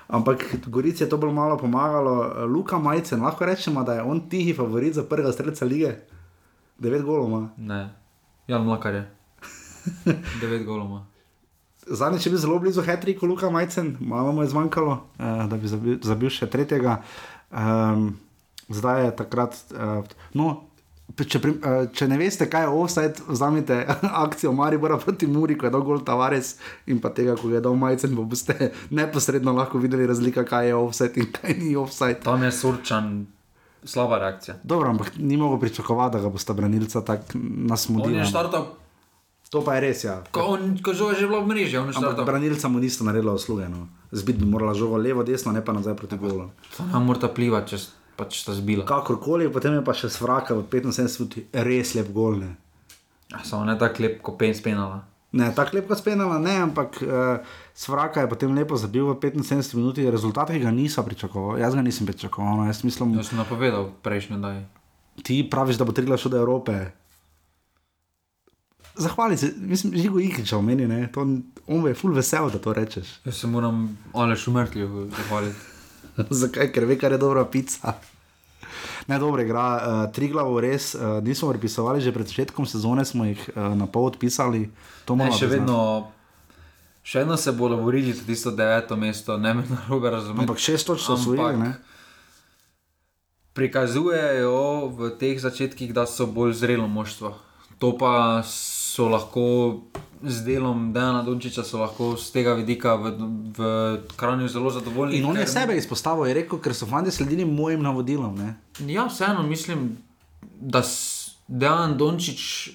[0.09, 2.45] Ampak Gorici je to bolj malo pomagalo.
[2.49, 5.93] Luka Majcen, lahko rečemo, da je on tihi favorit za prvega streljca lige.
[6.79, 7.49] 9 golov ima.
[7.57, 7.89] Ne,
[8.47, 9.05] Jan Mlakar je.
[10.41, 11.05] 9 goloma.
[11.89, 15.67] Zadnjič je bil zelo blizu Hetriku, Luka Majcen, malo mu je zmanjkalo, uh, da bi
[15.67, 17.01] zabil, zabil še tretjega.
[17.49, 18.17] Um,
[18.69, 19.57] zdaj je takrat.
[19.73, 20.03] Uh,
[20.37, 20.49] no,
[21.17, 23.79] če, pri, uh, če ne veste, kaj je offside, vzamite
[24.25, 26.55] akcijo Maribora proti Muri, ko je dal gol Tavares
[26.87, 30.77] in pa tega, ko je dal Majcen, pa boste neposredno lahko videli razlika, kaj je
[30.77, 32.21] offside in kaj ni offside.
[32.25, 33.13] Tam je surčan,
[33.83, 34.59] slaba reakcija.
[34.63, 38.19] Dobro, ampak ni mogo pričakovati, da ga bosta branilca tako On nasmudila.
[38.19, 38.65] je štartal,
[39.49, 40.21] To pa je res, ja.
[40.29, 42.21] ko, on, ko žoga že bila v mreži, on je štartal.
[42.21, 43.65] branilca mu nista naredila usluge.
[43.65, 43.89] No.
[44.11, 46.51] Zbit bi morala žogo levo, desno, ne pa nazaj proti golu.
[46.93, 47.77] Nam mora plivati, če
[48.13, 48.85] pač sta zbila.
[48.85, 52.39] Kakorkoli, potem je pa še svraka v 75 minuti res lep gol.
[52.39, 52.51] Ne,
[53.29, 55.05] Ja, Samo ne tako lep, ko pen spenala.
[55.31, 57.37] ne tako lep kot spenala, ne, ampak uh,
[57.73, 61.57] svraka je potem lepo zabil v 75 minuti, rezultat, ki ga nisem pričakoval.
[61.57, 62.57] Jaz ga nisem pričakoval.
[62.57, 62.63] No.
[62.65, 64.65] Jaz mislim, To sem napovedal prejšnji dan.
[65.21, 66.89] ti praviš, da bo trigla šel do Evrope.
[68.99, 71.21] Zahvali se, mislim, Žigo Ikiča omeni, ne, to,
[71.67, 73.07] on je full vesel, da to rečeš.
[73.25, 75.59] Jaz se moram ale šumrtljivo zahvaliti.
[76.41, 76.71] Zakaj?
[76.71, 77.93] Ker ve, kar je dobra pica.
[79.07, 79.65] Ne, dobro igra.
[79.75, 83.87] Uh, tri glavo res uh, nismo pripisovali, že pred začetkom sezone smo jih uh, na
[83.87, 84.67] pol odpisali.
[85.05, 86.11] To Ne, še vedno,
[87.01, 90.45] še vedno se bodo borili za tisto deveto mesto, ne me narobe razumeti.
[90.45, 91.17] Ampak šest točk so
[91.57, 91.73] ne?
[93.57, 97.33] Prikazujejo v teh začetkih, da so bolj zrelo moštvo.
[97.79, 98.43] To pa
[98.89, 99.43] so lahko
[100.23, 103.11] z delom Dana Dončiča, so lahko z tega vidika v,
[103.53, 103.59] v
[104.15, 105.17] Kranju zelo zadovoljni.
[105.17, 108.35] In on je ker- sebe izpostavil, je rekel, ker so fanti sledili mojim navodilom.
[108.35, 108.55] Ne?
[108.87, 109.97] Ja, vseeno mislim,
[110.59, 110.81] da
[111.47, 112.69] Dejan Dončić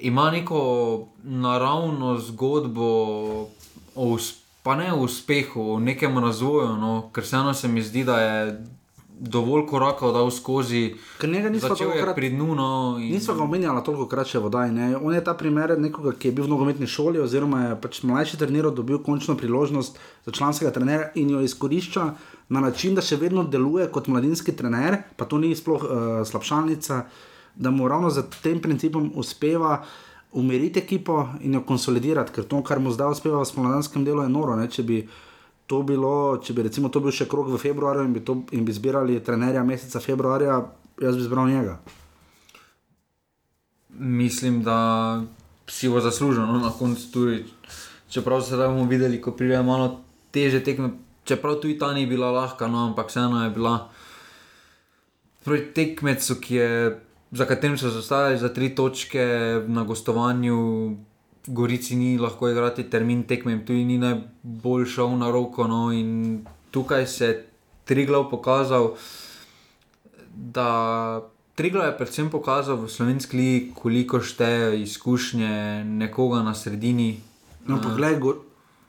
[0.00, 0.58] ima neko
[1.22, 2.88] naravno zgodbo,
[3.94, 8.04] o, us- pa ne o uspehu, o nekem razvoju, no, ker vseeno se mi zdi,
[8.04, 8.64] da je
[9.18, 10.94] dovolj korakov dal skozi.
[11.18, 12.54] Ker njega nismo Začel je tolikokrat- pri dnu.
[12.54, 13.12] No, in...
[13.12, 14.70] Nismo ga omenjali toliko krat še vodaj.
[14.72, 14.96] Ne?
[14.96, 18.38] On je ta primer nekoga, ki je bil v nogometni šoli, oziroma je pač mlajši
[18.38, 22.04] trener dobil končno priložnost za članskega trenera in jo izkorišča
[22.48, 25.90] na način, da še vedno deluje kot mladinski trener, pa to ni sploh uh,
[26.24, 27.02] slabšalnica,
[27.56, 29.82] da mu ravno za tem principom uspeva.
[30.32, 34.28] Umiriti ekipo in jo konsolidirati, ker to, kar mu zdaj uspeva v spomladanskem delu, je
[34.28, 34.56] noro.
[34.60, 34.66] Ne?
[34.68, 34.98] Če bi
[35.68, 38.64] to bilo, če bi recimo to bil še krok v februarju in bi, to, in
[38.64, 40.62] bi zbirali trenerja meseca februarja,
[40.96, 41.76] jaz bi izbral njega.
[43.98, 44.78] Mislim, da
[45.68, 47.44] si bo zaslužil no, na koncu tudi.
[48.08, 50.00] Čeprav se bomo videli, ko pride malo
[50.32, 50.94] teže tekme,
[51.28, 53.74] čeprav tudi ta ni bila lahka, no, ampak vseeno je bila
[55.44, 56.70] proti tekmecu, ki je,
[57.36, 59.26] za katerim so zastavili za tri točke
[59.68, 60.56] na gostovanju.
[61.48, 65.66] Gorici ni lahko igrati termin tekme, tudi ni najbolj šel na roko.
[65.66, 67.44] No, in tukaj se je
[67.88, 68.92] Triglav pokazal,
[70.34, 70.68] da
[71.58, 77.16] Triglav je predvsem pokazal v slovenski ligi, koliko šteje izkušnje nekoga na sredini.
[77.66, 78.34] No, poglej, go,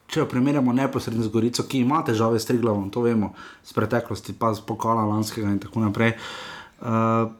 [0.05, 3.31] če jo primerjamo neposredno z Gorico, ki ima težave s Triglavom, to vemo
[3.65, 6.13] iz preteklosti, pa z pokala lanskega in tako naprej.
[6.79, 7.31] Uh,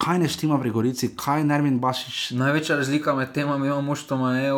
[0.00, 2.30] kaj ne štima pri Gorici, kaj Nermin Bašič?
[2.40, 4.52] Največja razlika med tema dvema moštoma je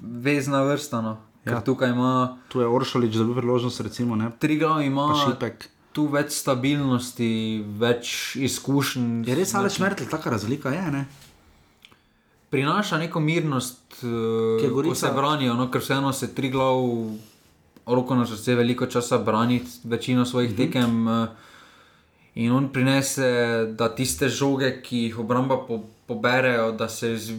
[0.00, 1.00] vezna vrsta.
[1.00, 1.16] No.
[1.46, 1.60] Ja.
[1.60, 4.16] tukaj ima Tu je Oršolič dobil priložnost, recimo.
[4.16, 4.30] Ne?
[4.38, 5.68] Triglav ima Pa Šipek.
[5.92, 9.22] tu več stabilnosti, več izkušenj.
[9.28, 11.04] Je res ali šmrtelj, taka razlika je, ne?
[12.50, 16.48] prinaša neko mirnost, Ki je uh, ko Gorica- se branijo, no, ker vseeno se tri
[16.50, 16.78] glav,
[17.86, 20.66] roko na srce, veliko časa brani večino svojih mm -hmm.
[20.66, 21.06] tekem.
[21.06, 21.28] Uh,
[22.36, 23.28] in on prinese,
[23.78, 27.32] da tiste žoge, ki jih obramba po, poberejo, da se z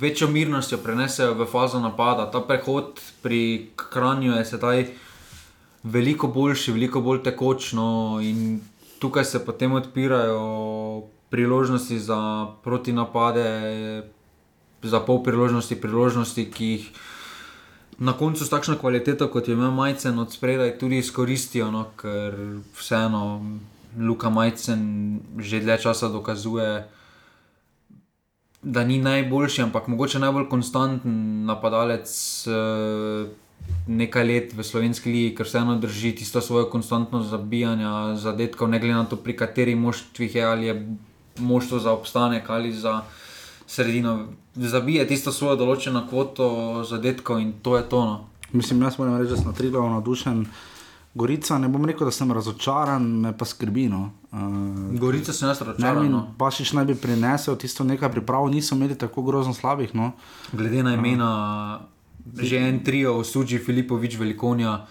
[0.00, 2.26] večjo mirnostjo prenesejo v fazo napada.
[2.30, 4.84] Ta prehod pri kranju je sedaj
[5.82, 7.72] veliko boljši, veliko bolj tekoč.
[7.78, 8.60] No, in
[8.98, 14.02] tukaj se potem odpirajo priložnosti za protinapade,
[14.82, 16.90] za pol priložnosti, priložnosti, ki jih
[17.98, 22.34] na koncu s takšno kvaliteto, kot je imel Majcen od spredaj, tudi izkoristijo, no, ker
[22.74, 23.42] vseeno
[23.98, 26.88] Luka Majcen že dlje časa dokazuje.
[28.62, 32.10] Da ni najboljši, ampak mogoče najbolj konstanten napadalec
[32.46, 33.30] uh,
[33.86, 38.94] nekaj let v slovenski ligi, ker vseeno drži tisto svojo konstantno zabijanje zadetkov, ne glede
[38.94, 40.74] na to, pri katerih moštvih je ali je
[41.38, 43.00] moštvo za obstanek ali za
[43.66, 44.28] sredino.
[44.54, 48.04] Zabije tisto svojo določeno kvoto zadetkov in to je to.
[48.04, 48.16] No.
[48.52, 50.44] Mislim, jaz moram reči, da sem triglav navdušen.
[51.12, 53.88] Gorica, ne bom rekel, da sem razočaran, me pa skrbi.
[53.88, 54.12] No.
[54.30, 54.38] Uh,
[54.94, 56.06] Gorica sem jaz razočaran.
[56.06, 56.34] No.
[56.38, 59.90] Pašič naj bi prinesel tisto nekaj priprav, niso imeli tako grozno slabih.
[59.92, 60.12] No.
[60.52, 61.30] Glede na imena,
[62.26, 64.86] uh, že en trio, Suči, Filipovič, Velikonja,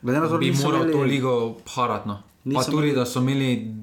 [0.00, 1.34] Glede na to, bi moral imeli- to ligo
[1.68, 2.06] harat.
[2.06, 2.22] No.
[2.44, 3.74] Pa tudi, imeli- da so imeli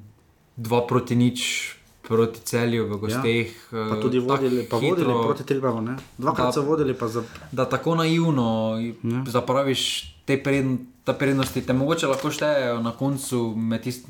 [0.57, 1.75] dva proti nič.
[2.01, 3.47] Proti celju v gosteh.
[3.67, 5.23] Ja, pa eh, tudi vodili, pa vodili hitro.
[5.23, 5.81] proti Triglavu.
[5.81, 5.93] ne.
[6.17, 7.21] Dvakrat Da- so vodili, pa za
[7.51, 8.73] da tako naivno
[9.03, 9.23] ja.
[9.27, 9.81] zapraviš
[10.25, 10.77] te predn,
[11.09, 14.05] ta prednosti, te mogoče lahko štejejo na koncu, med tist,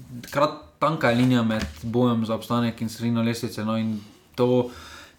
[0.79, 3.63] tanka je linija med bojem za obstanek in sredino lestvice.
[3.63, 3.99] No, in
[4.35, 4.67] to,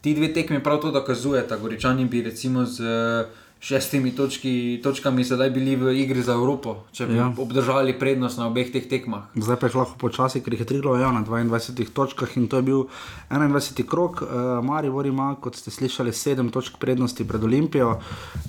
[0.01, 1.57] ti dve tekmi prav to dokazujeta.
[1.57, 3.31] Goričani bi recimo z eh,
[3.61, 7.33] šestimi točki, točkami sedaj bili v igri za Evropo, če bi Ja.
[7.37, 9.33] obdržali prednost na obeh teh tekmah.
[9.37, 12.57] Zdaj pa jih lahko počasi, ker jih je Triglav ja, na 22 točkah in to
[12.57, 12.87] je bil
[13.31, 13.85] 21.
[13.85, 14.23] krok.
[14.23, 18.01] Uh, Maribor ima, kot ste slišali, 7 točk prednosti pred Olimpijo,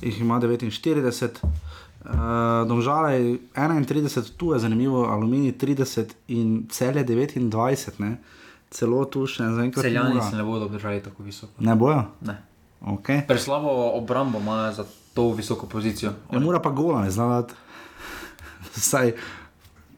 [0.01, 1.43] jih ima 49.
[2.05, 8.17] Uh, Domžale je 31, tu je zanimivo, Aluminij 30 in celje 29, ne?
[8.71, 9.85] celo tu še zaenkrat.
[9.85, 10.29] Celjani Mura.
[10.29, 11.53] se ne bodo obdržali tako visoko.
[11.59, 12.05] Ne bojo?
[12.25, 12.37] Ne.
[12.81, 13.25] Okay.
[13.27, 16.13] Preslabo obrambo imajo za to visoko pozicijo.
[16.31, 17.53] Ja, mora pa gola, ne zna dati.
[18.89, 19.11] Saj.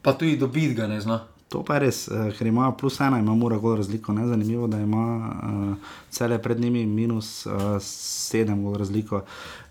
[0.02, 1.22] Pa tudi dobiti ga ne zna.
[1.54, 4.14] To pa je res, eh, ker ima plus ena, ima mora gol razliko.
[4.14, 4.26] Ne?
[4.28, 9.22] Zanimivo, da ima uh, cele pred njimi minus uh, sedem gol razliko.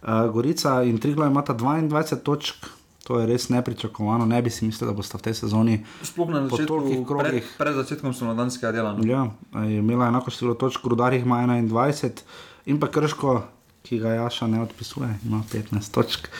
[0.02, 2.70] Uh, Gorica in Triglav imata 22 točk.
[3.02, 6.44] To je res nepričakovano, ne bi si mislil, da boste v tej sezoni Sploh na
[6.46, 8.92] po tolikih začetku, pred, pred začetkom slovenskega dela.
[8.94, 9.02] No.
[9.02, 9.26] Ja,
[9.66, 12.22] je imela enako število točk, Rudar jih ima 21,
[12.70, 13.40] in pa Krško,
[13.82, 16.30] ki ga Jaša ne odpisuje, ima 15 točk.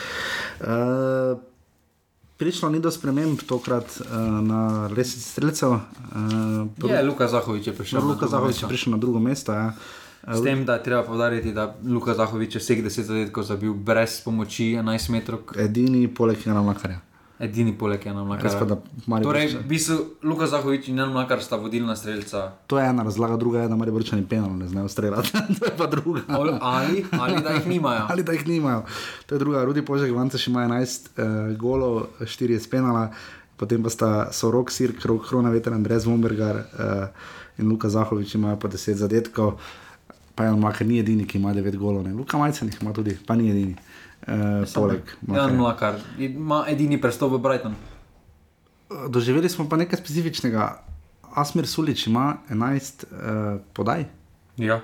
[0.63, 1.35] Uh,
[2.43, 4.05] prišlo ni do sprememb tokrat uh,
[4.43, 5.71] na lesici streljcev.
[5.71, 9.55] Uh, Je, Luka Zahovič je prišel na Luka Zahovič je prišel na drugo mesto.
[9.55, 9.71] Ja.
[10.23, 14.19] S tem, da je treba povdariti, da Luka Zahovič je vseh 10 zadetkov zabil brez
[14.23, 15.39] pomoči 11 metrov.
[15.55, 16.99] Edini poleg Jana Mlakarja.
[17.41, 19.07] Edini poleg Jana Res pa, da Mlakarja.
[19.09, 22.53] Maribor Torej, v bistvu Luka Zahovič in Jan Mlakar sta vodilna streljca.
[22.69, 25.31] To je ena razlaga, druga je, da Marijo Brčani penal ne znajo streljati.
[25.59, 26.21] to je pa druga.
[26.29, 28.05] Ali, ali da jih nimajo.
[28.11, 28.85] ali da jih nimajo.
[29.25, 29.63] To je druga.
[29.65, 33.09] Rudi Požek, Vance še ima 11 uh, golov, 4 je spenala,
[33.57, 37.07] potem pa sta Sorok, Sirk, Rok, Hrona, Veter, Andrej Zvombergar uh,
[37.57, 39.57] in Luka Zahovič imajo po 10 zadetkov.
[40.37, 42.05] Pa Jan Mlakar ni edini, ki ima 9 golov.
[42.05, 42.13] Ne.
[42.13, 43.73] Luka Majcen jih ima tudi, pa ni edini.
[44.27, 45.55] Uh, poleg Jan.
[45.55, 47.75] Mlakar ima edini prestop v Brighton.
[49.09, 50.69] Doživeli smo pa nekaj specifičnega.
[51.33, 54.05] Asmir Sulič ima 11 uh, podaj.
[54.57, 54.81] Ja.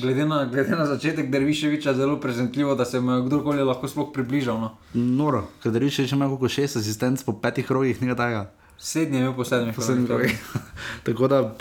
[0.00, 4.12] Glede na, glede na začetek Derviševiča, zelo prezentljivo, da se mu je kdorkoli lahko sploh
[4.14, 4.60] približal.
[4.60, 4.76] No.
[4.94, 8.50] Noro, ker je imel kot 6 asistenc po petih rogih, nekaj takega.
[8.78, 10.36] Sedmi je imel po sedmih Po sedmih rogih.
[11.06, 11.54] Tako da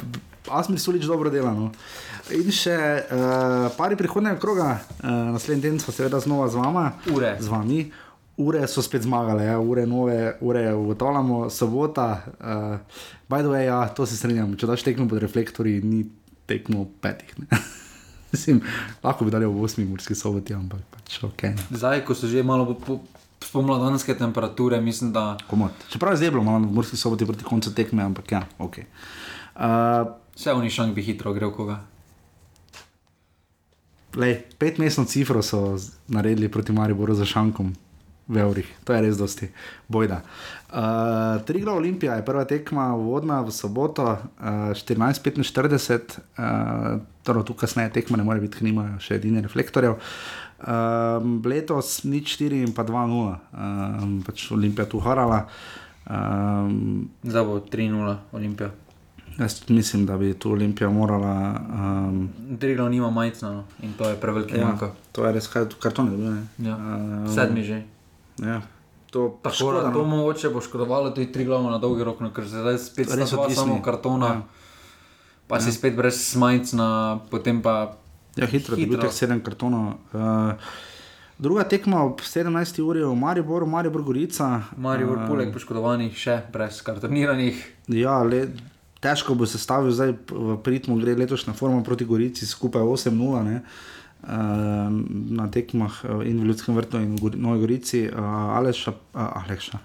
[0.52, 1.54] Asmir Sulič dobro dela.
[1.54, 1.72] No.
[2.34, 6.86] In še uh, pari prihodnega kroga, uh, naslednji teden smo seveda znova z vama.
[7.14, 7.36] Ure.
[7.40, 7.86] Z vami.
[8.42, 9.60] Ure so spet zmagale, ja.
[9.60, 12.08] ure nove, ure ugotavljamo, sobota.
[12.42, 16.02] Uh, by the way, ja, to se strinjam, če daš tekmo pod reflektorji, ni
[16.50, 17.32] tekmo petih.
[18.34, 18.60] Mislim,
[19.04, 21.46] lahko bi dali ob 8 urski soboti, ampak pač ok.
[21.72, 23.00] Zdaj, ko so že malo po- po-
[23.46, 25.38] spomladanske temperature, mislim, da.
[25.48, 25.72] Komod.
[25.90, 28.82] Čeprav je zdaj bilo malo v Murski soboti proti koncu tekme, ampak ja, ok.
[29.56, 31.80] Uh, Vse oni šank bi hitro grel koga.
[34.16, 35.78] Lej, pet mestno cifro so
[36.08, 37.74] naredili proti Mariboru za šankom
[38.28, 39.52] v evrih, to je res dosti
[39.88, 40.24] bojda.
[40.74, 47.94] Uh, Trigla Olimpija je prva tekma vodna v soboto, uh, 14:45, uh, torej tu kasneje
[47.94, 50.02] tekma ne more biti, ker nimajo še edine reflektorjev.
[50.66, 55.46] Um, letos nič 4 in pa 2-0, um, pač Olimpija tu harala.
[56.10, 58.74] Um, Zdaj bo 3-0 Olimpija.
[59.38, 61.62] Jaz mislim, da bi tu Olimpija morala.
[61.70, 62.30] Um,
[62.60, 64.91] Triglav nima majcna no, in to je preveliki ja, manjko.
[65.12, 66.32] to je res, kaj karton je bil.
[66.32, 66.44] ne?
[66.60, 66.76] Ja.
[66.78, 67.82] Um, Sedmi že.
[68.38, 68.62] Ja.
[69.12, 70.06] To, Tako škoda, da to no.
[70.07, 73.56] mogoče bo škodovalo tudi Triglav na dolgi rok, no, ker se zdaj spet odvisni.
[73.56, 74.26] samo kartona.
[74.28, 74.41] Ja.
[75.48, 75.74] Pa si Ja.
[75.74, 76.88] spet brez majcna,
[77.32, 77.95] potem pa.
[78.36, 79.02] Ja, hitro, hitro.
[79.02, 79.94] teh sedem kartonov.
[80.12, 80.53] Uh,
[81.38, 82.82] druga tekma ob 17.
[82.82, 84.62] uri v Mariboru, Maribor Gorica.
[84.78, 87.56] Marijo Eh, poleg poškodovanih, še brez kartoniranih.
[87.88, 88.48] Ja, le,
[89.06, 93.44] težko bo se stavil zdaj v pritmu, gre letošnja forma proti Gorici, skupaj 8-0.
[93.45, 93.61] ne.
[95.30, 99.77] na tekmah eh, in v Ljudskem vrtu in v Novi Gorici, uh, Aleša, uh, Alekša,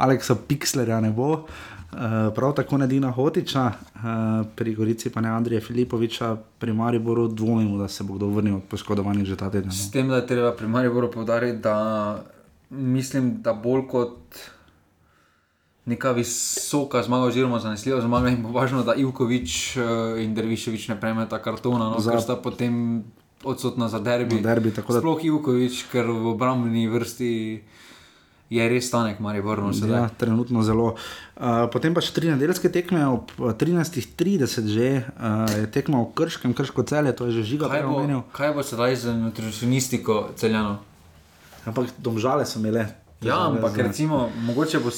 [0.00, 1.44] Aleksa Pixlerja ne bo.
[1.92, 4.00] Uh, prav tako ne Dina Hotiča, uh,
[4.56, 8.64] pri Gorici pa ne Andrija Filipoviča, pri Mariboru dvomimo, da se bo kdo vrnil od
[8.70, 9.68] poškodovanih že ta teden.
[9.68, 11.76] S tem, da je treba pri Mariboru povdariti, da
[12.70, 14.40] mislim, da bolj kot
[15.86, 21.00] neka visoka zmaga, oziroma zanesljiva zmaga, in bo važno, da Ivkovič eh, in Derviševič ne
[21.00, 23.02] prejmeta kartona, no, Za- ker sta potem
[23.44, 24.38] odsotna za derbi.
[24.42, 27.32] Derbi, da- Sploh Ivkovič, ker v obrambni vrsti
[28.52, 29.66] je res stanek Mariboru.
[29.66, 29.96] No, sedaj.
[29.96, 30.94] Ja, trenutno zelo.
[31.40, 36.12] Uh, potem pa še tri nedeljske tekme, ob eh, 13.30 že uh, je tekma v
[36.14, 40.84] Krškem, Krško celje, to je že žiga, Kaj bo, kaj bo sedaj z nutricionistiko celjanov?
[41.66, 42.86] Ampak domžale so imele.
[43.22, 44.92] Ja, ampak recimo, mogoče bo.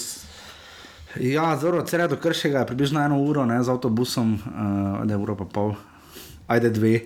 [1.20, 5.14] Ja, zelo od celja do Krškega je približno eno uro ne, z avtobusom, uh, da
[5.14, 5.74] je uro pa pol,
[6.46, 7.00] ajde dve.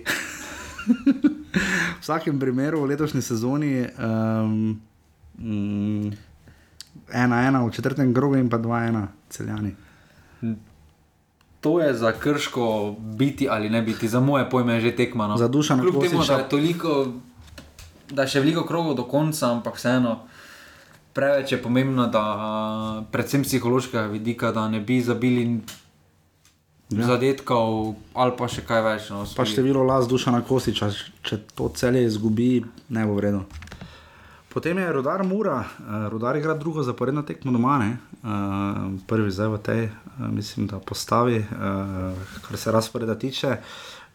[0.89, 4.81] v vsakem primeru v letošnji sezoni um,
[5.37, 6.11] mm,
[7.13, 9.75] ena, ena v četrtem krogu in pa dva, ena, celjani.
[11.59, 15.27] To je za krško biti ali ne biti, za moje pojme je že tekma.
[15.27, 15.37] No.
[15.37, 17.07] Za Dušana Kljub temu, da je toliko,
[18.09, 20.19] da je še veliko krogov do konca, ampak vseeno.
[21.13, 22.23] Preveč je pomembno, da
[23.11, 25.59] predvsem psihološkega vidika, da ne bi zabili
[26.89, 27.05] Ja.
[27.05, 29.09] zadetkov ali pa še kaj več.
[29.09, 30.87] No, Pa število las Dušana Kosiča,
[31.21, 33.43] če to celje izgubi, ne bo vredno.
[34.49, 37.91] Potem je Rudar Mura, uh, Rudar igra drugo zaporedno tekmo doma, ne?
[38.23, 38.31] uh,
[39.05, 43.59] prvi zdaj v tej, uh, mislim, da postavi, uh, kar se razporeda tiče.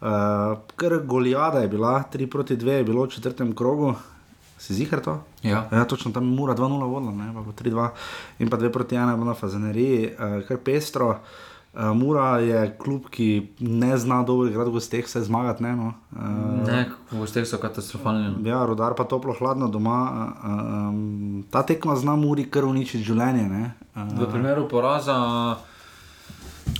[0.00, 0.08] Uh,
[0.74, 3.94] ker Golijada je bila, 3 proti 2 je bilo v četrtem krogu,
[4.64, 5.20] si zihar to?
[5.42, 5.68] Ja.
[5.70, 7.28] ja, točno tam je Mura 2-0 vodila, ne?
[7.30, 7.88] pa bo 3-2
[8.38, 11.18] in pa 2 proti 1 je bilo na Fazaneriji, uh, kar pestro.
[11.74, 13.26] Uh, Mura je klub, ki
[13.60, 15.62] ne zna dobro igrati v gosteh, se zmagati.
[15.62, 15.92] Ne, no.
[16.12, 18.30] uh, Ne, gostje so katastrofalni.
[18.32, 18.38] no.
[18.44, 19.98] Ja, rodar pa toplo, hladno doma.
[20.38, 20.50] Uh,
[20.88, 23.44] um, ta tekma zna Muri kar uničiti življenje.
[23.44, 23.64] Ne?
[23.92, 25.18] V Uh, primeru poraza,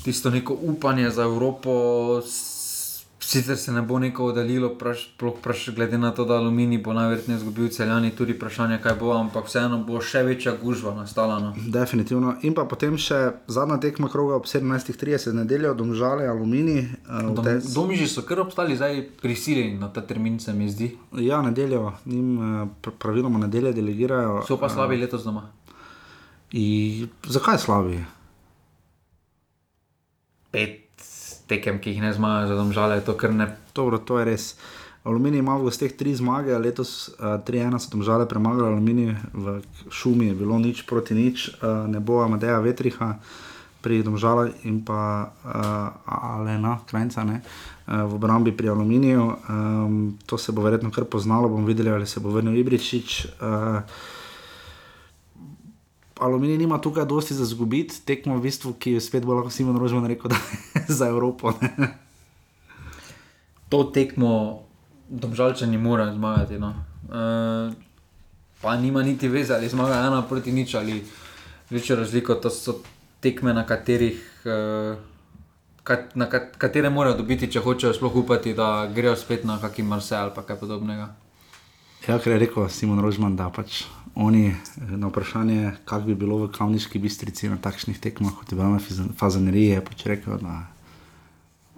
[0.02, 1.70] tisto neko upanje za Evropo,
[2.20, 2.53] s-
[3.26, 5.09] sicer se ne bo neko oddaljilo, praš,
[5.42, 9.46] praš, glede na to, da Aluminij bo najverjetneje izgubil celjani, tudi vprašanje, kaj bo, ampak
[9.48, 11.38] vseeno bo še večja gužva nastala.
[11.40, 11.55] No.
[11.66, 12.36] definitivno.
[12.42, 16.84] In pa potem še zadnja tekma kroga ob 17.30 nedeljo, domžale, aluminij.
[17.09, 20.92] Uh, Dom, domiži so kar obstali, zdaj prisiljeni na ta termin, se mi zdi.
[21.24, 22.38] Ja, nedeljo, njim
[22.82, 24.42] pr- praviloma nedelje delegirajo.
[24.48, 25.48] So pa slabi uh, letos doma.
[26.52, 28.05] in Zakaj slabi?
[30.55, 30.84] Pet
[31.47, 33.49] tekem, ki jih ne zmagajo za domžale, to kar ne.
[33.75, 34.45] Dobro, to je res.
[35.05, 39.61] Aluminij ima v gosteh tri zmage, letos uh, 3-1 so tam žale premagali, aluminij v
[39.93, 43.21] šumi je bilo nič proti nič, uh, ne bo Amadeja Vetriha
[43.85, 49.25] pri domžalah in pa uh, Alena Krajnca ne, uh, v obrambi pri aluminiju.
[49.45, 53.37] Um, to se bo verjetno kar poznalo, bomo videli, ali se bo vrnil Ibričič.
[53.45, 53.85] Uh,
[56.20, 59.78] Aluminij nima tukaj dosti za zgubiti, tekmo v bistvu, ki je spet bolj lahko Simon
[59.78, 60.39] Rožman rekel, da
[60.74, 61.53] je za Evropo.
[61.61, 61.89] Ne?
[63.69, 64.62] To tekmo
[65.09, 66.59] domžalčani morajo zmagati.
[66.59, 66.74] No.
[67.11, 67.74] E,
[68.62, 71.03] pa nima niti veze, ali zmaga ena proti nič ali
[71.70, 72.35] večjo razliko.
[72.35, 72.78] To so
[73.20, 74.23] tekme, na katerih.
[74.45, 74.95] E,
[75.82, 79.86] kat, na kat, katere morajo dobiti, če hočejo sploh upati, da grejo spet na kakšen
[79.86, 81.11] Marseille ali kaj podobnega.
[82.09, 84.56] Ja, ker je rekel Simon Rožman, da pač oni eh,
[84.97, 88.78] na vprašanje, kako bi bilo v Kavniški bistrici na takšnih tekmah, kot je bila
[89.16, 90.66] Fazaneriji, je pač rekel, da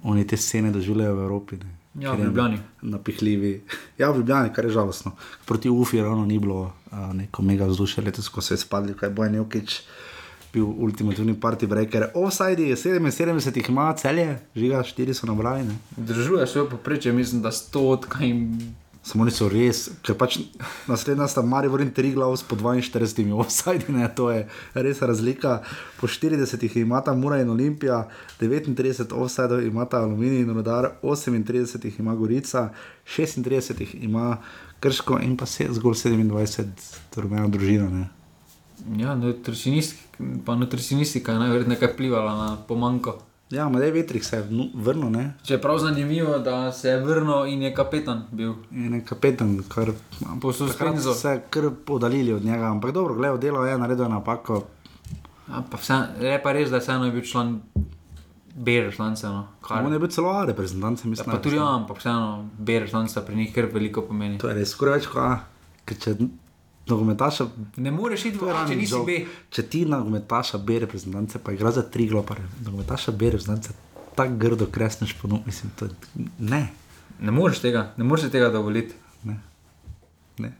[0.03, 1.61] oni te scene doživljajo v Evropi.
[1.63, 1.77] Ne.
[2.03, 2.59] Ja, v Ljubljani.
[2.83, 3.61] Napihljivi.
[4.01, 5.15] Ja, v Ljubljani, kar je žalostno.
[5.47, 9.11] Proti UFI ravno ni bilo uh, neko mega vzdušje, letos, ko so se spadli, kaj
[9.11, 9.81] bo Jokič
[10.53, 12.11] bil ultimativni party breaker.
[12.15, 15.65] Offside je 77, jih ima celje, žiga, 4 so nabrali.
[15.65, 15.77] Ne.
[15.97, 18.77] Držuje svoje poprečje, mislim, da 100 od kaj jim.
[19.07, 20.41] Samo oni so res, ker pač
[20.91, 25.63] naslednja sta Marijo in tri glav s po 42 offside, ne, to je res razlika.
[26.01, 28.09] Po 40 jih imata Mura in Olimpija,
[28.41, 32.73] 39 offside imata Aluminij in Rodar, 38 jih ima Gorica,
[33.07, 34.39] 36 jih ima
[34.81, 36.67] Krško in pa se, zgolj 27,
[37.23, 37.87] rumena družina.
[37.87, 38.09] Ne.
[38.99, 43.23] Ja, nutricionistika je najverjetneje vplivala na pomanko.
[43.51, 44.43] Ja, Madej Vetrik se je
[44.75, 45.35] vrnil, ne?
[45.45, 48.55] Čeprav zanimivo, da se je vrnil in je kapetan bil.
[48.73, 49.93] In je kapetan, kar
[50.53, 54.65] so se kar oddaljili od njega, ampak dobro, gledal delo je, naredil napako.
[55.49, 57.61] Ja, pa vse, je pa res, da je vseeno bil član
[58.57, 59.27] B režlance.
[59.27, 61.31] No, kar- On je bil celo A reprezentant, ja, mislim.
[61.31, 64.39] pa tudi ja, ampak vseeno B režlance pri njih kar veliko pomeni.
[64.39, 65.39] To je res, skoraj več kot A.
[65.85, 66.17] Ker če
[66.89, 67.47] nogometaša.
[67.77, 69.19] Ne moreš iti v A, če nisi B.
[69.51, 73.75] Če ti nogometaša B reprezentance, pa igra za tri glopare, nogometaša B reprezentance,
[74.17, 75.89] tako grdo kresneš po noč, mislim, to.
[76.39, 76.67] Ne.
[77.21, 78.95] Ne moreš tega, ne moreš tega dovoliti.
[79.25, 79.41] Ne.
[80.39, 80.53] Ne.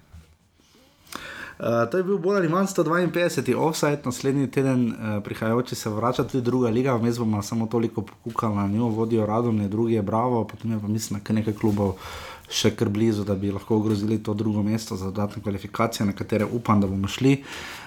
[1.59, 3.55] Uh, to je bil bolj ali manj 152.
[3.57, 8.57] offside, naslednji teden uh, prihajajoči se vrača tudi druga liga, vmes bomo samo toliko pokukali
[8.57, 11.95] na njo, vodijo radom, ne drugi je bravo, potem je pa mislim, da nekaj klubov
[12.49, 16.45] še kar blizu, da bi lahko ogrozili to drugo mesto za dodatne kvalifikacije, na katere
[16.45, 17.41] upam, da bomo šli.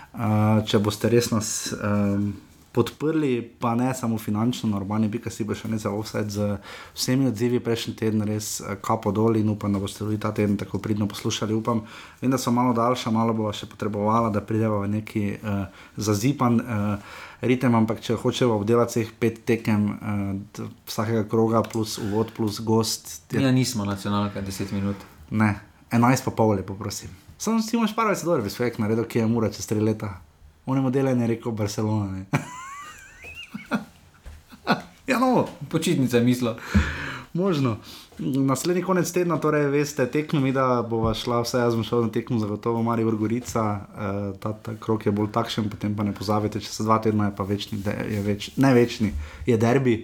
[0.10, 2.32] Uh, če boste res nas um,
[2.72, 6.58] podprli, pa ne samo finančno, normalni bi si bo še ne za offset z
[6.94, 10.58] vsemi odzivi prejšnji teden, res eh, kapo dol in upam, da boste tudi ta teden
[10.58, 11.54] tako pridno poslušali.
[11.54, 11.82] Upam,
[12.22, 15.66] vem, da so malo daljša, malo bo še potrebovala, da prideva v neki uh,
[15.98, 16.62] zazipan.
[16.62, 22.60] Uh, Ritem, ampak če hočemo obdelati vseh pet tekem, uh, vsakega kroga, plus uvod, plus
[22.60, 23.32] gost.
[23.32, 23.40] Je...
[23.40, 25.00] Ja, nismo nacionalka, deset minut.
[25.32, 25.54] Ne,
[25.96, 27.08] enajst pa pol, lepo prosim.
[27.40, 30.18] Sam si imaš par več dobro, bi svek naredil, ki je mura čez tri leta.
[30.68, 32.26] Oni modele je rekel Barcelona.
[35.10, 36.58] ja, no, počitnice mislo.
[37.34, 37.78] Možno.
[38.20, 42.12] Naslednji konec tedna, torej, veste, tekmo mi, da bo šla vse, jaz bom šel na
[42.12, 46.60] tekmo, zagotovo Marijo Vrgorica, uh, ta, ta krok je bolj takšen, potem pa ne pozabite,
[46.60, 49.14] če se dva tedna je pa večni, de, je več, ne večni,
[49.48, 49.96] je derbi,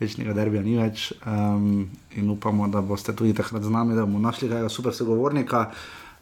[0.00, 1.84] večnega derbija ni več um,
[2.18, 5.68] in upamo, da boste tudi takrat z nami, da bomo našli kaj super sogovornika.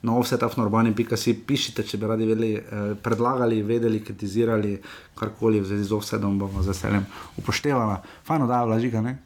[0.02, 4.72] Na offsetaf normani, pika si pišite, če bi radi vedeli, eh, predlagali, vedeli, kritizirali
[5.14, 7.06] karkoli v zvezi z offsetom, bomo z veseljem
[7.38, 8.02] upoštevali.
[8.26, 9.18] Fajno, da je vlažika, ne?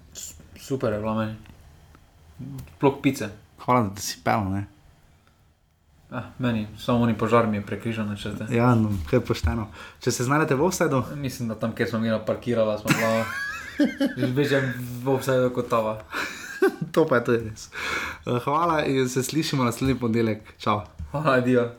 [0.61, 1.56] Super je, vlamen.
[2.81, 3.29] Plok pice.
[3.65, 4.67] Hvala, da si pel, ne?
[6.11, 8.47] Ah, meni, samo oni požar mi je prekrižal na črte.
[8.55, 9.67] Ja, no, kar pošteno.
[10.01, 11.03] Če se znajdete v offsetu?
[11.19, 13.25] Mislim, da tam, kjer smo mi parkirali, smo bila.
[14.51, 14.63] Že
[15.03, 15.99] v offsetu kot tava.
[16.95, 17.69] to pa je tudi res.
[18.45, 20.55] Hvala in se slišimo naslednji ponedeljek.
[20.59, 20.81] Čau.
[21.11, 21.71] Hvala, Dio.